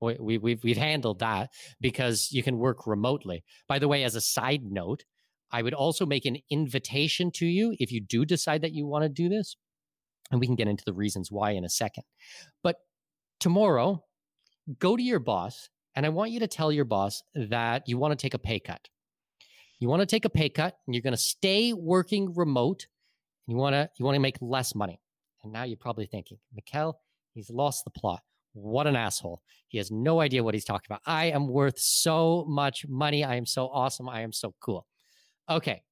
We, 0.00 0.16
we, 0.18 0.38
we've 0.38 0.64
we've 0.64 0.76
handled 0.76 1.18
that 1.20 1.50
because 1.80 2.32
you 2.32 2.42
can 2.42 2.58
work 2.58 2.86
remotely. 2.86 3.44
By 3.68 3.78
the 3.78 3.88
way, 3.88 4.04
as 4.04 4.14
a 4.14 4.20
side 4.20 4.62
note, 4.64 5.04
I 5.52 5.62
would 5.62 5.74
also 5.74 6.06
make 6.06 6.26
an 6.26 6.38
invitation 6.50 7.30
to 7.32 7.46
you 7.46 7.74
if 7.78 7.92
you 7.92 8.00
do 8.00 8.24
decide 8.24 8.62
that 8.62 8.72
you 8.72 8.86
want 8.86 9.02
to 9.02 9.08
do 9.08 9.28
this, 9.28 9.56
and 10.30 10.40
we 10.40 10.46
can 10.46 10.56
get 10.56 10.68
into 10.68 10.84
the 10.84 10.92
reasons 10.92 11.30
why 11.30 11.52
in 11.52 11.64
a 11.64 11.68
second. 11.68 12.04
But 12.62 12.76
tomorrow, 13.40 14.04
go 14.78 14.96
to 14.96 15.02
your 15.02 15.18
boss, 15.18 15.68
and 15.94 16.06
I 16.06 16.10
want 16.10 16.30
you 16.30 16.40
to 16.40 16.48
tell 16.48 16.72
your 16.72 16.84
boss 16.84 17.22
that 17.34 17.88
you 17.88 17.98
want 17.98 18.12
to 18.12 18.22
take 18.22 18.34
a 18.34 18.38
pay 18.38 18.60
cut. 18.60 18.88
You 19.80 19.88
want 19.88 20.00
to 20.00 20.06
take 20.06 20.24
a 20.24 20.30
pay 20.30 20.48
cut, 20.48 20.76
and 20.86 20.94
you're 20.94 21.02
going 21.02 21.12
to 21.12 21.16
stay 21.16 21.72
working 21.72 22.34
remote. 22.34 22.86
And 23.46 23.54
you 23.54 23.56
want 23.56 23.74
to 23.74 23.90
you 23.98 24.04
want 24.04 24.14
to 24.14 24.20
make 24.20 24.36
less 24.40 24.74
money. 24.74 25.00
And 25.42 25.52
now 25.52 25.64
you're 25.64 25.78
probably 25.78 26.06
thinking, 26.06 26.38
Mikkel, 26.54 26.94
he's 27.32 27.50
lost 27.50 27.84
the 27.84 27.90
plot. 27.90 28.20
What 28.52 28.86
an 28.86 28.96
asshole. 28.96 29.42
He 29.68 29.78
has 29.78 29.90
no 29.90 30.20
idea 30.20 30.42
what 30.42 30.54
he's 30.54 30.64
talking 30.64 30.86
about. 30.88 31.02
I 31.06 31.26
am 31.26 31.46
worth 31.46 31.78
so 31.78 32.44
much 32.48 32.86
money. 32.88 33.24
I 33.24 33.36
am 33.36 33.46
so 33.46 33.68
awesome. 33.68 34.08
I 34.08 34.22
am 34.22 34.32
so 34.32 34.54
cool. 34.60 34.86
Okay. 35.48 35.82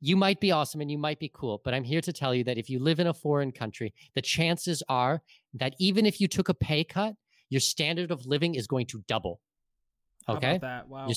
You 0.00 0.16
might 0.16 0.40
be 0.40 0.52
awesome 0.52 0.80
and 0.80 0.90
you 0.90 0.96
might 0.96 1.18
be 1.18 1.30
cool, 1.34 1.60
but 1.64 1.74
I'm 1.74 1.84
here 1.84 2.00
to 2.00 2.12
tell 2.12 2.34
you 2.34 2.44
that 2.44 2.56
if 2.56 2.70
you 2.70 2.78
live 2.78 3.00
in 3.00 3.08
a 3.08 3.14
foreign 3.14 3.52
country, 3.52 3.92
the 4.14 4.22
chances 4.22 4.82
are 4.88 5.20
that 5.54 5.74
even 5.78 6.06
if 6.06 6.20
you 6.20 6.28
took 6.28 6.48
a 6.48 6.54
pay 6.54 6.84
cut, 6.84 7.14
your 7.50 7.60
standard 7.60 8.10
of 8.10 8.24
living 8.24 8.54
is 8.54 8.66
going 8.66 8.86
to 8.86 9.04
double. 9.08 9.40
Okay 10.28 10.58
that? 10.58 10.88
Wow. 10.88 11.06
your, 11.06 11.16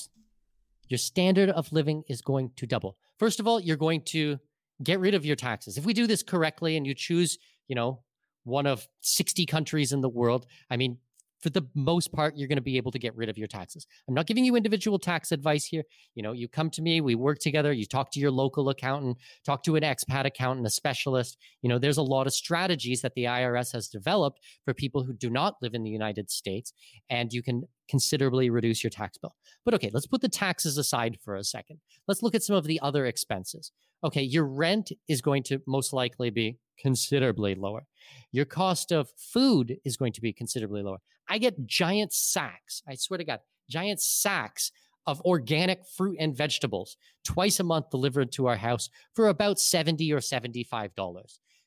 your 0.89 0.97
standard 0.97 1.49
of 1.49 1.71
living 1.71 2.03
is 2.09 2.21
going 2.21 2.51
to 2.57 2.65
double. 2.65 2.97
First 3.19 3.39
of 3.39 3.47
all, 3.47 3.59
you're 3.59 3.77
going 3.77 4.01
to 4.05 4.39
get 4.81 4.99
rid 4.99 5.13
of 5.13 5.25
your 5.25 5.35
taxes. 5.35 5.77
If 5.77 5.85
we 5.85 5.93
do 5.93 6.07
this 6.07 6.23
correctly 6.23 6.75
and 6.75 6.85
you 6.85 6.93
choose, 6.93 7.37
you 7.67 7.75
know, 7.75 8.01
one 8.43 8.65
of 8.65 8.87
60 9.01 9.45
countries 9.45 9.91
in 9.91 10.01
the 10.01 10.09
world, 10.09 10.45
I 10.69 10.77
mean, 10.77 10.97
for 11.43 11.49
the 11.49 11.67
most 11.75 12.13
part, 12.13 12.37
you're 12.37 12.47
going 12.47 12.55
to 12.55 12.61
be 12.61 12.77
able 12.77 12.91
to 12.91 12.97
get 12.97 13.15
rid 13.17 13.27
of 13.27 13.37
your 13.37 13.47
taxes. 13.47 13.85
I'm 14.07 14.13
not 14.13 14.27
giving 14.27 14.45
you 14.45 14.55
individual 14.55 14.97
tax 14.97 15.33
advice 15.33 15.65
here. 15.65 15.83
You 16.15 16.23
know, 16.23 16.31
you 16.31 16.47
come 16.47 16.69
to 16.71 16.81
me, 16.81 17.01
we 17.01 17.15
work 17.15 17.39
together, 17.39 17.73
you 17.73 17.85
talk 17.85 18.11
to 18.11 18.19
your 18.21 18.31
local 18.31 18.69
accountant, 18.69 19.17
talk 19.45 19.61
to 19.63 19.75
an 19.75 19.83
expat 19.83 20.25
accountant, 20.25 20.65
a 20.65 20.69
specialist. 20.69 21.37
You 21.61 21.67
know, 21.67 21.77
there's 21.77 21.97
a 21.97 22.01
lot 22.01 22.27
of 22.27 22.33
strategies 22.33 23.01
that 23.01 23.13
the 23.15 23.25
IRS 23.25 23.73
has 23.73 23.89
developed 23.89 24.39
for 24.63 24.73
people 24.73 25.03
who 25.03 25.11
do 25.11 25.29
not 25.29 25.55
live 25.61 25.73
in 25.73 25.83
the 25.83 25.89
United 25.89 26.31
States, 26.31 26.71
and 27.09 27.33
you 27.33 27.43
can 27.43 27.63
considerably 27.89 28.49
reduce 28.49 28.81
your 28.81 28.89
tax 28.89 29.17
bill. 29.17 29.35
But 29.65 29.73
okay, 29.73 29.91
let's 29.93 30.07
put 30.07 30.21
the 30.21 30.29
taxes 30.29 30.77
aside 30.77 31.17
for 31.21 31.35
a 31.35 31.43
second. 31.43 31.79
Let's 32.07 32.23
look 32.23 32.35
at 32.35 32.43
some 32.43 32.55
of 32.55 32.63
the 32.63 32.79
other 32.79 33.05
expenses. 33.05 33.73
Okay, 34.03 34.23
your 34.23 34.45
rent 34.45 34.91
is 35.09 35.21
going 35.21 35.43
to 35.43 35.59
most 35.67 35.91
likely 35.91 36.29
be 36.29 36.57
considerably 36.79 37.55
lower. 37.55 37.85
Your 38.31 38.45
cost 38.45 38.91
of 38.91 39.09
food 39.17 39.77
is 39.85 39.97
going 39.97 40.13
to 40.13 40.21
be 40.21 40.33
considerably 40.33 40.81
lower. 40.81 40.99
I 41.29 41.37
get 41.37 41.65
giant 41.65 42.13
sacks, 42.13 42.81
I 42.87 42.95
swear 42.95 43.17
to 43.17 43.23
God, 43.23 43.39
giant 43.69 44.01
sacks 44.01 44.71
of 45.05 45.21
organic 45.21 45.85
fruit 45.85 46.17
and 46.19 46.35
vegetables 46.35 46.97
twice 47.25 47.59
a 47.59 47.63
month 47.63 47.89
delivered 47.89 48.31
to 48.33 48.47
our 48.47 48.55
house 48.55 48.89
for 49.13 49.27
about 49.27 49.59
70 49.59 50.11
or 50.13 50.19
$75. 50.19 50.91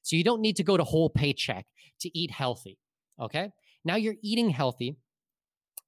So 0.03 0.17
you 0.17 0.25
don't 0.25 0.41
need 0.41 0.57
to 0.57 0.65
go 0.65 0.77
to 0.77 0.85
whole 0.85 1.11
paycheck 1.11 1.67
to 2.01 2.19
eat 2.19 2.31
healthy. 2.31 2.79
Okay. 3.21 3.51
Now 3.85 3.97
you're 3.97 4.17
eating 4.23 4.51
healthy 4.51 4.97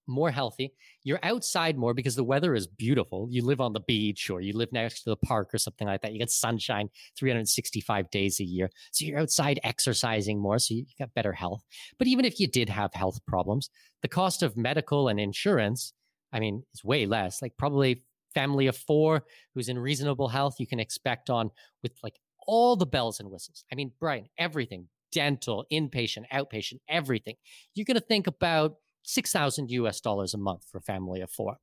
more 0.08 0.30
healthy. 0.30 0.72
You're 1.04 1.20
outside 1.22 1.76
more 1.76 1.94
because 1.94 2.16
the 2.16 2.24
weather 2.24 2.54
is 2.54 2.66
beautiful. 2.66 3.28
You 3.30 3.44
live 3.44 3.60
on 3.60 3.72
the 3.72 3.80
beach 3.80 4.30
or 4.30 4.40
you 4.40 4.56
live 4.56 4.72
next 4.72 5.02
to 5.02 5.10
the 5.10 5.16
park 5.16 5.52
or 5.52 5.58
something 5.58 5.86
like 5.86 6.02
that. 6.02 6.12
You 6.12 6.18
get 6.18 6.30
sunshine 6.30 6.88
365 7.18 8.10
days 8.10 8.40
a 8.40 8.44
year. 8.44 8.70
So 8.92 9.04
you're 9.04 9.18
outside 9.18 9.60
exercising 9.62 10.40
more. 10.40 10.58
So 10.58 10.74
you 10.74 10.86
got 10.98 11.14
better 11.14 11.32
health. 11.32 11.62
But 11.98 12.08
even 12.08 12.24
if 12.24 12.40
you 12.40 12.48
did 12.48 12.68
have 12.68 12.94
health 12.94 13.20
problems, 13.26 13.70
the 14.02 14.08
cost 14.08 14.42
of 14.42 14.56
medical 14.56 15.08
and 15.08 15.20
insurance, 15.20 15.92
I 16.32 16.40
mean, 16.40 16.62
is 16.74 16.82
way 16.82 17.06
less. 17.06 17.42
Like 17.42 17.52
probably 17.58 18.04
family 18.34 18.66
of 18.66 18.76
four 18.76 19.24
who's 19.54 19.68
in 19.68 19.78
reasonable 19.78 20.28
health, 20.28 20.56
you 20.58 20.66
can 20.66 20.80
expect 20.80 21.30
on 21.30 21.50
with 21.82 21.92
like 22.02 22.14
all 22.46 22.76
the 22.76 22.86
bells 22.86 23.20
and 23.20 23.30
whistles. 23.30 23.64
I 23.70 23.74
mean, 23.74 23.92
Brian, 24.00 24.26
everything 24.38 24.88
dental, 25.12 25.66
inpatient, 25.72 26.24
outpatient, 26.32 26.80
everything. 26.88 27.34
You're 27.74 27.84
going 27.84 27.94
to 27.96 28.00
think 28.00 28.26
about 28.26 28.76
6,000 29.02 29.70
US 29.70 30.00
dollars 30.00 30.34
a 30.34 30.38
month 30.38 30.64
for 30.70 30.78
a 30.78 30.82
family 30.82 31.20
of 31.20 31.30
four. 31.30 31.56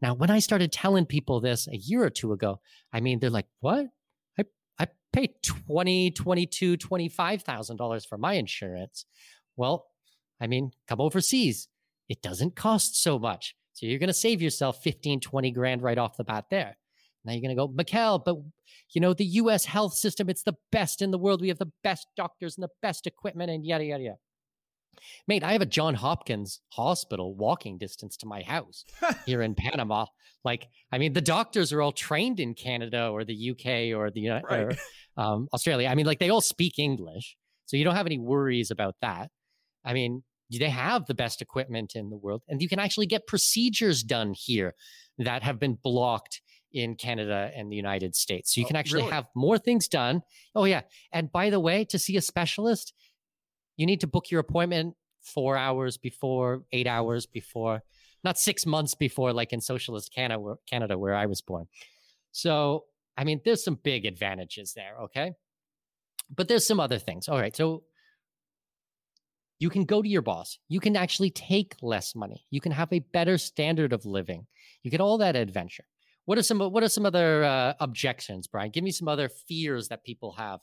Now, 0.00 0.14
when 0.14 0.30
I 0.30 0.40
started 0.40 0.72
telling 0.72 1.06
people 1.06 1.40
this 1.40 1.68
a 1.68 1.76
year 1.76 2.02
or 2.02 2.10
two 2.10 2.32
ago, 2.32 2.60
I 2.92 3.00
mean, 3.00 3.20
they're 3.20 3.30
like, 3.30 3.46
what? 3.60 3.86
I, 4.38 4.44
I 4.78 4.88
pay 5.12 5.34
20, 5.42 6.10
22, 6.10 6.76
25,000 6.76 7.76
dollars 7.76 8.04
for 8.04 8.18
my 8.18 8.34
insurance. 8.34 9.06
Well, 9.56 9.86
I 10.40 10.48
mean, 10.48 10.72
come 10.88 11.00
overseas. 11.00 11.68
It 12.08 12.20
doesn't 12.20 12.56
cost 12.56 13.00
so 13.00 13.18
much. 13.18 13.54
So 13.74 13.86
you're 13.86 14.00
going 14.00 14.08
to 14.08 14.14
save 14.14 14.42
yourself 14.42 14.82
15, 14.82 15.20
20 15.20 15.50
grand 15.52 15.82
right 15.82 15.98
off 15.98 16.16
the 16.16 16.24
bat 16.24 16.46
there. 16.50 16.76
Now 17.24 17.32
you're 17.32 17.40
going 17.40 17.56
to 17.56 17.60
go, 17.60 17.68
Mikkel, 17.68 18.24
but 18.24 18.36
you 18.92 19.00
know, 19.00 19.14
the 19.14 19.24
US 19.24 19.64
health 19.64 19.94
system, 19.94 20.28
it's 20.28 20.42
the 20.42 20.56
best 20.70 21.00
in 21.00 21.12
the 21.12 21.18
world. 21.18 21.40
We 21.40 21.48
have 21.48 21.58
the 21.58 21.72
best 21.84 22.08
doctors 22.16 22.56
and 22.56 22.64
the 22.64 22.70
best 22.82 23.06
equipment 23.06 23.50
and 23.50 23.64
yada, 23.64 23.84
yada, 23.84 24.02
yada. 24.02 24.16
Mate, 25.26 25.42
I 25.42 25.52
have 25.52 25.62
a 25.62 25.66
John 25.66 25.94
Hopkins 25.94 26.60
hospital 26.72 27.34
walking 27.34 27.78
distance 27.78 28.16
to 28.18 28.26
my 28.26 28.42
house 28.42 28.84
here 29.26 29.42
in 29.42 29.54
Panama. 29.54 30.06
Like, 30.44 30.68
I 30.90 30.98
mean, 30.98 31.12
the 31.12 31.20
doctors 31.20 31.72
are 31.72 31.80
all 31.82 31.92
trained 31.92 32.40
in 32.40 32.54
Canada 32.54 33.08
or 33.08 33.24
the 33.24 33.50
UK 33.50 33.96
or 33.96 34.10
the 34.10 34.20
Uni- 34.20 34.42
Right. 34.48 34.60
or, 34.60 34.72
um, 35.22 35.48
Australia. 35.52 35.88
I 35.88 35.94
mean, 35.94 36.06
like 36.06 36.18
they 36.18 36.30
all 36.30 36.40
speak 36.40 36.78
English, 36.78 37.36
so 37.66 37.76
you 37.76 37.84
don't 37.84 37.94
have 37.96 38.06
any 38.06 38.18
worries 38.18 38.70
about 38.70 38.96
that. 39.02 39.30
I 39.84 39.92
mean, 39.94 40.22
they 40.50 40.68
have 40.68 41.06
the 41.06 41.14
best 41.14 41.40
equipment 41.40 41.92
in 41.94 42.10
the 42.10 42.16
world, 42.16 42.42
and 42.48 42.60
you 42.60 42.68
can 42.68 42.78
actually 42.78 43.06
get 43.06 43.26
procedures 43.26 44.02
done 44.02 44.34
here 44.36 44.74
that 45.18 45.42
have 45.42 45.58
been 45.58 45.78
blocked 45.82 46.42
in 46.72 46.94
Canada 46.94 47.50
and 47.54 47.70
the 47.70 47.76
United 47.76 48.14
States. 48.14 48.54
So 48.54 48.60
you 48.60 48.64
Oh, 48.64 48.68
can 48.68 48.76
actually 48.76 49.02
really? 49.02 49.12
have 49.12 49.26
more 49.34 49.58
things 49.58 49.88
done. 49.88 50.22
Oh 50.54 50.64
yeah, 50.64 50.82
and 51.12 51.30
by 51.32 51.48
the 51.50 51.60
way, 51.60 51.84
to 51.86 51.98
see 51.98 52.16
a 52.16 52.22
specialist, 52.22 52.92
you 53.76 53.86
need 53.86 54.00
to 54.00 54.06
book 54.06 54.30
your 54.30 54.40
appointment 54.40 54.94
four 55.22 55.56
hours 55.56 55.96
before, 55.96 56.62
eight 56.72 56.86
hours 56.86 57.26
before, 57.26 57.82
not 58.24 58.38
six 58.38 58.66
months 58.66 58.94
before, 58.94 59.32
like 59.32 59.52
in 59.52 59.60
socialist 59.60 60.12
Canada, 60.14 60.54
Canada, 60.68 60.98
where 60.98 61.14
I 61.14 61.26
was 61.26 61.40
born. 61.40 61.66
So, 62.32 62.84
I 63.16 63.24
mean, 63.24 63.40
there's 63.44 63.64
some 63.64 63.78
big 63.82 64.06
advantages 64.06 64.72
there, 64.74 64.96
okay? 65.02 65.32
But 66.34 66.48
there's 66.48 66.66
some 66.66 66.80
other 66.80 66.98
things. 66.98 67.28
All 67.28 67.38
right. 67.38 67.54
So, 67.54 67.82
you 69.58 69.70
can 69.70 69.84
go 69.84 70.02
to 70.02 70.08
your 70.08 70.22
boss. 70.22 70.58
You 70.68 70.80
can 70.80 70.96
actually 70.96 71.30
take 71.30 71.76
less 71.82 72.16
money. 72.16 72.44
You 72.50 72.60
can 72.60 72.72
have 72.72 72.92
a 72.92 72.98
better 72.98 73.38
standard 73.38 73.92
of 73.92 74.04
living. 74.04 74.48
You 74.82 74.90
get 74.90 75.00
all 75.00 75.18
that 75.18 75.36
adventure. 75.36 75.84
What 76.24 76.36
are 76.36 76.42
some 76.42 76.58
What 76.58 76.82
are 76.82 76.88
some 76.88 77.06
other 77.06 77.44
uh, 77.44 77.74
objections, 77.78 78.48
Brian? 78.48 78.70
Give 78.70 78.82
me 78.82 78.90
some 78.90 79.06
other 79.06 79.28
fears 79.28 79.86
that 79.88 80.02
people 80.02 80.32
have. 80.32 80.58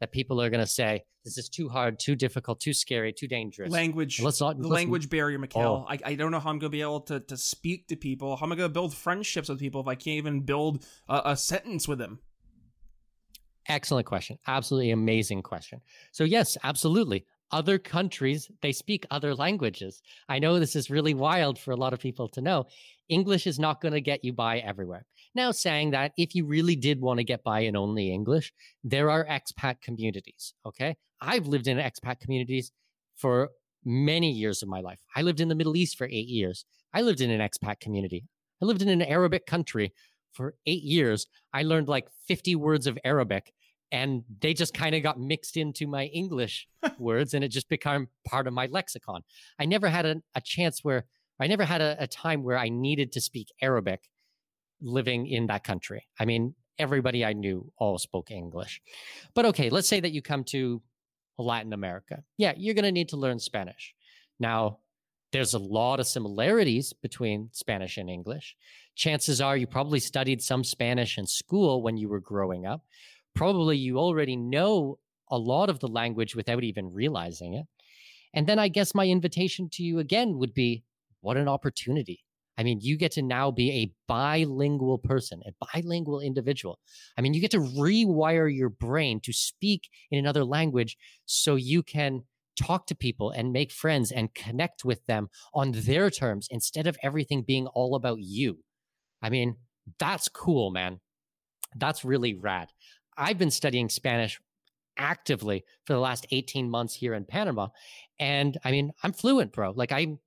That 0.00 0.12
people 0.12 0.40
are 0.40 0.48
going 0.48 0.60
to 0.60 0.66
say 0.66 1.04
this 1.24 1.38
is 1.38 1.48
too 1.48 1.68
hard, 1.68 1.98
too 1.98 2.14
difficult, 2.14 2.60
too 2.60 2.72
scary, 2.72 3.12
too 3.12 3.26
dangerous. 3.26 3.70
language 3.70 4.20
Let's 4.22 4.40
not 4.40 4.60
the 4.60 4.68
language 4.68 5.10
barrier 5.10 5.38
Mikkel. 5.38 5.56
Oh. 5.56 5.86
I, 5.88 5.98
I 6.04 6.14
don't 6.14 6.30
know 6.30 6.38
how 6.40 6.50
i'm 6.50 6.58
going 6.58 6.70
to 6.70 6.76
be 6.76 6.82
able 6.82 7.00
to, 7.02 7.20
to 7.20 7.36
speak 7.36 7.88
to 7.88 7.96
people 7.96 8.36
how 8.36 8.46
am 8.46 8.52
i 8.52 8.56
going 8.56 8.68
to 8.68 8.72
build 8.72 8.94
friendships 8.94 9.48
with 9.48 9.58
people 9.58 9.80
if 9.80 9.88
i 9.88 9.94
can't 9.94 10.18
even 10.18 10.40
build 10.40 10.86
a, 11.08 11.22
a 11.26 11.36
sentence 11.36 11.88
with 11.88 11.98
them 11.98 12.20
Excellent 13.68 14.06
question. 14.06 14.38
Absolutely 14.46 14.90
amazing 14.92 15.42
question. 15.42 15.82
So, 16.10 16.24
yes, 16.24 16.56
absolutely. 16.64 17.26
Other 17.50 17.78
countries, 17.78 18.50
they 18.62 18.72
speak 18.72 19.06
other 19.10 19.34
languages. 19.34 20.02
I 20.28 20.38
know 20.38 20.58
this 20.58 20.76
is 20.76 20.90
really 20.90 21.14
wild 21.14 21.58
for 21.58 21.72
a 21.72 21.76
lot 21.76 21.92
of 21.92 22.00
people 22.00 22.28
to 22.30 22.40
know. 22.40 22.66
English 23.08 23.46
is 23.46 23.58
not 23.58 23.80
going 23.80 23.94
to 23.94 24.00
get 24.00 24.24
you 24.24 24.32
by 24.32 24.58
everywhere. 24.58 25.06
Now, 25.34 25.50
saying 25.50 25.92
that, 25.92 26.12
if 26.16 26.34
you 26.34 26.44
really 26.46 26.76
did 26.76 27.00
want 27.00 27.18
to 27.18 27.24
get 27.24 27.42
by 27.42 27.60
in 27.60 27.76
only 27.76 28.12
English, 28.12 28.52
there 28.84 29.10
are 29.10 29.26
expat 29.26 29.80
communities. 29.80 30.54
Okay. 30.66 30.96
I've 31.20 31.46
lived 31.46 31.66
in 31.66 31.78
expat 31.78 32.20
communities 32.20 32.70
for 33.16 33.50
many 33.84 34.30
years 34.30 34.62
of 34.62 34.68
my 34.68 34.80
life. 34.80 35.00
I 35.16 35.22
lived 35.22 35.40
in 35.40 35.48
the 35.48 35.54
Middle 35.54 35.76
East 35.76 35.96
for 35.96 36.06
eight 36.06 36.28
years. 36.28 36.64
I 36.92 37.02
lived 37.02 37.20
in 37.20 37.30
an 37.30 37.40
expat 37.40 37.80
community. 37.80 38.24
I 38.62 38.66
lived 38.66 38.82
in 38.82 38.88
an 38.88 39.02
Arabic 39.02 39.46
country 39.46 39.92
for 40.32 40.54
eight 40.66 40.82
years. 40.82 41.26
I 41.52 41.62
learned 41.62 41.88
like 41.88 42.08
50 42.26 42.56
words 42.56 42.86
of 42.86 42.98
Arabic 43.04 43.52
and 43.90 44.22
they 44.40 44.54
just 44.54 44.74
kind 44.74 44.94
of 44.94 45.02
got 45.02 45.18
mixed 45.18 45.56
into 45.56 45.86
my 45.86 46.06
English 46.06 46.68
words 46.98 47.34
and 47.34 47.42
it 47.42 47.48
just 47.48 47.68
became 47.68 48.08
part 48.26 48.46
of 48.46 48.52
my 48.52 48.66
lexicon. 48.66 49.22
I 49.58 49.66
never 49.66 49.88
had 49.88 50.06
a, 50.06 50.16
a 50.34 50.40
chance 50.40 50.84
where 50.84 51.04
I 51.40 51.46
never 51.46 51.64
had 51.64 51.80
a, 51.80 51.96
a, 52.00 52.06
time 52.06 52.42
where 52.42 52.58
I 52.58 52.68
needed 52.68 53.12
to 53.12 53.20
speak 53.20 53.48
Arabic 53.62 54.10
living 54.80 55.26
in 55.26 55.46
that 55.46 55.64
country. 55.64 56.06
I 56.18 56.24
mean, 56.24 56.54
everybody 56.78 57.24
I 57.24 57.32
knew 57.32 57.72
all 57.78 57.98
spoke 57.98 58.30
English. 58.30 58.82
But 59.34 59.46
okay, 59.46 59.70
let's 59.70 59.88
say 59.88 60.00
that 60.00 60.12
you 60.12 60.20
come 60.20 60.44
to 60.44 60.82
Latin 61.38 61.72
America. 61.72 62.24
Yeah, 62.36 62.54
you're 62.56 62.74
going 62.74 62.84
to 62.84 62.92
need 62.92 63.10
to 63.10 63.16
learn 63.16 63.38
Spanish. 63.38 63.94
Now, 64.40 64.78
there's 65.32 65.54
a 65.54 65.58
lot 65.58 66.00
of 66.00 66.06
similarities 66.06 66.92
between 66.92 67.50
Spanish 67.52 67.98
and 67.98 68.08
English. 68.08 68.56
Chances 68.94 69.40
are 69.40 69.56
you 69.56 69.66
probably 69.66 70.00
studied 70.00 70.42
some 70.42 70.64
Spanish 70.64 71.18
in 71.18 71.26
school 71.26 71.82
when 71.82 71.96
you 71.96 72.08
were 72.08 72.20
growing 72.20 72.66
up. 72.66 72.82
Probably 73.34 73.76
you 73.76 73.98
already 73.98 74.36
know 74.36 74.98
a 75.30 75.38
lot 75.38 75.70
of 75.70 75.80
the 75.80 75.88
language 75.88 76.34
without 76.34 76.64
even 76.64 76.92
realizing 76.92 77.54
it. 77.54 77.66
And 78.34 78.46
then 78.46 78.58
I 78.58 78.68
guess 78.68 78.94
my 78.94 79.06
invitation 79.06 79.68
to 79.72 79.82
you 79.82 79.98
again 79.98 80.38
would 80.38 80.54
be 80.54 80.84
what 81.20 81.36
an 81.36 81.48
opportunity. 81.48 82.24
I 82.58 82.64
mean, 82.64 82.80
you 82.80 82.96
get 82.96 83.12
to 83.12 83.22
now 83.22 83.52
be 83.52 83.70
a 83.70 83.92
bilingual 84.08 84.98
person, 84.98 85.42
a 85.46 85.52
bilingual 85.72 86.20
individual. 86.20 86.80
I 87.16 87.20
mean, 87.20 87.32
you 87.32 87.40
get 87.40 87.52
to 87.52 87.60
rewire 87.60 88.54
your 88.54 88.68
brain 88.68 89.20
to 89.20 89.32
speak 89.32 89.88
in 90.10 90.18
another 90.18 90.44
language 90.44 90.96
so 91.24 91.54
you 91.54 91.84
can 91.84 92.24
talk 92.58 92.86
to 92.86 92.96
people 92.96 93.30
and 93.30 93.52
make 93.52 93.70
friends 93.70 94.10
and 94.10 94.34
connect 94.34 94.84
with 94.84 95.06
them 95.06 95.28
on 95.54 95.70
their 95.72 96.10
terms 96.10 96.48
instead 96.50 96.88
of 96.88 96.98
everything 97.00 97.42
being 97.42 97.68
all 97.68 97.94
about 97.94 98.18
you. 98.20 98.58
I 99.22 99.30
mean, 99.30 99.56
that's 99.98 100.28
cool, 100.28 100.70
man. 100.70 101.00
That's 101.76 102.04
really 102.04 102.34
rad. 102.34 102.68
I've 103.18 103.36
been 103.36 103.50
studying 103.50 103.88
Spanish 103.88 104.40
actively 104.96 105.64
for 105.84 105.92
the 105.92 105.98
last 105.98 106.26
18 106.30 106.70
months 106.70 106.94
here 106.94 107.14
in 107.14 107.24
Panama. 107.24 107.68
And 108.18 108.56
I 108.64 108.70
mean, 108.70 108.92
I'm 109.02 109.12
fluent, 109.12 109.52
bro. 109.52 109.72
Like 109.72 109.92
I'm 109.92 110.20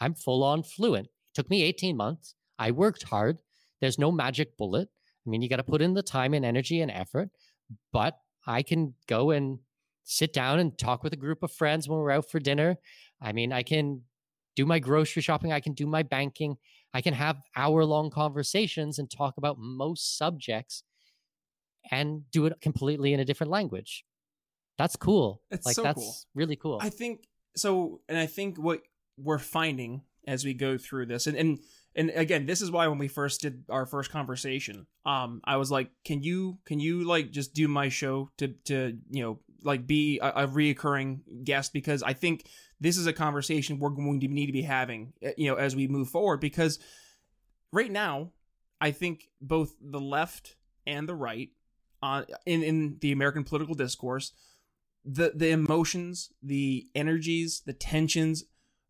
I'm 0.00 0.14
full 0.14 0.44
on 0.44 0.62
fluent. 0.62 1.08
Took 1.34 1.48
me 1.50 1.62
18 1.62 1.96
months. 1.96 2.34
I 2.58 2.70
worked 2.70 3.04
hard. 3.04 3.38
There's 3.80 3.98
no 3.98 4.12
magic 4.12 4.56
bullet. 4.56 4.88
I 5.26 5.30
mean, 5.30 5.40
you 5.40 5.48
got 5.48 5.56
to 5.56 5.64
put 5.64 5.82
in 5.82 5.94
the 5.94 6.02
time 6.02 6.34
and 6.34 6.44
energy 6.44 6.80
and 6.80 6.90
effort, 6.90 7.30
but 7.92 8.18
I 8.46 8.62
can 8.62 8.94
go 9.08 9.30
and 9.30 9.58
sit 10.04 10.32
down 10.34 10.58
and 10.58 10.76
talk 10.76 11.02
with 11.02 11.14
a 11.14 11.16
group 11.16 11.42
of 11.42 11.50
friends 11.50 11.88
when 11.88 11.98
we're 11.98 12.10
out 12.10 12.30
for 12.30 12.38
dinner. 12.38 12.76
I 13.22 13.32
mean, 13.32 13.52
I 13.52 13.62
can 13.62 14.02
do 14.54 14.66
my 14.66 14.78
grocery 14.78 15.22
shopping, 15.22 15.52
I 15.52 15.60
can 15.60 15.72
do 15.72 15.86
my 15.86 16.02
banking, 16.02 16.56
I 16.92 17.00
can 17.00 17.14
have 17.14 17.42
hour 17.56 17.84
long 17.84 18.10
conversations 18.10 18.98
and 18.98 19.10
talk 19.10 19.38
about 19.38 19.56
most 19.58 20.18
subjects 20.18 20.84
and 21.90 22.30
do 22.30 22.46
it 22.46 22.60
completely 22.60 23.12
in 23.12 23.20
a 23.20 23.24
different 23.24 23.50
language. 23.50 24.04
That's 24.78 24.96
cool. 24.96 25.42
It's 25.50 25.66
like 25.66 25.76
so 25.76 25.82
that's 25.82 26.00
cool. 26.00 26.14
really 26.34 26.56
cool. 26.56 26.78
I 26.82 26.88
think 26.88 27.28
so, 27.56 28.00
and 28.08 28.18
I 28.18 28.26
think 28.26 28.58
what 28.58 28.82
we're 29.16 29.38
finding 29.38 30.02
as 30.26 30.44
we 30.44 30.54
go 30.54 30.78
through 30.78 31.06
this 31.06 31.26
and 31.26 31.36
and 31.36 31.58
and 31.94 32.10
again 32.10 32.46
this 32.46 32.62
is 32.62 32.70
why 32.70 32.86
when 32.88 32.98
we 32.98 33.08
first 33.08 33.40
did 33.40 33.64
our 33.68 33.86
first 33.86 34.10
conversation 34.10 34.86
um 35.04 35.40
i 35.44 35.56
was 35.56 35.70
like 35.70 35.90
can 36.04 36.22
you 36.22 36.58
can 36.64 36.80
you 36.80 37.04
like 37.04 37.30
just 37.30 37.54
do 37.54 37.68
my 37.68 37.88
show 37.88 38.30
to 38.38 38.48
to 38.64 38.96
you 39.10 39.22
know 39.22 39.38
like 39.62 39.86
be 39.86 40.18
a, 40.20 40.28
a 40.28 40.48
reoccurring 40.48 41.20
guest 41.44 41.72
because 41.72 42.02
i 42.02 42.12
think 42.12 42.46
this 42.80 42.96
is 42.96 43.06
a 43.06 43.12
conversation 43.12 43.78
we're 43.78 43.90
going 43.90 44.20
to 44.20 44.28
need 44.28 44.46
to 44.46 44.52
be 44.52 44.62
having 44.62 45.12
eh, 45.22 45.32
you 45.36 45.48
know 45.48 45.56
as 45.56 45.76
we 45.76 45.86
move 45.86 46.08
forward 46.08 46.40
because 46.40 46.78
right 47.72 47.92
now 47.92 48.30
i 48.80 48.90
think 48.90 49.28
both 49.40 49.74
the 49.80 50.00
left 50.00 50.56
and 50.86 51.08
the 51.08 51.14
right 51.14 51.50
uh, 52.04 52.22
in 52.46 52.62
in 52.62 52.96
the 53.00 53.12
american 53.12 53.44
political 53.44 53.74
discourse 53.74 54.32
the 55.04 55.32
the 55.34 55.50
emotions 55.50 56.30
the 56.42 56.86
energies 56.94 57.62
the 57.66 57.72
tensions 57.72 58.44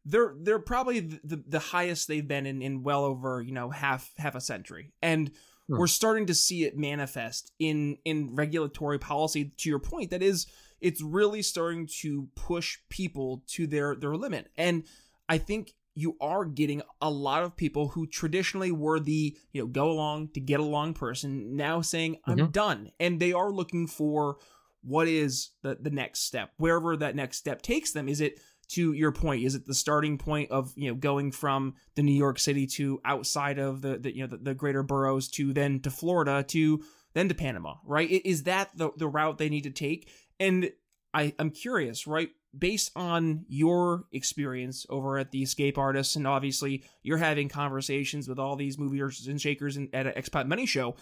they're 0.05 0.35
they're 0.39 0.59
probably 0.59 1.01
the, 1.01 1.43
the 1.47 1.59
highest 1.59 2.09
they've 2.09 2.27
been 2.27 2.47
in, 2.47 2.63
in 2.63 2.83
well 2.83 3.05
over 3.05 3.41
you 3.41 3.53
know 3.53 3.71
half 3.71 4.13
half 4.19 4.35
a 4.35 4.41
century. 4.41 4.93
And 5.03 5.31
hmm. 5.69 5.79
we're 5.79 5.87
starting 5.87 6.27
to 6.27 6.35
see 6.35 6.65
it 6.65 6.77
manifest 6.77 7.53
in 7.59 7.99
in 8.05 8.35
regulatory 8.35 8.99
policy. 8.99 9.53
To 9.59 9.69
your 9.69 9.79
point 9.79 10.11
that 10.11 10.23
is 10.23 10.47
it's 10.81 11.01
really 11.03 11.41
starting 11.41 11.89
to 12.01 12.29
push 12.35 12.79
people 12.91 13.43
to 13.49 13.67
their 13.67 13.97
their 13.97 14.17
limit. 14.17 14.51
And 14.57 14.85
i 15.29 15.39
think 15.39 15.73
you 15.95 16.17
are 16.21 16.45
getting 16.45 16.83
a 17.01 17.11
lot 17.11 17.43
of 17.43 17.57
people 17.57 17.89
who 17.89 18.07
traditionally 18.07 18.73
were 18.73 19.01
the 19.01 19.37
you 19.53 19.63
know 19.63 19.67
go 19.67 19.91
along 19.91 20.29
to 20.29 20.41
get 20.41 20.61
along 20.61 20.95
person 20.95 21.57
now 21.57 21.81
saying 21.81 22.17
i'm 22.27 22.37
mm-hmm. 22.37 22.51
done. 22.51 22.91
And 22.99 23.21
they 23.21 23.33
are 23.33 23.51
looking 23.51 23.87
for 23.87 24.39
what 24.83 25.09
is 25.09 25.51
the 25.63 25.77
the 25.81 25.91
next 25.91 26.21
step. 26.21 26.51
Wherever 26.57 26.97
that 26.97 27.17
next 27.17 27.39
step 27.39 27.63
takes 27.63 27.93
them 27.93 28.09
is 28.09 28.21
it 28.21 28.41
to 28.67 28.95
your 28.95 29.13
point 29.13 29.45
is 29.45 29.55
it 29.55 29.67
the 29.67 29.75
starting 29.75 30.17
point 30.17 30.51
of 30.51 30.73
you 30.75 30.89
know 30.89 30.95
going 30.95 31.31
from 31.31 31.75
the 31.97 32.03
new 32.03 32.15
york 32.17 32.39
city 32.39 32.67
to 32.67 32.99
outside 33.05 33.59
of 33.59 33.83
the, 33.83 33.99
the 33.99 34.17
you 34.17 34.23
know 34.23 34.27
the, 34.27 34.39
the, 34.39 34.55
greater 34.55 34.83
boroughs 34.83 35.29
to 35.29 35.53
then 35.53 35.79
to 35.81 35.91
florida 35.91 36.43
to 36.43 36.83
then 37.13 37.29
to 37.29 37.35
panama 37.35 37.75
right? 37.85 38.11
Is 38.11 38.45
that 38.45 38.71
the, 38.77 38.91
the 38.97 39.09
route 39.09 39.39
they 39.39 39.49
need 39.49 39.63
to 39.63 39.71
take? 39.71 40.11
And 40.39 40.71
i 41.15 41.33
i'm 41.39 41.51
curious 41.51 42.07
right 42.07 42.31
based 42.57 42.93
on 42.95 43.45
your 43.49 44.05
experience 44.13 44.87
over 44.89 45.19
at 45.19 45.33
the 45.33 45.43
escape 45.43 45.79
artists 45.79 46.17
and 46.17 46.27
obviously 46.27 46.85
you're 47.03 47.19
having 47.19 47.49
conversations 47.49 48.29
with 48.29 48.39
all 48.39 48.57
these 48.57 48.79
movers 48.79 49.27
and 49.27 49.41
shakers 49.41 49.77
at 49.77 50.07
an 50.07 50.13
expat 50.13 50.47
money 50.47 50.67
show 50.67 50.95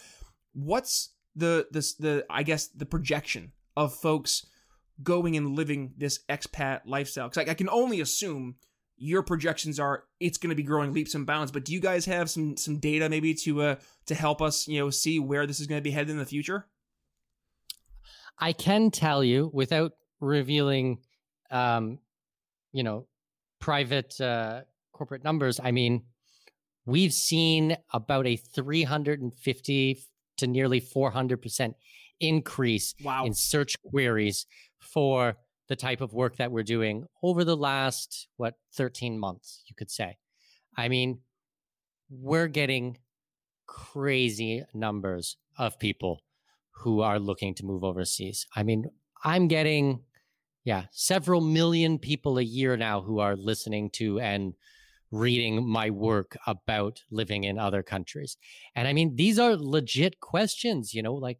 what's 0.53 1.13
the 1.35 1.67
the 1.71 1.79
the 1.99 2.25
i 2.29 2.43
guess 2.43 2.67
the 2.67 2.85
projection 2.85 3.51
of 3.75 3.93
folks 3.93 4.45
going 5.01 5.35
and 5.35 5.55
living 5.55 5.93
this 5.97 6.19
expat 6.29 6.81
lifestyle? 6.85 7.29
Because 7.29 7.47
I, 7.47 7.51
I 7.51 7.53
can 7.55 7.69
only 7.69 8.01
assume 8.01 8.55
your 8.97 9.23
projections 9.23 9.79
are 9.79 10.03
it's 10.19 10.37
going 10.37 10.49
to 10.49 10.55
be 10.55 10.63
growing 10.63 10.93
leaps 10.93 11.15
and 11.15 11.25
bounds. 11.25 11.51
But 11.51 11.65
do 11.65 11.73
you 11.73 11.79
guys 11.79 12.05
have 12.05 12.29
some 12.29 12.57
some 12.57 12.77
data 12.77 13.09
maybe 13.09 13.33
to 13.35 13.61
uh 13.61 13.75
to 14.05 14.15
help 14.15 14.41
us 14.41 14.67
you 14.67 14.79
know 14.79 14.89
see 14.89 15.19
where 15.19 15.47
this 15.47 15.59
is 15.59 15.67
going 15.67 15.79
to 15.79 15.83
be 15.83 15.91
headed 15.91 16.11
in 16.11 16.17
the 16.17 16.25
future? 16.25 16.67
I 18.37 18.53
can 18.53 18.91
tell 18.91 19.23
you 19.23 19.49
without 19.53 19.93
revealing, 20.23 20.99
um, 21.51 21.99
you 22.71 22.83
know, 22.83 23.07
private 23.59 24.19
uh, 24.19 24.61
corporate 24.93 25.23
numbers. 25.23 25.59
I 25.63 25.71
mean, 25.71 26.03
we've 26.85 27.13
seen 27.13 27.77
about 27.93 28.27
a 28.27 28.35
350 28.35 29.99
to 30.37 30.47
nearly 30.47 30.79
400 30.79 31.41
percent 31.41 31.75
increase 32.19 32.95
wow. 33.03 33.25
in 33.25 33.33
search 33.33 33.75
queries 33.83 34.45
for 34.79 35.35
the 35.69 35.75
type 35.75 36.01
of 36.01 36.13
work 36.13 36.37
that 36.37 36.51
we're 36.51 36.63
doing 36.63 37.05
over 37.21 37.43
the 37.43 37.55
last, 37.55 38.27
what, 38.37 38.55
13 38.75 39.17
months, 39.17 39.63
you 39.67 39.75
could 39.75 39.89
say. 39.89 40.17
I 40.75 40.89
mean, 40.89 41.19
we're 42.09 42.47
getting 42.47 42.97
crazy 43.65 44.63
numbers 44.73 45.37
of 45.57 45.79
people 45.79 46.21
who 46.71 47.01
are 47.01 47.19
looking 47.19 47.55
to 47.55 47.65
move 47.65 47.83
overseas. 47.83 48.45
I 48.55 48.63
mean, 48.63 48.85
I'm 49.23 49.47
getting, 49.47 50.01
yeah, 50.63 50.85
several 50.91 51.41
million 51.41 51.99
people 51.99 52.37
a 52.37 52.43
year 52.43 52.77
now 52.77 53.01
who 53.01 53.19
are 53.19 53.35
listening 53.35 53.89
to 53.91 54.19
and 54.19 54.53
reading 55.11 55.67
my 55.67 55.89
work 55.89 56.37
about 56.47 57.01
living 57.11 57.43
in 57.43 57.59
other 57.59 57.83
countries. 57.83 58.37
And 58.75 58.87
I 58.87 58.93
mean, 58.93 59.15
these 59.15 59.37
are 59.37 59.55
legit 59.55 60.19
questions, 60.19 60.93
you 60.93 61.03
know, 61.03 61.13
like 61.13 61.39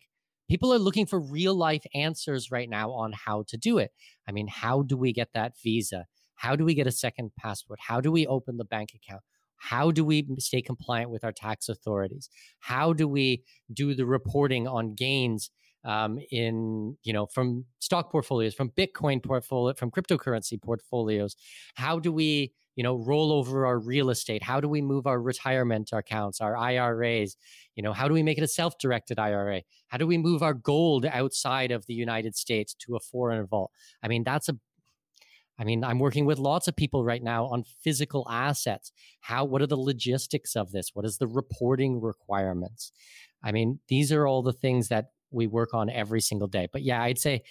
people 0.50 0.74
are 0.74 0.80
looking 0.80 1.06
for 1.06 1.20
real 1.20 1.56
life 1.56 1.84
answers 1.96 2.52
right 2.52 2.70
now 2.70 2.92
on 2.92 3.14
how 3.14 3.44
to 3.48 3.58
do 3.58 3.80
it. 3.80 3.92
I 4.28 4.32
mean, 4.32 4.48
how 4.48 4.84
do 4.84 4.96
we 4.96 5.14
get 5.14 5.30
that 5.34 5.54
visa? 5.64 6.06
How 6.36 6.56
do 6.56 6.66
we 6.66 6.76
get 6.76 6.88
a 6.88 6.92
second 6.92 7.32
passport? 7.40 7.80
How 7.88 8.02
do 8.02 8.12
we 8.12 8.28
open 8.28 8.58
the 8.58 8.66
bank 8.66 8.92
account? 8.94 9.24
How 9.58 9.92
do 9.92 10.04
we 10.04 10.28
stay 10.40 10.62
compliant 10.62 11.10
with 11.10 11.24
our 11.24 11.32
tax 11.32 11.70
authorities? 11.70 12.30
How 12.60 12.92
do 12.92 13.08
we 13.08 13.44
do 13.72 13.96
the 13.96 14.06
reporting 14.06 14.68
on 14.68 14.94
gains 14.94 15.50
um, 15.86 16.20
in 16.32 16.98
you 17.04 17.14
know 17.14 17.26
from 17.26 17.66
stock 17.80 18.12
portfolios, 18.12 18.54
from 18.54 18.70
Bitcoin 18.72 19.24
portfolio, 19.24 19.74
from 19.74 19.92
cryptocurrency 19.92 20.62
portfolios? 20.62 21.36
How 21.76 22.00
do 22.00 22.12
we 22.12 22.54
you 22.76 22.84
know 22.84 22.96
roll 22.96 23.32
over 23.32 23.66
our 23.66 23.80
real 23.80 24.10
estate? 24.10 24.44
How 24.44 24.60
do 24.60 24.68
we 24.68 24.82
move 24.82 25.08
our 25.08 25.22
retirement 25.22 25.90
accounts, 25.94 26.42
our 26.42 26.58
IRAs? 26.58 27.36
You 27.76 27.84
know, 27.84 27.94
how 27.94 28.08
do 28.08 28.14
we 28.14 28.24
make 28.24 28.38
it 28.38 28.44
a 28.44 28.48
self-directed 28.48 29.20
IRA? 29.20 29.62
How 29.88 29.98
do 29.98 30.08
we 30.08 30.18
move 30.18 30.42
our 30.42 30.54
gold 30.54 31.06
outside 31.06 31.72
of 31.72 31.86
the 31.86 31.94
United 31.94 32.36
States 32.36 32.74
to 32.80 32.96
a 32.96 33.00
foreign 33.00 33.46
vault? 33.46 33.72
I 34.02 34.08
mean, 34.08 34.24
that's 34.24 34.50
a 34.50 34.58
I 35.60 35.64
mean, 35.66 35.84
I'm 35.84 36.00
working 36.00 36.26
with 36.26 36.40
lots 36.40 36.68
of 36.68 36.76
people 36.76 37.06
right 37.06 37.22
now 37.22 37.46
on 37.46 37.64
physical 37.84 38.28
assets. 38.30 38.92
How, 39.22 39.46
what 39.46 39.62
are 39.62 39.68
the 39.68 39.78
logistics 39.78 40.56
of 40.56 40.72
this? 40.72 40.90
What 40.94 41.06
is 41.06 41.18
the 41.18 41.28
reporting 41.28 42.02
requirements? 42.02 42.92
I 43.44 43.52
mean, 43.52 43.80
these 43.88 44.12
are 44.12 44.26
all 44.26 44.42
the 44.42 44.54
things 44.54 44.88
that 44.88 45.12
we 45.34 45.48
work 45.48 45.74
on 45.74 45.90
every 45.90 46.22
single 46.22 46.48
day. 46.48 46.68
But 46.72 46.84
yeah, 46.84 47.02
I'd 47.02 47.20
say 47.20 47.44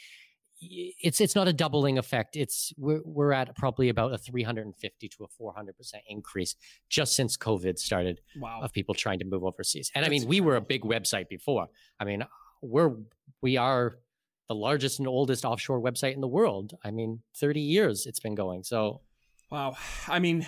it's 0.60 1.20
it's 1.20 1.34
not 1.34 1.48
a 1.48 1.52
doubling 1.52 1.98
effect. 1.98 2.36
It's 2.36 2.72
we're 2.76 3.00
we're 3.04 3.32
at 3.32 3.54
probably 3.56 3.88
about 3.88 4.12
a 4.12 4.18
350 4.18 5.08
to 5.08 5.24
a 5.24 5.28
400 5.28 5.76
percent 5.76 6.04
increase 6.08 6.54
just 6.88 7.16
since 7.16 7.36
COVID 7.36 7.78
started. 7.78 8.20
Wow. 8.38 8.60
Of 8.62 8.72
people 8.72 8.94
trying 8.94 9.18
to 9.18 9.24
move 9.24 9.44
overseas, 9.44 9.90
and 9.94 10.04
That's 10.04 10.10
I 10.10 10.10
mean, 10.10 10.28
we 10.28 10.40
were 10.40 10.56
a 10.56 10.60
big 10.60 10.82
website 10.82 11.28
before. 11.28 11.68
I 11.98 12.04
mean, 12.04 12.24
we're 12.60 12.92
we 13.40 13.56
are 13.56 13.98
the 14.48 14.54
largest 14.54 14.98
and 14.98 15.08
oldest 15.08 15.44
offshore 15.44 15.80
website 15.80 16.14
in 16.14 16.20
the 16.20 16.28
world. 16.28 16.74
I 16.84 16.90
mean, 16.90 17.22
30 17.36 17.60
years 17.60 18.06
it's 18.06 18.20
been 18.20 18.34
going. 18.34 18.62
So, 18.62 19.00
wow. 19.50 19.76
I 20.08 20.18
mean, 20.18 20.46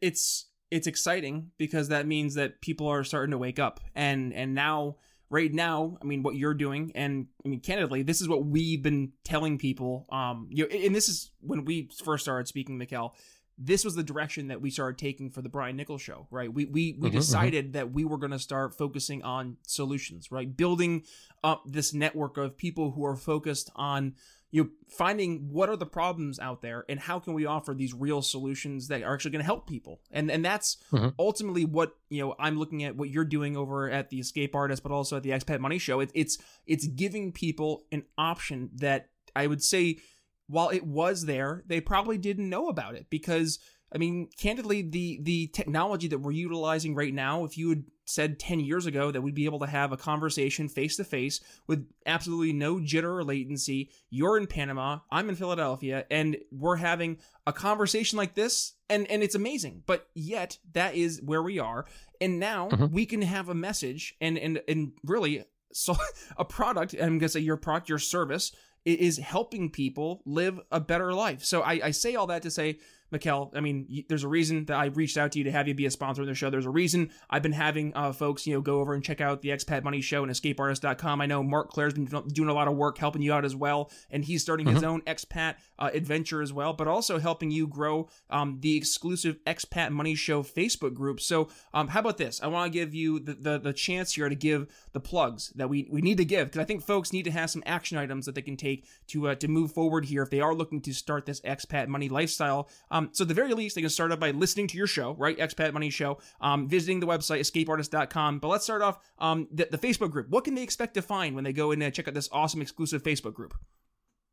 it's 0.00 0.46
it's 0.70 0.86
exciting 0.86 1.50
because 1.56 1.88
that 1.88 2.06
means 2.06 2.34
that 2.34 2.60
people 2.60 2.88
are 2.88 3.04
starting 3.04 3.30
to 3.30 3.38
wake 3.38 3.58
up 3.58 3.80
and 3.94 4.32
and 4.34 4.54
now 4.54 4.96
right 5.30 5.52
now, 5.52 5.98
I 6.00 6.04
mean, 6.04 6.22
what 6.22 6.36
you're 6.36 6.54
doing, 6.54 6.92
and 6.94 7.26
I 7.44 7.48
mean, 7.48 7.60
candidly, 7.60 8.02
this 8.02 8.20
is 8.20 8.28
what 8.28 8.44
we've 8.44 8.82
been 8.82 9.12
telling 9.24 9.58
people. 9.58 10.06
Um, 10.10 10.48
you 10.50 10.64
know, 10.64 10.76
and 10.76 10.94
this 10.94 11.08
is 11.08 11.30
when 11.40 11.64
we 11.64 11.90
first 12.04 12.24
started 12.24 12.48
speaking, 12.48 12.78
Mikkel. 12.78 13.12
This 13.60 13.84
was 13.84 13.96
the 13.96 14.04
direction 14.04 14.48
that 14.48 14.60
we 14.60 14.70
started 14.70 14.98
taking 14.98 15.30
for 15.30 15.42
the 15.42 15.48
Brian 15.48 15.76
Nichols 15.76 16.00
show, 16.00 16.28
right? 16.30 16.52
We 16.52 16.66
we 16.66 16.96
we 16.98 17.08
mm-hmm, 17.08 17.18
decided 17.18 17.66
mm-hmm. 17.66 17.72
that 17.72 17.92
we 17.92 18.04
were 18.04 18.16
going 18.16 18.30
to 18.30 18.38
start 18.38 18.78
focusing 18.78 19.22
on 19.24 19.56
solutions, 19.66 20.30
right? 20.30 20.56
Building 20.56 21.02
up 21.42 21.64
this 21.66 21.92
network 21.92 22.36
of 22.36 22.56
people 22.56 22.92
who 22.92 23.04
are 23.04 23.16
focused 23.16 23.70
on 23.74 24.14
you 24.50 24.64
know, 24.64 24.70
finding 24.88 25.50
what 25.50 25.68
are 25.68 25.76
the 25.76 25.86
problems 25.86 26.38
out 26.38 26.62
there 26.62 26.84
and 26.88 26.98
how 26.98 27.18
can 27.18 27.34
we 27.34 27.44
offer 27.44 27.74
these 27.74 27.92
real 27.92 28.22
solutions 28.22 28.88
that 28.88 29.02
are 29.02 29.12
actually 29.12 29.30
going 29.30 29.40
to 29.40 29.46
help 29.46 29.66
people 29.66 30.00
and 30.10 30.30
and 30.30 30.44
that's 30.44 30.78
mm-hmm. 30.90 31.08
ultimately 31.18 31.64
what 31.64 31.96
you 32.08 32.22
know 32.22 32.34
i'm 32.38 32.58
looking 32.58 32.82
at 32.84 32.96
what 32.96 33.10
you're 33.10 33.24
doing 33.24 33.56
over 33.56 33.90
at 33.90 34.08
the 34.08 34.18
escape 34.18 34.54
artist 34.54 34.82
but 34.82 34.90
also 34.90 35.16
at 35.16 35.22
the 35.22 35.30
expat 35.30 35.60
money 35.60 35.78
show 35.78 36.00
it, 36.00 36.10
it's 36.14 36.38
it's 36.66 36.86
giving 36.86 37.30
people 37.30 37.84
an 37.92 38.02
option 38.16 38.70
that 38.74 39.10
i 39.36 39.46
would 39.46 39.62
say 39.62 39.98
while 40.46 40.70
it 40.70 40.86
was 40.86 41.26
there 41.26 41.62
they 41.66 41.80
probably 41.80 42.16
didn't 42.16 42.48
know 42.48 42.68
about 42.68 42.94
it 42.94 43.06
because 43.10 43.58
i 43.94 43.98
mean 43.98 44.28
candidly 44.38 44.80
the 44.80 45.20
the 45.22 45.48
technology 45.48 46.08
that 46.08 46.20
we're 46.20 46.30
utilizing 46.30 46.94
right 46.94 47.12
now 47.12 47.44
if 47.44 47.58
you 47.58 47.68
would 47.68 47.84
said 48.08 48.38
10 48.38 48.60
years 48.60 48.86
ago 48.86 49.10
that 49.10 49.20
we'd 49.20 49.34
be 49.34 49.44
able 49.44 49.58
to 49.58 49.66
have 49.66 49.92
a 49.92 49.96
conversation 49.96 50.68
face 50.68 50.96
to 50.96 51.04
face 51.04 51.40
with 51.66 51.86
absolutely 52.06 52.52
no 52.52 52.76
jitter 52.76 53.18
or 53.18 53.24
latency. 53.24 53.90
You're 54.10 54.38
in 54.38 54.46
Panama, 54.46 55.00
I'm 55.10 55.28
in 55.28 55.34
Philadelphia, 55.34 56.06
and 56.10 56.36
we're 56.50 56.76
having 56.76 57.18
a 57.46 57.52
conversation 57.52 58.16
like 58.16 58.34
this 58.34 58.74
and 58.88 59.10
and 59.10 59.22
it's 59.22 59.34
amazing. 59.34 59.82
But 59.86 60.08
yet 60.14 60.58
that 60.72 60.94
is 60.94 61.20
where 61.22 61.42
we 61.42 61.58
are. 61.58 61.84
And 62.20 62.40
now 62.40 62.68
mm-hmm. 62.70 62.92
we 62.92 63.06
can 63.06 63.22
have 63.22 63.48
a 63.48 63.54
message 63.54 64.16
and 64.20 64.38
and 64.38 64.62
and 64.66 64.92
really 65.04 65.44
so 65.72 65.96
a 66.36 66.44
product, 66.44 66.94
I'm 66.94 67.18
going 67.18 67.20
to 67.20 67.28
say 67.28 67.40
your 67.40 67.56
product, 67.56 67.88
your 67.88 67.98
service 67.98 68.52
is 68.84 69.18
helping 69.18 69.70
people 69.70 70.22
live 70.24 70.58
a 70.70 70.80
better 70.80 71.12
life. 71.12 71.44
So 71.44 71.60
I, 71.60 71.80
I 71.84 71.90
say 71.90 72.14
all 72.14 72.28
that 72.28 72.42
to 72.42 72.50
say 72.50 72.78
Mikkel, 73.12 73.56
I 73.56 73.60
mean, 73.60 74.04
there's 74.08 74.24
a 74.24 74.28
reason 74.28 74.66
that 74.66 74.76
I 74.76 74.86
reached 74.86 75.16
out 75.16 75.32
to 75.32 75.38
you 75.38 75.44
to 75.44 75.50
have 75.50 75.66
you 75.66 75.74
be 75.74 75.86
a 75.86 75.90
sponsor 75.90 76.22
of 76.22 76.28
the 76.28 76.34
show. 76.34 76.50
There's 76.50 76.66
a 76.66 76.70
reason 76.70 77.10
I've 77.30 77.42
been 77.42 77.52
having 77.52 77.92
uh, 77.94 78.12
folks, 78.12 78.46
you 78.46 78.54
know, 78.54 78.60
go 78.60 78.80
over 78.80 78.94
and 78.94 79.02
check 79.02 79.20
out 79.20 79.42
the 79.42 79.48
Expat 79.50 79.82
Money 79.82 80.00
Show 80.00 80.22
and 80.22 80.32
EscapeArtist.com. 80.32 81.20
I 81.20 81.26
know 81.26 81.42
Mark 81.42 81.70
Claire's 81.70 81.94
been 81.94 82.06
doing 82.06 82.48
a 82.48 82.54
lot 82.54 82.68
of 82.68 82.76
work 82.76 82.98
helping 82.98 83.22
you 83.22 83.32
out 83.32 83.44
as 83.44 83.56
well, 83.56 83.90
and 84.10 84.24
he's 84.24 84.42
starting 84.42 84.66
mm-hmm. 84.66 84.74
his 84.74 84.84
own 84.84 85.00
expat 85.02 85.56
uh, 85.78 85.90
adventure 85.92 86.42
as 86.42 86.52
well, 86.52 86.72
but 86.72 86.88
also 86.88 87.18
helping 87.18 87.50
you 87.50 87.66
grow 87.66 88.08
um, 88.30 88.58
the 88.60 88.76
exclusive 88.76 89.42
Expat 89.44 89.90
Money 89.90 90.14
Show 90.14 90.42
Facebook 90.42 90.94
group. 90.94 91.20
So, 91.20 91.48
um, 91.72 91.88
how 91.88 92.00
about 92.00 92.18
this? 92.18 92.42
I 92.42 92.48
want 92.48 92.72
to 92.72 92.78
give 92.78 92.94
you 92.94 93.20
the, 93.20 93.34
the, 93.34 93.58
the 93.58 93.72
chance 93.72 94.14
here 94.14 94.28
to 94.28 94.34
give 94.34 94.66
the 94.92 95.00
plugs 95.00 95.50
that 95.56 95.68
we, 95.68 95.88
we 95.90 96.00
need 96.00 96.18
to 96.18 96.24
give 96.24 96.48
because 96.48 96.60
I 96.60 96.64
think 96.64 96.82
folks 96.82 97.12
need 97.12 97.24
to 97.24 97.30
have 97.30 97.50
some 97.50 97.62
action 97.64 97.96
items 97.96 98.26
that 98.26 98.34
they 98.34 98.42
can 98.42 98.56
take 98.56 98.84
to 99.08 99.28
uh, 99.28 99.34
to 99.36 99.48
move 99.48 99.72
forward 99.72 100.06
here 100.06 100.22
if 100.22 100.30
they 100.30 100.40
are 100.40 100.54
looking 100.54 100.80
to 100.82 100.92
start 100.92 101.26
this 101.26 101.40
expat 101.42 101.88
money 101.88 102.08
lifestyle. 102.08 102.68
Um, 102.90 102.97
so 103.12 103.24
at 103.24 103.28
the 103.28 103.34
very 103.34 103.54
least, 103.54 103.74
they 103.74 103.80
can 103.80 103.90
start 103.90 104.12
off 104.12 104.20
by 104.20 104.30
listening 104.30 104.66
to 104.68 104.76
your 104.76 104.86
show, 104.86 105.14
right? 105.14 105.36
Expat 105.38 105.72
Money 105.72 105.90
Show, 105.90 106.18
um, 106.40 106.68
visiting 106.68 107.00
the 107.00 107.06
website, 107.06 107.40
escapeartist.com. 107.40 108.38
But 108.38 108.48
let's 108.48 108.64
start 108.64 108.82
off 108.82 108.98
um, 109.18 109.48
the, 109.52 109.68
the 109.70 109.78
Facebook 109.78 110.10
group. 110.10 110.28
What 110.30 110.44
can 110.44 110.54
they 110.54 110.62
expect 110.62 110.94
to 110.94 111.02
find 111.02 111.34
when 111.34 111.44
they 111.44 111.52
go 111.52 111.70
in 111.70 111.82
and 111.82 111.94
check 111.94 112.08
out 112.08 112.14
this 112.14 112.28
awesome 112.32 112.62
exclusive 112.62 113.02
Facebook 113.02 113.34
group? 113.34 113.54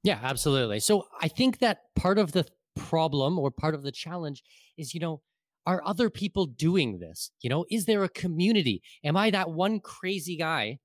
Yeah, 0.04 0.20
absolutely. 0.22 0.80
So 0.80 1.08
I 1.22 1.28
think 1.28 1.60
that 1.60 1.80
part 1.96 2.18
of 2.18 2.32
the 2.32 2.46
problem 2.76 3.40
or 3.40 3.52
part 3.52 3.74
of 3.74 3.84
the 3.84 3.92
challenge 3.92 4.44
is, 4.78 4.94
you 4.94 5.00
know, 5.00 5.22
are 5.66 5.82
other 5.84 6.10
people 6.10 6.46
doing 6.46 7.00
this? 7.00 7.32
You 7.42 7.50
know, 7.50 7.66
is 7.72 7.86
there 7.86 8.04
a 8.04 8.10
community? 8.10 8.84
Am 9.04 9.18
I 9.18 9.32
that 9.32 9.50
one 9.50 9.80
crazy 9.80 10.38
guy 10.38 10.80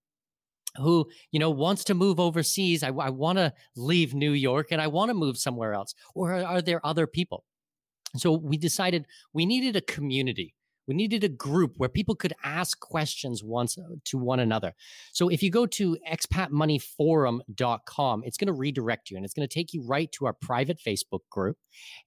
who 0.76 1.06
you 1.32 1.40
know 1.40 1.50
wants 1.50 1.84
to 1.84 1.94
move 1.94 2.20
overseas 2.20 2.82
i, 2.82 2.88
I 2.88 3.10
want 3.10 3.38
to 3.38 3.52
leave 3.76 4.14
new 4.14 4.30
york 4.32 4.68
and 4.70 4.80
i 4.80 4.86
want 4.86 5.08
to 5.08 5.14
move 5.14 5.36
somewhere 5.36 5.72
else 5.74 5.94
or 6.14 6.32
are, 6.32 6.44
are, 6.44 6.62
there 6.62 6.84
other 6.86 7.06
people 7.06 7.44
so 8.16 8.32
we 8.32 8.56
decided 8.56 9.06
we 9.32 9.46
needed 9.46 9.76
a 9.76 9.80
community. 9.80 10.54
We 10.90 10.96
needed 10.96 11.22
a 11.22 11.28
group 11.28 11.74
where 11.76 11.88
people 11.88 12.16
could 12.16 12.32
ask 12.42 12.80
questions 12.80 13.44
once 13.44 13.78
uh, 13.78 13.82
to 14.06 14.18
one 14.18 14.40
another. 14.40 14.72
So 15.12 15.28
if 15.28 15.40
you 15.40 15.48
go 15.48 15.64
to 15.66 15.96
expatmoneyforum.com, 16.10 18.22
it's 18.24 18.36
going 18.36 18.48
to 18.48 18.52
redirect 18.52 19.08
you 19.08 19.16
and 19.16 19.24
it's 19.24 19.32
going 19.32 19.46
to 19.46 19.54
take 19.54 19.72
you 19.72 19.84
right 19.86 20.10
to 20.12 20.26
our 20.26 20.32
private 20.32 20.80
Facebook 20.84 21.20
group. 21.30 21.58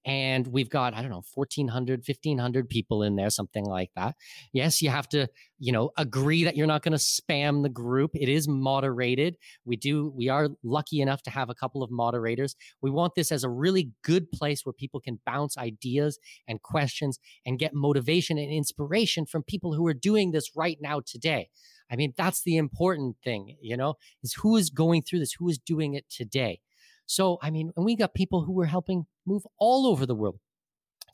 And 0.04 0.48
we've 0.48 0.70
got, 0.70 0.94
I 0.94 1.02
don't 1.02 1.12
know, 1.12 1.24
1,400, 1.34 2.04
1,500 2.06 2.68
people 2.68 3.04
in 3.04 3.16
there, 3.16 3.30
something 3.30 3.64
like 3.64 3.92
that. 3.96 4.18
Yes, 4.52 4.82
you 4.82 4.90
have 4.90 5.08
to, 5.10 5.30
you 5.64 5.72
know, 5.72 5.92
agree 5.96 6.44
that 6.44 6.58
you're 6.58 6.68
not 6.68 6.84
going 6.84 6.92
to 6.92 6.98
spam 6.98 7.64
the 7.64 7.70
group. 7.70 8.12
It 8.16 8.28
is 8.28 8.50
moderated. 8.50 9.38
We 9.64 9.78
do, 9.78 10.12
we 10.14 10.28
are 10.28 10.50
lucky 10.62 11.00
enough 11.00 11.24
to 11.24 11.30
have 11.30 11.50
a 11.50 11.56
couple 11.56 11.82
of 11.82 11.90
moderators. 11.90 12.58
We 12.82 12.92
want 12.92 13.16
this 13.16 13.32
as 13.32 13.46
a 13.46 13.50
really 13.50 13.92
good 14.04 14.30
place 14.30 14.66
where 14.66 14.74
people 14.74 15.00
can 15.00 15.22
bounce 15.26 15.58
ideas 15.58 16.20
and 16.50 16.62
questions 16.62 17.18
and 17.46 17.58
get 17.58 17.74
motivation 17.74 18.38
and 18.38 18.52
inspiration 18.52 19.26
from 19.26 19.44
people 19.44 19.74
who 19.74 19.88
are 19.88 19.94
doing 19.94 20.32
this 20.32 20.52
right 20.54 20.78
now 20.82 21.00
today. 21.00 21.48
I 21.90 21.96
mean, 21.96 22.14
that's 22.18 22.44
the 22.44 22.58
important 22.58 23.16
thing, 23.24 23.56
you 23.62 23.78
know, 23.78 23.94
is 24.22 24.34
who 24.34 24.58
is 24.58 24.70
going 24.70 25.04
through 25.04 25.20
this, 25.20 25.32
who 25.40 25.48
is 25.48 25.60
doing 25.60 25.94
it 25.94 26.10
today. 26.10 26.60
So, 27.06 27.38
I 27.42 27.52
mean, 27.52 27.72
and 27.78 27.86
we 27.86 27.96
got 27.96 28.14
people 28.14 28.44
who 28.44 28.52
were 28.52 28.66
helping 28.66 29.06
move 29.26 29.44
all 29.60 29.88
over 29.88 30.06
the 30.06 30.16
world 30.16 30.40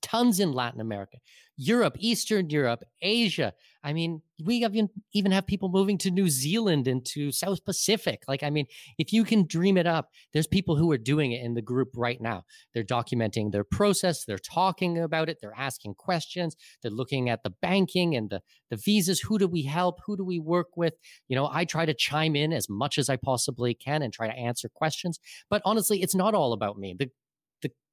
tons 0.02 0.39
in 0.39 0.52
Latin 0.52 0.82
America, 0.82 1.18
Europe, 1.58 1.97
Eastern 2.00 2.50
Europe, 2.50 2.84
Asia. 3.02 3.54
I 3.84 3.93
mean, 3.93 4.22
we 4.43 4.64
even 4.66 4.89
even 5.14 5.32
have 5.32 5.45
people 5.45 5.70
moving 5.70 5.97
to 6.00 6.12
New 6.12 6.30
Zealand 6.30 6.88
and 6.88 7.06
to 7.08 7.32
South 7.32 7.64
Pacific. 7.66 8.24
Like, 8.28 8.43
I 8.43 8.50
mean, 8.50 8.66
if 8.97 9.12
you 9.12 9.24
can 9.24 9.45
dream 9.45 9.78
it 9.78 9.88
up, 9.88 10.10
there's 10.34 10.47
people 10.47 10.78
who 10.78 10.91
are 10.91 10.97
doing 10.97 11.32
it 11.32 11.43
in 11.43 11.54
the 11.54 11.62
group 11.62 11.89
right 11.95 12.20
now. 12.22 12.43
They're 12.74 12.84
documenting 12.84 13.52
their 13.52 13.64
process, 13.64 14.26
they're 14.26 14.38
talking 14.38 14.97
about 14.97 15.30
it, 15.30 15.39
they're 15.41 15.54
asking 15.58 15.95
questions, 15.95 16.56
they're 16.82 16.91
looking 16.91 17.30
at 17.30 17.43
the 17.43 17.54
banking 17.62 18.16
and 18.16 18.30
the 18.30 18.41
the 18.70 18.78
visas. 18.78 19.20
Who 19.22 19.38
do 19.38 19.47
we 19.47 19.64
help? 19.64 20.00
Who 20.06 20.16
do 20.16 20.24
we 20.24 20.39
work 20.39 20.78
with? 20.78 20.93
You 21.28 21.36
know, 21.36 21.50
I 21.52 21.66
try 21.66 21.86
to 21.86 21.93
chime 21.93 22.36
in 22.36 22.54
as 22.54 22.70
much 22.70 22.97
as 22.97 23.10
I 23.10 23.18
possibly 23.18 23.74
can 23.74 24.02
and 24.02 24.14
try 24.14 24.28
to 24.28 24.38
answer 24.38 24.70
questions. 24.70 25.20
But 25.50 25.62
honestly, 25.66 26.02
it's 26.02 26.16
not 26.16 26.34
all 26.36 26.54
about 26.54 26.78
me. 26.78 26.95
The 26.97 27.10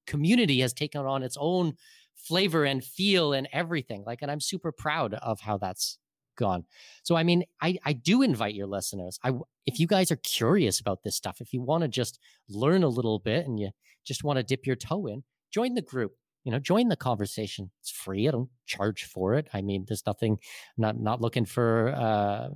community 0.07 0.61
has 0.61 0.73
taken 0.73 1.03
on 1.03 1.23
its 1.23 1.37
own 1.39 1.75
flavor 2.15 2.65
and 2.65 2.83
feel 2.83 3.33
and 3.33 3.49
everything. 3.53 4.05
Like, 4.07 4.23
and 4.23 4.31
I'm 4.31 4.41
super 4.41 4.73
proud 4.73 5.15
of 5.15 5.41
how 5.41 5.59
that's 5.59 5.99
gone. 6.37 6.65
So, 7.03 7.17
I 7.17 7.23
mean, 7.23 7.45
I, 7.61 7.77
I 7.85 7.93
do 7.93 8.23
invite 8.23 8.55
your 8.55 8.67
listeners. 8.67 9.19
I, 9.25 9.33
if 9.67 9.81
you 9.81 9.87
guys 9.87 10.11
are 10.11 10.17
curious 10.17 10.81
about 10.81 11.03
this 11.03 11.17
stuff, 11.17 11.41
if 11.41 11.53
you 11.53 11.63
want 11.63 11.83
to 11.83 11.89
just 11.89 12.19
learn 12.49 12.83
a 12.83 12.89
little 12.89 13.19
bit 13.19 13.47
and 13.47 13.59
you 13.59 13.71
just 14.05 14.25
want 14.25 14.39
to 14.39 14.43
dip 14.43 14.67
your 14.67 14.77
toe 14.77 15.07
in, 15.07 15.25
join 15.53 15.75
the 15.75 15.83
group. 15.83 16.13
You 16.45 16.53
know, 16.53 16.61
join 16.61 16.89
the 16.89 16.97
conversation. 16.97 17.73
It's 17.81 17.91
free. 17.91 18.29
I 18.29 18.31
don't 18.31 18.51
charge 18.67 19.03
for 19.03 19.35
it. 19.35 19.49
I 19.53 19.63
mean, 19.63 19.85
there's 19.89 20.07
nothing. 20.07 20.39
Not 20.79 20.97
not 20.97 21.21
looking 21.21 21.45
for 21.45 21.89
uh, 21.89 22.51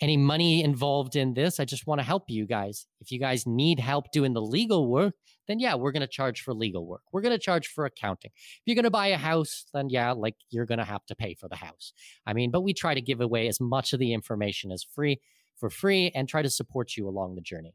any 0.00 0.16
money 0.16 0.64
involved 0.64 1.14
in 1.14 1.34
this. 1.34 1.60
I 1.60 1.66
just 1.66 1.86
want 1.86 1.98
to 1.98 2.02
help 2.02 2.24
you 2.28 2.46
guys. 2.46 2.86
If 3.00 3.12
you 3.12 3.20
guys 3.20 3.46
need 3.46 3.78
help 3.78 4.10
doing 4.10 4.32
the 4.32 4.40
legal 4.40 4.88
work, 4.88 5.12
then 5.48 5.58
yeah, 5.58 5.74
we're 5.74 5.92
going 5.92 6.00
to 6.00 6.06
charge 6.06 6.42
for 6.42 6.54
legal 6.54 6.86
work. 6.86 7.02
We're 7.12 7.20
going 7.20 7.34
to 7.34 7.38
charge 7.38 7.68
for 7.68 7.84
accounting. 7.84 8.30
If 8.34 8.62
you're 8.66 8.74
going 8.74 8.84
to 8.84 8.90
buy 8.90 9.08
a 9.08 9.16
house, 9.16 9.66
then 9.72 9.88
yeah, 9.88 10.12
like 10.12 10.36
you're 10.50 10.66
going 10.66 10.78
to 10.78 10.84
have 10.84 11.04
to 11.06 11.14
pay 11.14 11.34
for 11.34 11.48
the 11.48 11.56
house. 11.56 11.92
I 12.26 12.32
mean, 12.32 12.50
but 12.50 12.62
we 12.62 12.72
try 12.72 12.94
to 12.94 13.00
give 13.00 13.20
away 13.20 13.48
as 13.48 13.60
much 13.60 13.92
of 13.92 14.00
the 14.00 14.12
information 14.12 14.72
as 14.72 14.82
free 14.82 15.20
for 15.56 15.70
free 15.70 16.10
and 16.14 16.28
try 16.28 16.42
to 16.42 16.50
support 16.50 16.96
you 16.96 17.08
along 17.08 17.34
the 17.34 17.40
journey 17.42 17.74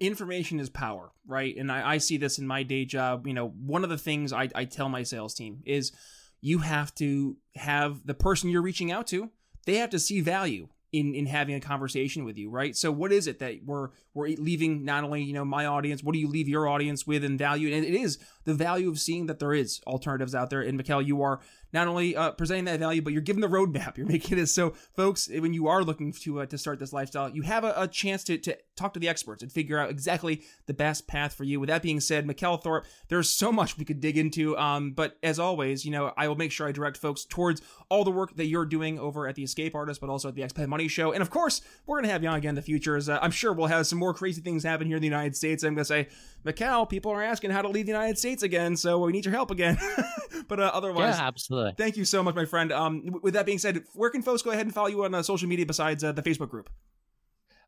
information 0.00 0.58
is 0.58 0.70
power, 0.70 1.12
right? 1.26 1.54
And 1.56 1.70
I, 1.70 1.92
I, 1.92 1.98
see 1.98 2.16
this 2.16 2.38
in 2.38 2.46
my 2.46 2.62
day 2.62 2.84
job. 2.86 3.26
You 3.26 3.34
know, 3.34 3.48
one 3.48 3.84
of 3.84 3.90
the 3.90 3.98
things 3.98 4.32
I, 4.32 4.48
I, 4.54 4.64
tell 4.64 4.88
my 4.88 5.02
sales 5.02 5.34
team 5.34 5.60
is 5.66 5.92
you 6.40 6.58
have 6.58 6.94
to 6.96 7.36
have 7.54 8.06
the 8.06 8.14
person 8.14 8.48
you're 8.48 8.62
reaching 8.62 8.90
out 8.90 9.06
to, 9.08 9.30
they 9.66 9.76
have 9.76 9.90
to 9.90 9.98
see 9.98 10.20
value 10.20 10.68
in 10.98 11.14
in 11.14 11.26
having 11.26 11.54
a 11.54 11.60
conversation 11.60 12.24
with 12.24 12.38
you, 12.38 12.50
right? 12.50 12.74
So 12.76 12.90
what 12.90 13.12
is 13.12 13.26
it 13.26 13.38
that 13.40 13.56
we're 13.64 13.90
we're 14.14 14.28
leaving 14.28 14.84
not 14.84 15.04
only 15.04 15.22
you 15.22 15.34
know 15.34 15.44
my 15.44 15.66
audience, 15.66 16.02
what 16.02 16.14
do 16.14 16.18
you 16.18 16.28
leave 16.28 16.48
your 16.48 16.66
audience 16.68 17.06
with 17.06 17.22
in 17.22 17.36
value? 17.36 17.74
And 17.74 17.84
it 17.84 17.94
is 17.94 18.18
the 18.44 18.54
value 18.54 18.88
of 18.88 18.98
seeing 18.98 19.26
that 19.26 19.38
there 19.38 19.52
is 19.52 19.80
alternatives 19.86 20.34
out 20.34 20.50
there. 20.50 20.62
And 20.62 20.82
Mikkel, 20.82 21.04
you 21.04 21.22
are 21.22 21.40
not 21.72 21.88
only 21.88 22.16
uh, 22.16 22.32
presenting 22.32 22.64
that 22.66 22.78
value, 22.78 23.02
but 23.02 23.12
you're 23.12 23.22
giving 23.22 23.40
the 23.40 23.48
roadmap. 23.48 23.96
You're 23.96 24.06
making 24.06 24.36
this 24.36 24.54
so, 24.54 24.70
folks, 24.94 25.28
when 25.28 25.52
you 25.52 25.68
are 25.68 25.82
looking 25.82 26.12
to 26.12 26.40
uh, 26.40 26.46
to 26.46 26.58
start 26.58 26.78
this 26.78 26.92
lifestyle, 26.92 27.28
you 27.30 27.42
have 27.42 27.64
a, 27.64 27.74
a, 27.76 27.88
chance 27.88 28.24
to, 28.24 28.38
to 28.38 28.56
talk 28.76 28.94
to 28.94 29.00
the 29.00 29.08
experts 29.08 29.42
and 29.42 29.50
figure 29.50 29.78
out 29.78 29.90
exactly 29.90 30.42
the 30.66 30.74
best 30.74 31.06
path 31.06 31.34
for 31.34 31.44
you. 31.44 31.60
With 31.60 31.68
that 31.68 31.82
being 31.82 32.00
said, 32.00 32.26
Mikkel 32.26 32.62
Thorup, 32.62 32.84
there's 33.08 33.28
so 33.30 33.50
much 33.50 33.78
we 33.78 33.84
could 33.84 34.00
dig 34.00 34.18
into. 34.18 34.56
Um, 34.58 34.92
but 34.92 35.16
as 35.22 35.38
always, 35.38 35.84
you 35.84 35.90
know, 35.90 36.12
I 36.16 36.28
will 36.28 36.36
make 36.36 36.52
sure 36.52 36.68
I 36.68 36.72
direct 36.72 36.96
folks 36.96 37.24
towards 37.24 37.62
all 37.88 38.04
the 38.04 38.10
work 38.10 38.36
that 38.36 38.46
you're 38.46 38.66
doing 38.66 38.98
over 38.98 39.26
at 39.26 39.34
the 39.34 39.42
Escape 39.42 39.74
Artist, 39.74 40.00
but 40.00 40.10
also 40.10 40.28
at 40.28 40.34
the 40.34 40.42
Expat 40.42 40.68
Money 40.68 40.88
Show. 40.88 41.12
And 41.12 41.22
of 41.22 41.30
course, 41.30 41.62
we're 41.86 41.98
gonna 42.00 42.12
have 42.12 42.22
you 42.22 42.28
on 42.28 42.36
again 42.36 42.50
in 42.50 42.54
the 42.56 42.62
future. 42.62 42.96
As 42.96 43.08
uh, 43.08 43.18
I'm 43.22 43.30
sure 43.30 43.52
we'll 43.52 43.66
have 43.66 43.86
some 43.86 43.98
more 43.98 44.14
crazy 44.14 44.40
things 44.40 44.62
happen 44.62 44.86
here 44.86 44.96
in 44.96 45.02
the 45.02 45.08
United 45.08 45.36
States. 45.36 45.62
I'm 45.62 45.74
gonna 45.74 45.84
say, 45.84 46.08
Mikkel, 46.44 46.88
people 46.88 47.12
are 47.12 47.22
asking 47.22 47.50
how 47.50 47.62
to 47.62 47.68
leave 47.68 47.86
the 47.86 47.92
United 47.92 48.18
States 48.18 48.42
again, 48.42 48.76
so 48.76 48.98
we 48.98 49.12
need 49.12 49.24
your 49.24 49.34
help 49.34 49.50
again. 49.50 49.78
but 50.48 50.60
uh, 50.60 50.70
otherwise, 50.72 51.16
yeah, 51.16 51.26
absolutely. 51.26 51.55
Thank 51.76 51.96
you 51.96 52.04
so 52.04 52.22
much, 52.22 52.34
my 52.34 52.44
friend. 52.44 52.72
Um, 52.72 53.20
with 53.22 53.34
that 53.34 53.46
being 53.46 53.58
said, 53.58 53.84
where 53.94 54.10
can 54.10 54.22
folks 54.22 54.42
go 54.42 54.50
ahead 54.50 54.66
and 54.66 54.74
follow 54.74 54.88
you 54.88 55.04
on 55.04 55.14
uh, 55.14 55.22
social 55.22 55.48
media 55.48 55.66
besides 55.66 56.04
uh, 56.04 56.12
the 56.12 56.22
Facebook 56.22 56.50
group? 56.50 56.70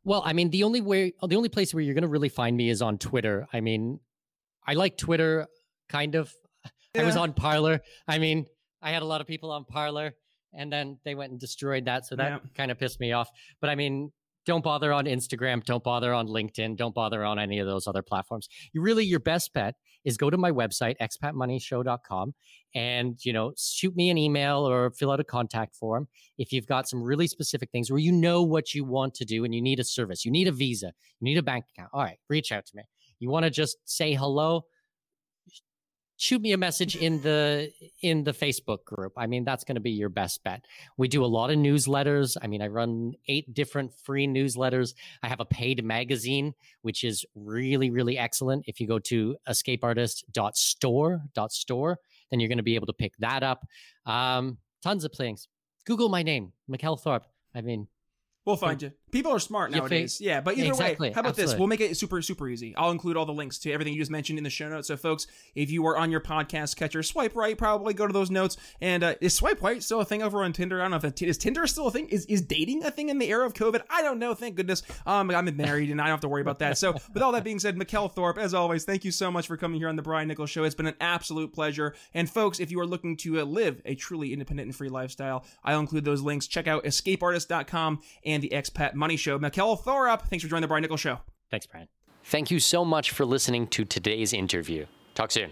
Well, 0.04 0.22
I 0.24 0.32
mean, 0.32 0.50
the 0.50 0.64
only 0.64 0.80
way, 0.80 1.12
the 1.26 1.36
only 1.36 1.48
place 1.48 1.74
where 1.74 1.82
you're 1.82 1.94
going 1.94 2.02
to 2.02 2.08
really 2.08 2.28
find 2.28 2.56
me 2.56 2.70
is 2.70 2.80
on 2.80 2.98
Twitter. 2.98 3.46
I 3.52 3.60
mean, 3.60 4.00
I 4.66 4.74
like 4.74 4.96
Twitter, 4.96 5.46
kind 5.88 6.14
of. 6.14 6.32
Yeah. 6.94 7.02
I 7.02 7.04
was 7.04 7.16
on 7.16 7.34
Parler. 7.34 7.80
I 8.06 8.18
mean, 8.18 8.46
I 8.80 8.90
had 8.90 9.02
a 9.02 9.04
lot 9.04 9.20
of 9.20 9.26
people 9.26 9.50
on 9.50 9.64
Parler, 9.64 10.14
and 10.54 10.72
then 10.72 10.98
they 11.04 11.14
went 11.14 11.32
and 11.32 11.40
destroyed 11.40 11.84
that, 11.84 12.06
so 12.06 12.16
that 12.16 12.30
yeah. 12.30 12.50
kind 12.56 12.70
of 12.70 12.78
pissed 12.78 12.98
me 13.00 13.12
off. 13.12 13.28
But 13.60 13.70
I 13.70 13.74
mean, 13.74 14.10
don't 14.48 14.64
bother 14.64 14.94
on 14.94 15.04
Instagram, 15.04 15.62
don't 15.62 15.84
bother 15.84 16.14
on 16.14 16.26
LinkedIn, 16.26 16.74
don't 16.74 16.94
bother 16.94 17.22
on 17.22 17.38
any 17.38 17.58
of 17.58 17.66
those 17.66 17.86
other 17.86 18.00
platforms. 18.00 18.48
You 18.72 18.80
really 18.80 19.04
your 19.04 19.20
best 19.20 19.52
bet 19.52 19.74
is 20.06 20.16
go 20.16 20.30
to 20.30 20.38
my 20.38 20.50
website 20.50 20.94
expatmoneyshow.com 21.02 22.32
and 22.74 23.22
you 23.26 23.32
know 23.34 23.52
shoot 23.58 23.94
me 23.94 24.08
an 24.08 24.16
email 24.16 24.66
or 24.66 24.90
fill 24.92 25.10
out 25.12 25.20
a 25.20 25.24
contact 25.24 25.76
form 25.76 26.08
if 26.38 26.50
you've 26.50 26.66
got 26.66 26.88
some 26.88 27.02
really 27.02 27.26
specific 27.26 27.70
things 27.70 27.90
where 27.90 28.00
you 28.00 28.10
know 28.10 28.42
what 28.42 28.72
you 28.72 28.86
want 28.86 29.12
to 29.16 29.26
do 29.26 29.44
and 29.44 29.54
you 29.54 29.60
need 29.60 29.80
a 29.80 29.84
service, 29.84 30.24
you 30.24 30.32
need 30.32 30.48
a 30.48 30.52
visa, 30.52 30.94
you 31.20 31.24
need 31.26 31.36
a 31.36 31.42
bank 31.42 31.66
account. 31.70 31.90
All 31.92 32.02
right, 32.02 32.18
reach 32.30 32.50
out 32.50 32.64
to 32.64 32.72
me. 32.74 32.84
You 33.18 33.28
want 33.28 33.44
to 33.44 33.50
just 33.50 33.76
say 33.84 34.14
hello? 34.14 34.64
Shoot 36.20 36.42
me 36.42 36.50
a 36.50 36.56
message 36.56 36.96
in 36.96 37.22
the 37.22 37.70
in 38.02 38.24
the 38.24 38.32
Facebook 38.32 38.84
group. 38.84 39.12
I 39.16 39.28
mean, 39.28 39.44
that's 39.44 39.62
going 39.62 39.76
to 39.76 39.80
be 39.80 39.92
your 39.92 40.08
best 40.08 40.42
bet. 40.42 40.64
We 40.96 41.06
do 41.06 41.24
a 41.24 41.26
lot 41.26 41.50
of 41.50 41.58
newsletters. 41.58 42.36
I 42.42 42.48
mean, 42.48 42.60
I 42.60 42.66
run 42.66 43.14
eight 43.28 43.54
different 43.54 43.94
free 43.94 44.26
newsletters. 44.26 44.94
I 45.22 45.28
have 45.28 45.38
a 45.38 45.44
paid 45.44 45.84
magazine, 45.84 46.54
which 46.82 47.04
is 47.04 47.24
really 47.36 47.90
really 47.90 48.18
excellent. 48.18 48.64
If 48.66 48.80
you 48.80 48.88
go 48.88 48.98
to 48.98 49.36
escapeartist.store.store, 49.48 51.98
then 52.30 52.40
you're 52.40 52.48
going 52.48 52.58
to 52.58 52.64
be 52.64 52.74
able 52.74 52.88
to 52.88 52.92
pick 52.92 53.12
that 53.20 53.44
up. 53.44 53.64
Um, 54.04 54.58
tons 54.82 55.04
of 55.04 55.12
things. 55.12 55.46
Google 55.86 56.08
my 56.08 56.24
name, 56.24 56.52
Mikkel 56.68 57.00
Thorup. 57.00 57.26
I 57.54 57.60
mean, 57.60 57.86
We'll 58.48 58.56
find 58.56 58.80
you. 58.80 58.92
People 59.10 59.32
are 59.32 59.38
smart 59.38 59.70
nowadays. 59.70 60.20
Yeah, 60.22 60.40
but 60.40 60.56
either 60.56 60.68
exactly. 60.68 61.08
way, 61.08 61.12
how 61.14 61.20
about 61.20 61.30
Absolutely. 61.30 61.52
this? 61.52 61.58
We'll 61.58 61.68
make 61.68 61.80
it 61.80 61.96
super, 61.96 62.22
super 62.22 62.48
easy. 62.48 62.74
I'll 62.76 62.90
include 62.90 63.16
all 63.16 63.26
the 63.26 63.32
links 63.32 63.58
to 63.58 63.72
everything 63.72 63.92
you 63.92 64.00
just 64.00 64.10
mentioned 64.10 64.38
in 64.38 64.44
the 64.44 64.50
show 64.50 64.68
notes. 64.70 64.88
So, 64.88 64.96
folks, 64.96 65.26
if 65.54 65.70
you 65.70 65.86
are 65.86 65.98
on 65.98 66.10
your 66.10 66.20
podcast 66.20 66.76
catcher, 66.76 67.02
swipe 67.02 67.36
right, 67.36 67.56
probably 67.56 67.92
go 67.92 68.06
to 68.06 68.12
those 68.12 68.30
notes. 68.30 68.56
And 68.80 69.04
uh, 69.04 69.14
is 69.20 69.34
swipe 69.34 69.62
right 69.62 69.82
still 69.82 70.00
a 70.00 70.04
thing 70.04 70.22
over 70.22 70.42
on 70.42 70.54
Tinder? 70.54 70.80
I 70.80 70.84
don't 70.84 70.92
know 70.92 70.96
if 70.96 71.04
it, 71.04 71.20
is 71.20 71.36
Tinder 71.36 71.66
still 71.66 71.88
a 71.88 71.90
thing. 71.90 72.08
Is 72.08 72.24
is 72.24 72.40
dating 72.40 72.84
a 72.84 72.90
thing 72.90 73.10
in 73.10 73.18
the 73.18 73.28
era 73.28 73.44
of 73.44 73.52
COVID? 73.52 73.82
I 73.90 74.00
don't 74.00 74.18
know. 74.18 74.32
Thank 74.32 74.56
goodness. 74.56 74.82
Um, 75.06 75.30
I'm 75.30 75.56
married 75.56 75.90
and 75.90 76.00
I 76.00 76.04
don't 76.04 76.12
have 76.12 76.20
to 76.20 76.28
worry 76.28 76.42
about 76.42 76.58
that. 76.60 76.78
So, 76.78 76.92
with 76.92 77.22
all 77.22 77.32
that 77.32 77.44
being 77.44 77.58
said, 77.58 77.76
Mikkel 77.76 78.14
Thorup, 78.14 78.38
as 78.38 78.54
always, 78.54 78.84
thank 78.84 79.04
you 79.04 79.10
so 79.10 79.30
much 79.30 79.46
for 79.46 79.58
coming 79.58 79.78
here 79.78 79.88
on 79.88 79.96
the 79.96 80.02
Brian 80.02 80.28
Nichols 80.28 80.50
Show. 80.50 80.64
It's 80.64 80.74
been 80.74 80.86
an 80.86 80.96
absolute 81.02 81.52
pleasure. 81.52 81.94
And 82.14 82.30
folks, 82.30 82.60
if 82.60 82.70
you 82.70 82.80
are 82.80 82.86
looking 82.86 83.16
to 83.18 83.40
uh, 83.40 83.44
live 83.44 83.82
a 83.84 83.94
truly 83.94 84.32
independent 84.32 84.66
and 84.66 84.74
free 84.74 84.88
lifestyle, 84.88 85.44
I'll 85.64 85.80
include 85.80 86.04
those 86.04 86.22
links. 86.22 86.46
Check 86.46 86.66
out 86.66 86.84
escapeartist.com 86.84 88.00
and 88.24 88.37
the 88.40 88.50
Expat 88.50 88.94
Money 88.94 89.16
Show. 89.16 89.38
Mikkel 89.38 89.80
Thorup, 89.82 90.22
thanks 90.22 90.42
for 90.42 90.48
joining 90.48 90.62
the 90.62 90.68
Brian 90.68 90.82
Nichols 90.82 91.00
Show. 91.00 91.18
Thanks, 91.50 91.66
Brian. 91.66 91.88
Thank 92.24 92.50
you 92.50 92.60
so 92.60 92.84
much 92.84 93.10
for 93.10 93.24
listening 93.24 93.66
to 93.68 93.84
today's 93.84 94.32
interview. 94.32 94.86
Talk 95.14 95.30
soon. 95.30 95.50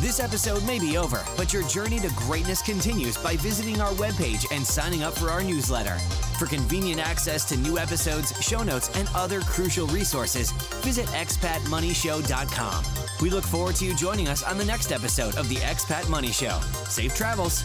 This 0.00 0.20
episode 0.20 0.64
may 0.66 0.78
be 0.78 0.98
over, 0.98 1.24
but 1.38 1.54
your 1.54 1.66
journey 1.68 1.98
to 2.00 2.08
greatness 2.16 2.60
continues 2.60 3.16
by 3.16 3.36
visiting 3.36 3.80
our 3.80 3.92
webpage 3.92 4.44
and 4.54 4.64
signing 4.64 5.02
up 5.02 5.14
for 5.14 5.30
our 5.30 5.42
newsletter. 5.42 5.96
For 6.38 6.44
convenient 6.46 7.00
access 7.00 7.48
to 7.48 7.56
new 7.56 7.78
episodes, 7.78 8.32
show 8.42 8.62
notes, 8.62 8.94
and 8.94 9.08
other 9.14 9.40
crucial 9.40 9.86
resources, 9.86 10.52
visit 10.82 11.06
expatmoneyshow.com. 11.06 12.84
We 13.22 13.30
look 13.30 13.44
forward 13.44 13.76
to 13.76 13.86
you 13.86 13.96
joining 13.96 14.28
us 14.28 14.42
on 14.42 14.58
the 14.58 14.64
next 14.66 14.92
episode 14.92 15.36
of 15.36 15.48
the 15.48 15.56
Expat 15.56 16.10
Money 16.10 16.30
Show. 16.30 16.60
Safe 16.88 17.14
travels. 17.16 17.64